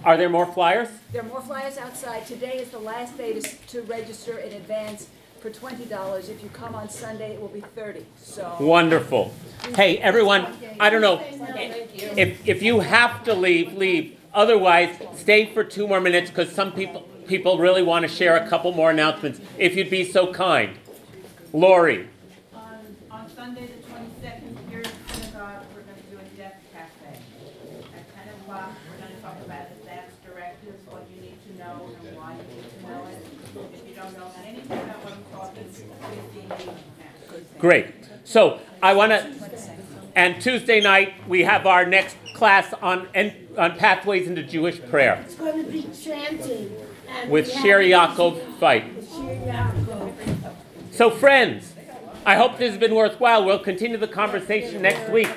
[0.05, 0.89] Are there more flyers?
[1.13, 2.27] There are more flyers outside.
[2.27, 5.09] Today is the last day to, to register in advance
[5.41, 6.29] for twenty dollars.
[6.29, 8.57] If you come on Sunday, it will be thirty, so.
[8.61, 9.35] Wonderful.
[9.75, 10.47] Hey, everyone,
[10.79, 14.17] I don't know, if, if you have to leave, leave.
[14.33, 18.49] Otherwise, stay for two more minutes because some people, people really want to share a
[18.49, 20.79] couple more announcements, if you'd be so kind.
[21.53, 22.09] Lori,
[22.55, 22.79] On,
[23.11, 27.19] on Sunday, the twenty-second, here at synagogue, we're gonna do a death cafe.
[27.97, 32.17] At ten o'clock, we're gonna talk about advanced directives, what you need to know and
[32.17, 33.75] why you need to know it.
[33.81, 37.59] If you don't know anything about what I'm talking, please be now.
[37.59, 37.87] great.
[38.25, 39.51] So I want to,
[40.15, 45.19] and Tuesday night, we have our next class on, en- on pathways into Jewish prayer
[45.25, 46.77] It's gonna be chanting.
[47.09, 49.88] and with we have- Shir Yaakov Feit.
[50.99, 51.11] Shir Yaakov.
[51.11, 51.75] So, friends,
[52.27, 53.45] I hope this has been worthwhile.
[53.45, 55.31] We'll continue the conversation next week.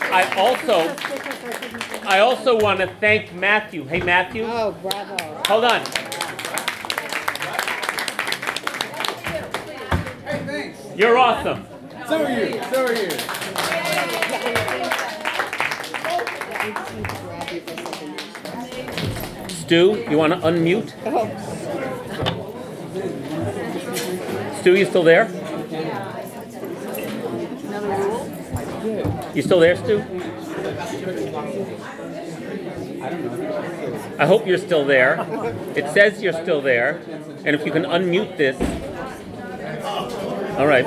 [0.00, 0.94] I also,
[2.06, 3.84] I also want to thank Matthew.
[3.84, 4.44] Hey, Matthew.
[4.44, 5.16] Oh, bravo.
[5.46, 5.80] Hold on.
[10.24, 10.78] Hey, thanks.
[10.96, 11.66] You're awesome.
[12.08, 12.62] So are you.
[12.70, 13.10] So are you.
[19.48, 20.92] Stu, you want to unmute?
[21.06, 21.51] Oh.
[24.62, 25.26] Stu, you still there?
[29.34, 30.04] You still there, Stu?
[34.20, 35.26] I hope you're still there.
[35.74, 37.02] It says you're still there.
[37.44, 38.56] And if you can unmute this.
[40.56, 40.86] All right.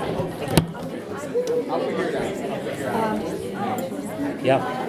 [4.41, 4.84] Yeah.